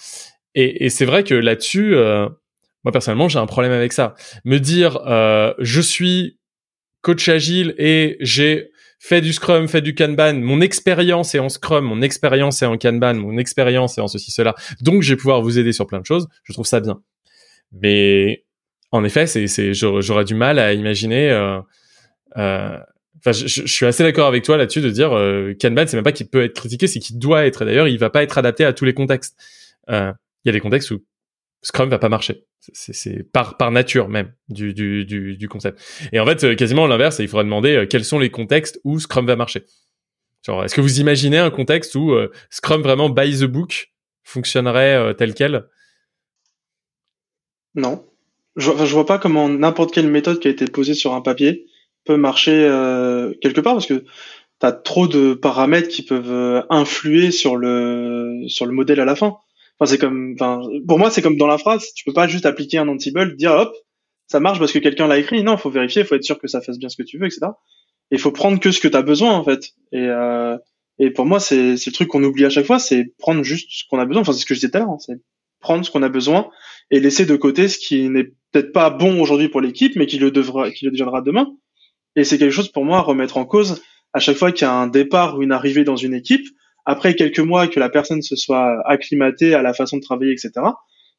[0.55, 2.27] Et, et c'est vrai que là-dessus, euh,
[2.83, 4.15] moi personnellement, j'ai un problème avec ça.
[4.45, 6.39] Me dire, euh, je suis
[7.01, 11.85] coach agile et j'ai fait du Scrum, fait du Kanban, mon expérience est en Scrum,
[11.85, 14.53] mon expérience est en Kanban, mon expérience est en ceci cela.
[14.81, 16.27] Donc, je vais pouvoir vous aider sur plein de choses.
[16.43, 17.01] Je trouve ça bien.
[17.71, 18.45] Mais
[18.91, 21.31] en effet, c'est, c'est, j'aurais du mal à imaginer.
[21.31, 21.59] Euh,
[22.37, 22.77] euh,
[23.23, 26.11] Enfin, je, suis assez d'accord avec toi là-dessus de dire euh, Kanban, c'est même pas
[26.11, 27.65] qu'il peut être critiqué, c'est qu'il doit être.
[27.65, 29.37] D'ailleurs, il va pas être adapté à tous les contextes.
[29.89, 30.11] Euh,
[30.43, 31.03] il y a des contextes où
[31.63, 32.45] Scrum va pas marcher.
[32.73, 35.81] C'est par nature même du concept.
[36.11, 38.99] Et en fait, euh, quasiment l'inverse, il faudrait demander euh, quels sont les contextes où
[38.99, 39.65] Scrum va marcher.
[40.45, 43.91] Genre, est-ce que vous imaginez un contexte où euh, Scrum vraiment by the book
[44.23, 45.67] fonctionnerait tel quel?
[47.75, 48.05] Non.
[48.55, 51.21] Je, enfin, je vois pas comment n'importe quelle méthode qui a été posée sur un
[51.21, 51.67] papier
[52.05, 52.51] peut marcher
[53.41, 54.03] quelque part parce que
[54.59, 59.15] tu as trop de paramètres qui peuvent influer sur le sur le modèle à la
[59.15, 59.37] fin
[59.87, 61.93] c'est comme, enfin, pour moi, c'est comme dans la phrase.
[61.95, 63.73] Tu peux pas juste appliquer un anti-bug, dire hop,
[64.27, 65.43] ça marche parce que quelqu'un l'a écrit.
[65.43, 67.47] Non, faut vérifier, faut être sûr que ça fasse bien ce que tu veux, etc.
[68.11, 69.71] Et faut prendre que ce que tu as besoin, en fait.
[69.91, 70.57] Et, euh,
[70.99, 73.83] et pour moi, c'est le truc qu'on oublie à chaque fois, c'est prendre juste ce
[73.89, 74.21] qu'on a besoin.
[74.21, 74.89] Enfin, c'est ce que je disais tout à l'heure.
[74.89, 75.19] Hein, c'est
[75.59, 76.49] prendre ce qu'on a besoin
[76.89, 80.19] et laisser de côté ce qui n'est peut-être pas bon aujourd'hui pour l'équipe, mais qui
[80.19, 81.47] le devra, qui le deviendra demain.
[82.15, 83.81] Et c'est quelque chose pour moi à remettre en cause
[84.13, 86.45] à chaque fois qu'il y a un départ ou une arrivée dans une équipe
[86.85, 90.51] après quelques mois que la personne se soit acclimatée à la façon de travailler, etc.,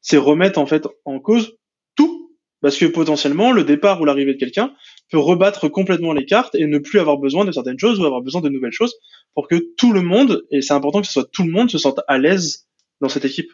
[0.01, 1.57] c'est remettre en fait en cause
[1.95, 2.31] tout,
[2.61, 4.73] parce que potentiellement le départ ou l'arrivée de quelqu'un
[5.09, 8.21] peut rebattre complètement les cartes et ne plus avoir besoin de certaines choses ou avoir
[8.21, 8.95] besoin de nouvelles choses
[9.33, 11.77] pour que tout le monde, et c'est important que ce soit tout le monde, se
[11.77, 12.67] sente à l'aise
[13.01, 13.51] dans cette équipe.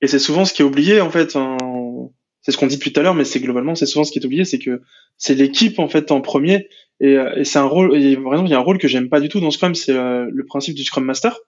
[0.00, 1.36] Et c'est souvent ce qui est oublié en fait.
[2.42, 4.18] C'est ce qu'on dit depuis tout à l'heure, mais c'est globalement c'est souvent ce qui
[4.18, 4.82] est oublié, c'est que
[5.16, 6.68] c'est l'équipe en fait en premier
[7.00, 9.20] et, euh, et c'est un rôle, et il y a un rôle que j'aime pas
[9.20, 11.38] du tout dans Scrum, c'est euh, le principe du Scrum Master.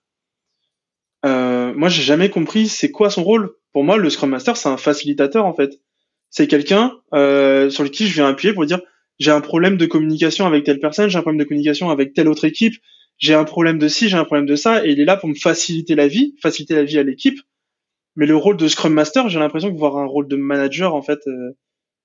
[1.24, 3.54] Euh, moi, j'ai jamais compris c'est quoi son rôle.
[3.72, 5.80] Pour moi, le Scrum Master, c'est un facilitateur en fait.
[6.30, 8.80] C'est quelqu'un euh, sur lequel je viens appuyer pour dire
[9.18, 12.28] j'ai un problème de communication avec telle personne, j'ai un problème de communication avec telle
[12.28, 12.74] autre équipe,
[13.18, 15.28] j'ai un problème de ci, j'ai un problème de ça, et il est là pour
[15.28, 17.38] me faciliter la vie, faciliter la vie à l'équipe.
[18.16, 21.02] Mais le rôle de Scrum Master, j'ai l'impression de voir un rôle de manager en
[21.02, 21.20] fait.
[21.26, 21.56] Euh,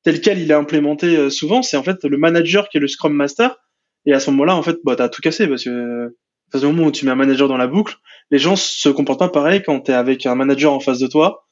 [0.03, 2.87] tel quel il est implémenté euh, souvent, c'est en fait le manager qui est le
[2.87, 3.57] Scrum Master.
[4.05, 6.15] Et à ce moment-là, en fait, bah, t'as tout cassé parce que
[6.53, 7.97] à ce moment où tu mets un manager dans la boucle,
[8.31, 11.45] les gens se comportent pas pareil quand t'es avec un manager en face de toi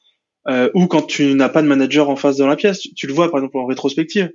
[0.48, 2.80] euh, ou quand tu n'as pas de manager en face dans la pièce.
[2.80, 4.32] Tu, le vois par exemple en rétrospective.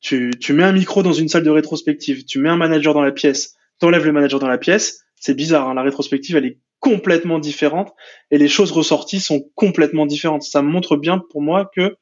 [0.00, 3.02] Tu, tu mets un micro dans une salle de rétrospective, tu mets un manager dans
[3.02, 5.68] la pièce, t'enlèves le manager dans la pièce, c'est bizarre.
[5.68, 7.94] Hein, la rétrospective, elle est complètement différente
[8.30, 10.42] et les choses ressorties sont complètement différentes.
[10.42, 11.96] Ça montre bien pour moi que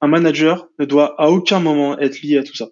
[0.00, 2.68] un manager ne doit à aucun moment être lié à tout ça.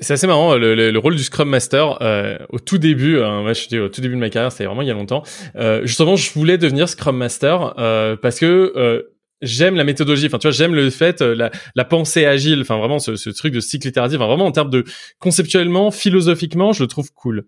[0.00, 3.18] C'est assez marrant le, rôle du Scrum Master euh, au tout début.
[3.20, 5.22] Hein, moi, je au tout début de ma carrière, c'était vraiment il y a longtemps.
[5.56, 9.04] Euh, justement, je voulais devenir Scrum Master euh, parce que euh,
[9.40, 10.26] j'aime la méthodologie.
[10.26, 12.60] Enfin, tu vois, j'aime le fait la, la, pensée agile.
[12.60, 14.18] Enfin, vraiment ce, ce truc de cycle itératif.
[14.18, 14.84] Enfin, vraiment en termes de
[15.18, 17.46] conceptuellement, philosophiquement, je le trouve cool.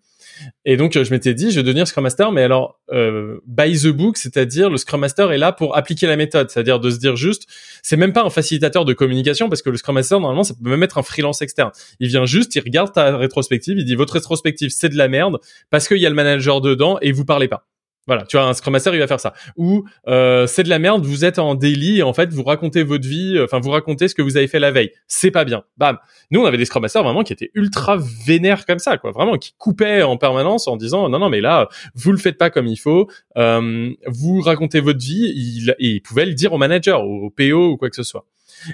[0.65, 3.78] Et donc, euh, je m'étais dit, je vais devenir Scrum Master, mais alors, euh, by
[3.78, 6.98] the book, c'est-à-dire le Scrum Master est là pour appliquer la méthode, c'est-à-dire de se
[6.98, 7.48] dire juste,
[7.82, 10.70] c'est même pas un facilitateur de communication, parce que le Scrum Master, normalement, ça peut
[10.70, 11.70] même être un freelance externe.
[12.01, 15.39] Il vient juste, il regarde ta rétrospective, il dit, votre rétrospective, c'est de la merde,
[15.70, 17.66] parce qu'il y a le manager dedans, et vous parlez pas.
[18.09, 19.35] Voilà, tu vois, un Scrum Master, il va faire ça.
[19.59, 22.82] Ou euh, c'est de la merde, vous êtes en daily et en fait, vous racontez
[22.82, 24.93] votre vie, euh, enfin, vous racontez ce que vous avez fait la veille.
[25.09, 25.62] C'est pas bien.
[25.76, 25.98] Bam.
[26.30, 29.12] Nous, on avait des Scrum Masters vraiment qui étaient ultra vénères comme ça, quoi.
[29.12, 32.48] Vraiment, qui coupaient en permanence en disant non, non, mais là, vous le faites pas
[32.48, 33.10] comme il faut.
[33.36, 35.68] Euh, vous racontez votre vie.
[35.78, 38.24] Et il pouvait le dire au manager, au PO ou quoi que ce soit.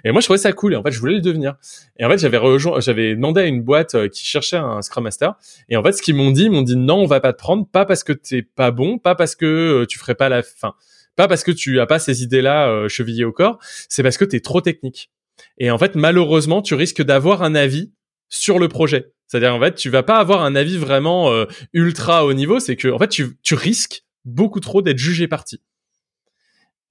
[0.04, 0.74] Et moi, je trouvais ça cool.
[0.74, 1.54] Et en fait, je voulais le devenir.
[1.98, 5.04] Et en fait, j'avais rejoint, j'avais demandé à une boîte euh, qui cherchait un Scrum
[5.04, 5.34] Master.
[5.68, 7.38] Et en fait, ce qu'ils m'ont dit, ils m'ont dit non, on va pas te
[7.38, 10.42] prendre, pas parce que t'es pas bon, pas parce que euh, tu ferais pas la
[10.42, 10.74] fin,
[11.16, 13.58] pas parce que tu as pas ces idées-là euh, chevillées au corps,
[13.88, 15.10] c'est parce que t'es trop technique.
[15.58, 17.92] Et en fait, malheureusement, tu risques d'avoir un avis
[18.28, 19.12] sur le projet.
[19.26, 21.32] C'est-à-dire, en fait, tu vas pas avoir un avis vraiment
[21.72, 22.60] ultra haut niveau.
[22.60, 25.60] C'est que, en fait, tu, tu risques beaucoup trop d'être jugé parti.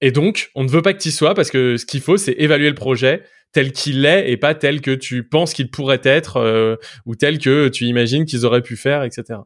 [0.04, 2.18] Et donc, on ne veut pas que tu y sois parce que ce qu'il faut,
[2.18, 3.22] c'est évaluer le projet
[3.52, 6.76] tel qu'il est et pas tel que tu penses qu'il pourrait être euh,
[7.06, 9.40] ou tel que tu imagines qu'ils auraient pu faire, etc.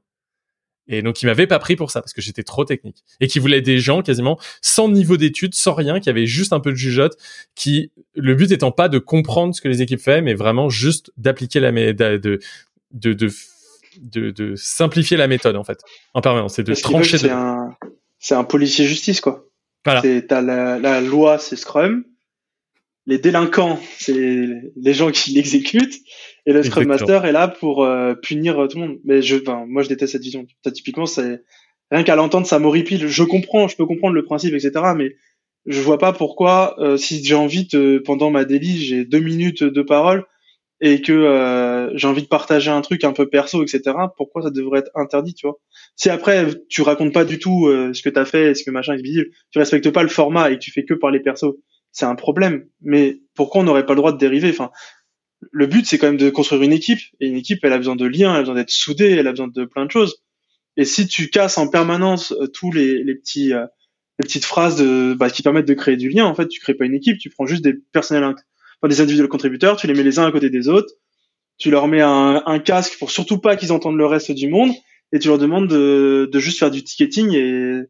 [0.89, 3.05] Et donc, il m'avait pas pris pour ça parce que j'étais trop technique.
[3.21, 6.59] Et qui voulait des gens quasiment sans niveau d'études, sans rien, qui avaient juste un
[6.59, 7.17] peu de jugeote,
[7.55, 11.13] qui le but étant pas de comprendre ce que les équipes font, mais vraiment juste
[11.17, 12.41] d'appliquer la méthode, de,
[12.91, 13.31] de, de
[14.01, 15.81] de, de, simplifier la méthode en fait
[16.15, 16.55] en permanence.
[16.55, 17.77] C'est de trancher c'est un
[18.21, 19.48] c'est un policier justice quoi
[19.85, 20.03] voilà.
[20.23, 22.05] t'as la, la loi c'est Scrum.
[23.07, 26.01] Les délinquants c'est les gens qui l'exécutent.
[26.47, 28.99] Et le Scrum Master est là pour euh, punir tout le monde.
[29.05, 30.47] Mais je enfin, moi je déteste cette vision.
[30.73, 31.43] Typiquement c'est
[31.91, 33.07] rien qu'à l'entendre ça m'horripile.
[33.07, 35.17] Je comprends je peux comprendre le principe etc mais
[35.67, 39.63] je vois pas pourquoi euh, si j'ai envie de, pendant ma délit j'ai deux minutes
[39.63, 40.25] de parole
[40.81, 43.97] et que euh, j'ai envie de partager un truc un peu perso, etc.
[44.17, 45.59] Pourquoi ça devrait être interdit, tu vois?
[45.97, 48.95] Si après tu racontes pas du tout euh, ce que t'as fait, ce que machin
[48.97, 51.61] visible, tu respectes pas le format et que tu fais que parler perso,
[51.91, 52.67] c'est un problème.
[52.81, 54.51] Mais pourquoi on n'aurait pas le droit de dériver?
[54.51, 54.71] Enfin,
[55.51, 57.97] le but c'est quand même de construire une équipe et une équipe elle a besoin
[57.97, 60.23] de liens, elle a besoin d'être soudée, elle a besoin de plein de choses.
[60.77, 63.53] Et si tu casses en permanence euh, tous les, les petits
[64.19, 66.75] les petites phrases de, bah, qui permettent de créer du lien, en fait, tu crées
[66.75, 68.25] pas une équipe, tu prends juste des personnels
[68.87, 70.93] des individuels contributeurs, tu les mets les uns à côté des autres,
[71.59, 74.71] tu leur mets un, casque pour surtout pas qu'ils entendent le reste du monde,
[75.13, 77.83] et tu leur demandes de, juste faire du ticketing et,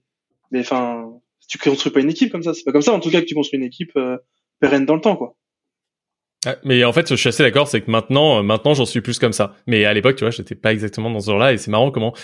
[0.51, 1.11] mais enfin,
[1.49, 2.55] tu construis pas une équipe comme ça.
[2.55, 4.17] C'est pas comme ça, en tout cas, que tu construis une équipe euh,
[4.61, 5.37] pérenne dans le temps, quoi.
[6.65, 9.19] mais en fait, je suis assez d'accord, c'est que maintenant, euh, maintenant, j'en suis plus
[9.19, 9.55] comme ça.
[9.67, 12.15] Mais à l'époque, tu vois, j'étais pas exactement dans ce genre-là, et c'est marrant comment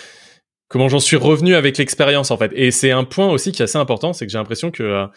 [0.67, 2.51] comment j'en suis revenu avec l'expérience en fait.
[2.55, 5.07] Et c'est un point aussi qui est assez important, c'est que j'ai l'impression que euh,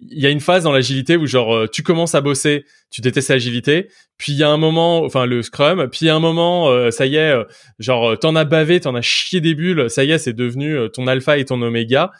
[0.00, 3.00] il y a une phase dans l'agilité où genre euh, tu commences à bosser, tu
[3.00, 6.14] détestes l'agilité, puis il y a un moment, enfin le Scrum, puis il y a
[6.14, 7.44] un moment, euh, ça y est, euh,
[7.78, 11.06] genre t'en as bavé, t'en as chié des bulles, ça y est, c'est devenu ton
[11.06, 12.10] alpha et ton oméga,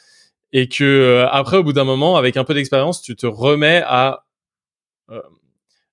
[0.52, 4.24] et que après au bout d'un moment, avec un peu d'expérience, tu te remets à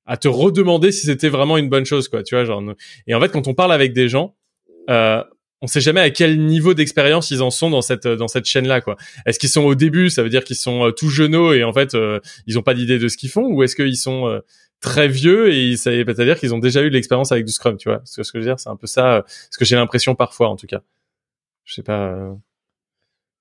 [0.07, 2.63] à te redemander si c'était vraiment une bonne chose, quoi, tu vois, genre.
[3.07, 4.35] Et en fait, quand on parle avec des gens,
[4.89, 5.21] euh,
[5.61, 8.67] on sait jamais à quel niveau d'expérience ils en sont dans cette dans cette chaîne
[8.67, 8.95] là quoi.
[9.25, 11.73] Est-ce qu'ils sont au début, ça veut dire qu'ils sont euh, tout jeuneaux et en
[11.73, 14.39] fait euh, ils ont pas d'idée de ce qu'ils font ou est-ce qu'ils sont euh,
[14.81, 17.77] très vieux et ça veut dire qu'ils ont déjà eu de l'expérience avec du Scrum,
[17.77, 18.01] tu vois?
[18.05, 20.55] Ce que je veux dire, c'est un peu ça ce que j'ai l'impression parfois en
[20.55, 20.81] tout cas.
[21.65, 22.35] Je sais pas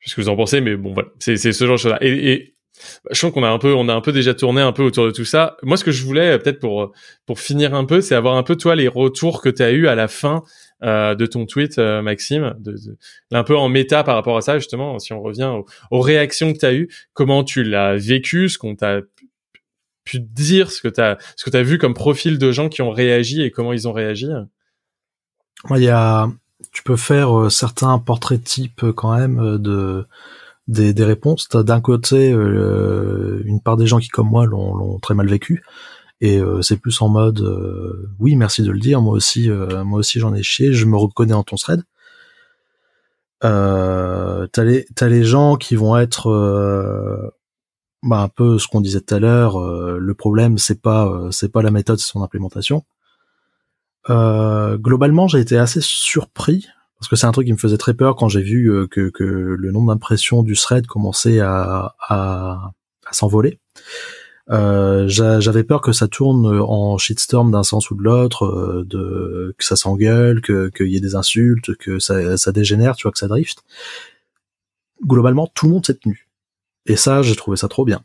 [0.01, 1.99] ce que vous en pensez mais bon voilà, c'est c'est ce genre de choses là.
[2.01, 2.56] Et, et
[3.11, 5.07] je sens qu'on a un peu, on a un peu déjà tourné un peu autour
[5.07, 5.57] de tout ça.
[5.63, 6.93] Moi, ce que je voulais peut-être pour
[7.25, 9.89] pour finir un peu, c'est avoir un peu toi les retours que tu as eu
[9.89, 10.43] à la fin
[10.83, 12.99] euh, de ton tweet, euh, Maxime, de, de,
[13.31, 15.51] un peu en méta par rapport à ça, justement, si on revient
[15.91, 19.01] aux, réactions que tu as eues, comment tu l'as vécu, ce qu'on t'a
[20.05, 22.69] pu dire, ce que tu as, ce que tu as vu comme profil de gens
[22.69, 24.29] qui ont réagi et comment ils ont réagi?
[25.71, 26.29] Il y a,
[26.73, 30.07] tu peux faire euh, certains portraits types quand même de
[30.69, 31.49] des, des réponses.
[31.49, 35.63] T'as d'un côté une part des gens qui, comme moi, l'ont très mal vécu.
[36.21, 39.85] Et euh, c'est plus en mode euh, oui merci de le dire moi aussi euh,
[39.85, 41.83] moi aussi j'en ai chié je me reconnais en ton thread.
[43.45, 47.33] Euh, t'as les les gens qui vont être
[48.03, 51.63] bah, un peu ce qu'on disait tout à l'heure le problème c'est pas c'est pas
[51.63, 52.85] la méthode c'est son implémentation.
[54.09, 56.67] Globalement j'ai été assez surpris
[56.99, 59.25] parce que c'est un truc qui me faisait très peur quand j'ai vu que, que
[59.25, 62.73] le nombre d'impressions du thread commençait à, à,
[63.07, 63.59] à s'envoler
[64.49, 69.55] euh, j'avais peur que ça tourne en shitstorm d'un sens ou de l'autre, euh, de
[69.59, 73.13] que ça s'engueule, que qu'il y ait des insultes, que ça, ça dégénère, tu vois,
[73.13, 73.65] que ça drift.
[75.05, 76.29] Globalement, tout le monde s'est tenu.
[76.87, 78.03] Et ça, j'ai trouvé ça trop bien.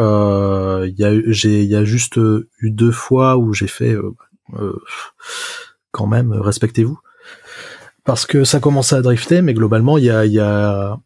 [0.00, 3.96] Euh, il y a y a juste eu deux fois où j'ai fait
[5.92, 6.98] quand même respectez-vous
[8.08, 10.98] parce que ça commençait à drifter, mais globalement il y a y a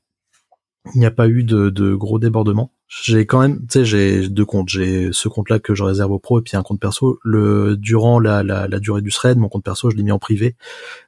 [1.02, 2.70] a pas eu de, de gros débordements.
[2.86, 4.68] J'ai quand même, tu sais, j'ai deux comptes.
[4.68, 7.18] J'ai ce compte-là que je réserve au pro et puis un compte perso.
[7.24, 10.20] Le durant la, la, la durée du thread, mon compte perso, je l'ai mis en
[10.20, 10.54] privé.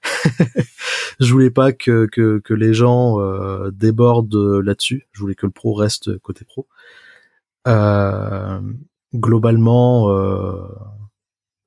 [1.21, 4.35] je voulais pas que que, que les gens euh, débordent
[4.65, 5.07] là-dessus.
[5.13, 6.67] Je voulais que le pro reste côté pro.
[7.69, 8.61] Euh,
[9.15, 10.67] globalement, euh,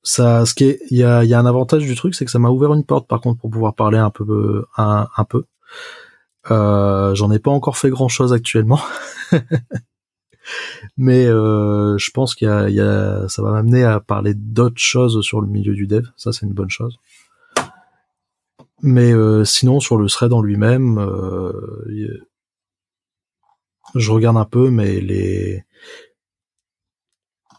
[0.07, 2.31] ça, ce qui est, il y a, y a un avantage du truc, c'est que
[2.31, 5.43] ça m'a ouvert une porte, par contre, pour pouvoir parler un peu, un, un peu.
[6.49, 8.79] Euh, j'en ai pas encore fait grand chose actuellement.
[10.97, 14.79] Mais euh, je pense qu'il y a, y a, ça va m'amener à parler d'autres
[14.79, 16.05] choses sur le milieu du dev.
[16.15, 16.97] Ça, c'est une bonne chose.
[18.81, 21.51] Mais euh, sinon, sur le thread en lui-même, euh,
[23.93, 25.65] je regarde un peu, mais les...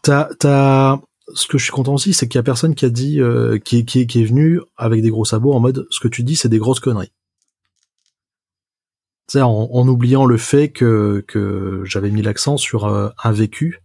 [0.01, 0.99] T'as, t'as...
[1.35, 3.57] Ce que je suis content aussi, c'est qu'il y a personne qui a dit, euh,
[3.59, 6.35] qui, qui, qui est venu avec des gros sabots en mode, ce que tu dis,
[6.35, 7.11] c'est des grosses conneries.
[9.35, 13.79] En, en oubliant le fait que, que j'avais mis l'accent sur euh, un vécu.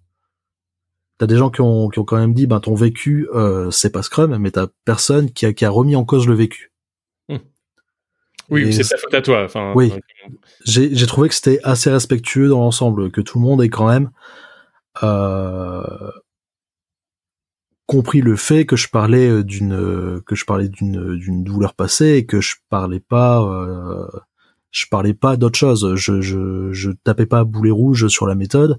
[1.18, 3.90] T'as des gens qui ont, qui ont quand même dit, ben ton vécu, euh, c'est
[3.90, 6.72] pas Scrum, mais t'as personne qui a, qui a remis en cause le vécu.
[8.50, 9.44] Oui, Et c'est ta faute à toi.
[9.44, 9.90] Enfin, Oui.
[9.92, 13.88] euh, J'ai trouvé que c'était assez respectueux dans l'ensemble, que tout le monde ait quand
[13.88, 14.10] même
[15.02, 16.10] euh,
[17.86, 22.12] compris le fait que je parlais euh, d'une que je parlais d'une d'une douleur passée
[22.16, 24.06] et que je parlais pas euh,
[24.70, 25.94] je parlais pas d'autre chose.
[25.94, 28.78] Je je je tapais pas boulet rouge sur la méthode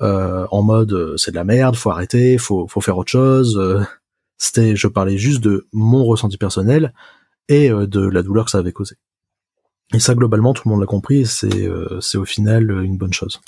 [0.00, 3.58] euh, en mode euh, c'est de la merde, faut arrêter, faut faut faire autre chose.
[3.58, 3.82] Euh,
[4.42, 6.94] C'était je parlais juste de mon ressenti personnel
[7.48, 8.96] et euh, de la douleur que ça avait causé.
[9.92, 12.82] Et ça, globalement, tout le monde l'a compris, et c'est euh, c'est au final euh,
[12.82, 13.40] une bonne chose.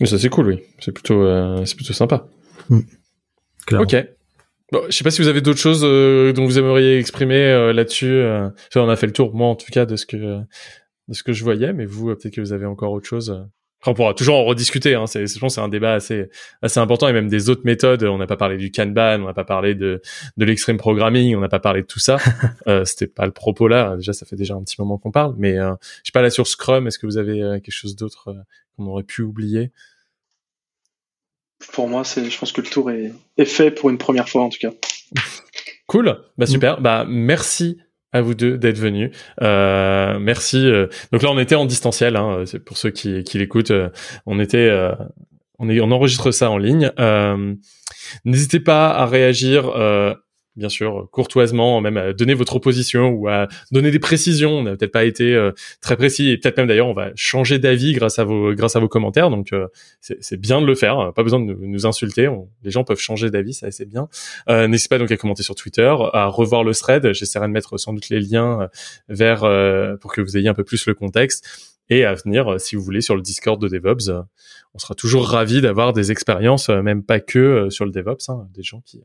[0.00, 0.62] Mais ça c'est cool, oui.
[0.78, 2.26] C'est plutôt, euh, c'est plutôt sympa.
[3.66, 3.84] Clairement.
[3.84, 3.96] Ok.
[4.72, 7.72] Bon, je sais pas si vous avez d'autres choses euh, dont vous aimeriez exprimer euh,
[7.72, 8.06] là-dessus.
[8.10, 8.48] euh.
[8.68, 10.16] Enfin, on a fait le tour, moi en tout cas, de ce que
[11.08, 13.30] de ce que je voyais, mais vous, euh, peut-être que vous avez encore autre chose.
[13.30, 13.42] euh.
[13.80, 14.94] Après, on pourra toujours en rediscuter.
[14.94, 15.06] Hein.
[15.08, 16.30] C'est, je pense, que c'est un débat assez
[16.62, 18.04] assez important et même des autres méthodes.
[18.04, 20.00] On n'a pas parlé du Kanban, on n'a pas parlé de
[20.36, 22.16] de l'extreme programming, on n'a pas parlé de tout ça.
[22.68, 23.96] euh, c'était pas le propos là.
[23.96, 25.72] Déjà, ça fait déjà un petit moment qu'on parle, mais euh,
[26.04, 26.86] je sais pas là sur Scrum.
[26.86, 28.34] Est-ce que vous avez euh, quelque chose d'autre
[28.76, 29.72] qu'on aurait pu oublier?
[31.72, 34.42] Pour moi, c'est, je pense que le tour est, est fait pour une première fois
[34.42, 34.70] en tout cas.
[35.88, 37.76] Cool, bah super, bah merci
[38.12, 39.10] à vous deux d'être venus.
[39.42, 40.56] Euh, merci.
[40.56, 42.16] euh, Donc là, on était en distanciel.
[42.16, 43.72] Hein, c'est pour ceux qui, qui l'écoutent.
[43.72, 43.90] euh,
[44.24, 44.92] on était, euh,
[45.58, 46.90] on est, on enregistre ça en ligne.
[46.98, 47.54] Euh,
[48.24, 49.70] N'hésitez pas à réagir.
[50.54, 54.58] Bien sûr, courtoisement, même à donner votre opposition ou à donner des précisions.
[54.58, 57.58] On n'a peut-être pas été euh, très précis et peut-être même d'ailleurs on va changer
[57.58, 59.30] d'avis grâce à vos grâce à vos commentaires.
[59.30, 59.68] Donc euh,
[60.00, 61.12] c'est bien de le faire.
[61.14, 62.28] Pas besoin de nous, insulter.
[62.62, 64.08] Les gens peuvent changer d'avis, ça c'est bien.
[64.50, 67.12] Euh, N'hésitez pas donc à commenter sur Twitter, à revoir le thread.
[67.12, 68.68] J'essaierai de mettre sans doute les liens euh,
[69.08, 72.58] vers euh, pour que vous ayez un peu plus le contexte et à venir euh,
[72.58, 74.10] si vous voulez sur le Discord de DevOps.
[74.74, 78.62] on sera toujours ravis d'avoir des expériences, même pas que sur le DevOps, hein, des
[78.62, 79.02] gens qui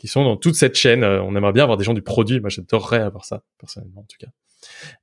[0.00, 1.04] qui sont dans toute cette chaîne.
[1.04, 2.40] Euh, On aimerait bien avoir des gens du produit.
[2.40, 4.28] Moi, j'adorerais avoir ça personnellement en tout cas.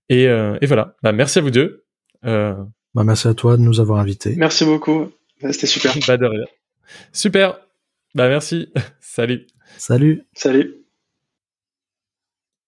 [0.10, 0.96] Et, euh, et voilà.
[1.04, 1.86] Bah, merci à vous deux.
[2.26, 2.56] Euh,
[2.96, 4.34] Bah, merci à toi de nous avoir invités.
[4.36, 5.12] Merci beaucoup.
[5.40, 5.94] C'était super.
[6.08, 6.46] bah, de rien.
[7.14, 7.60] Super.
[8.16, 8.74] Bah merci.
[9.00, 9.46] Salut.
[9.78, 10.24] Salut.
[10.34, 10.87] Salut.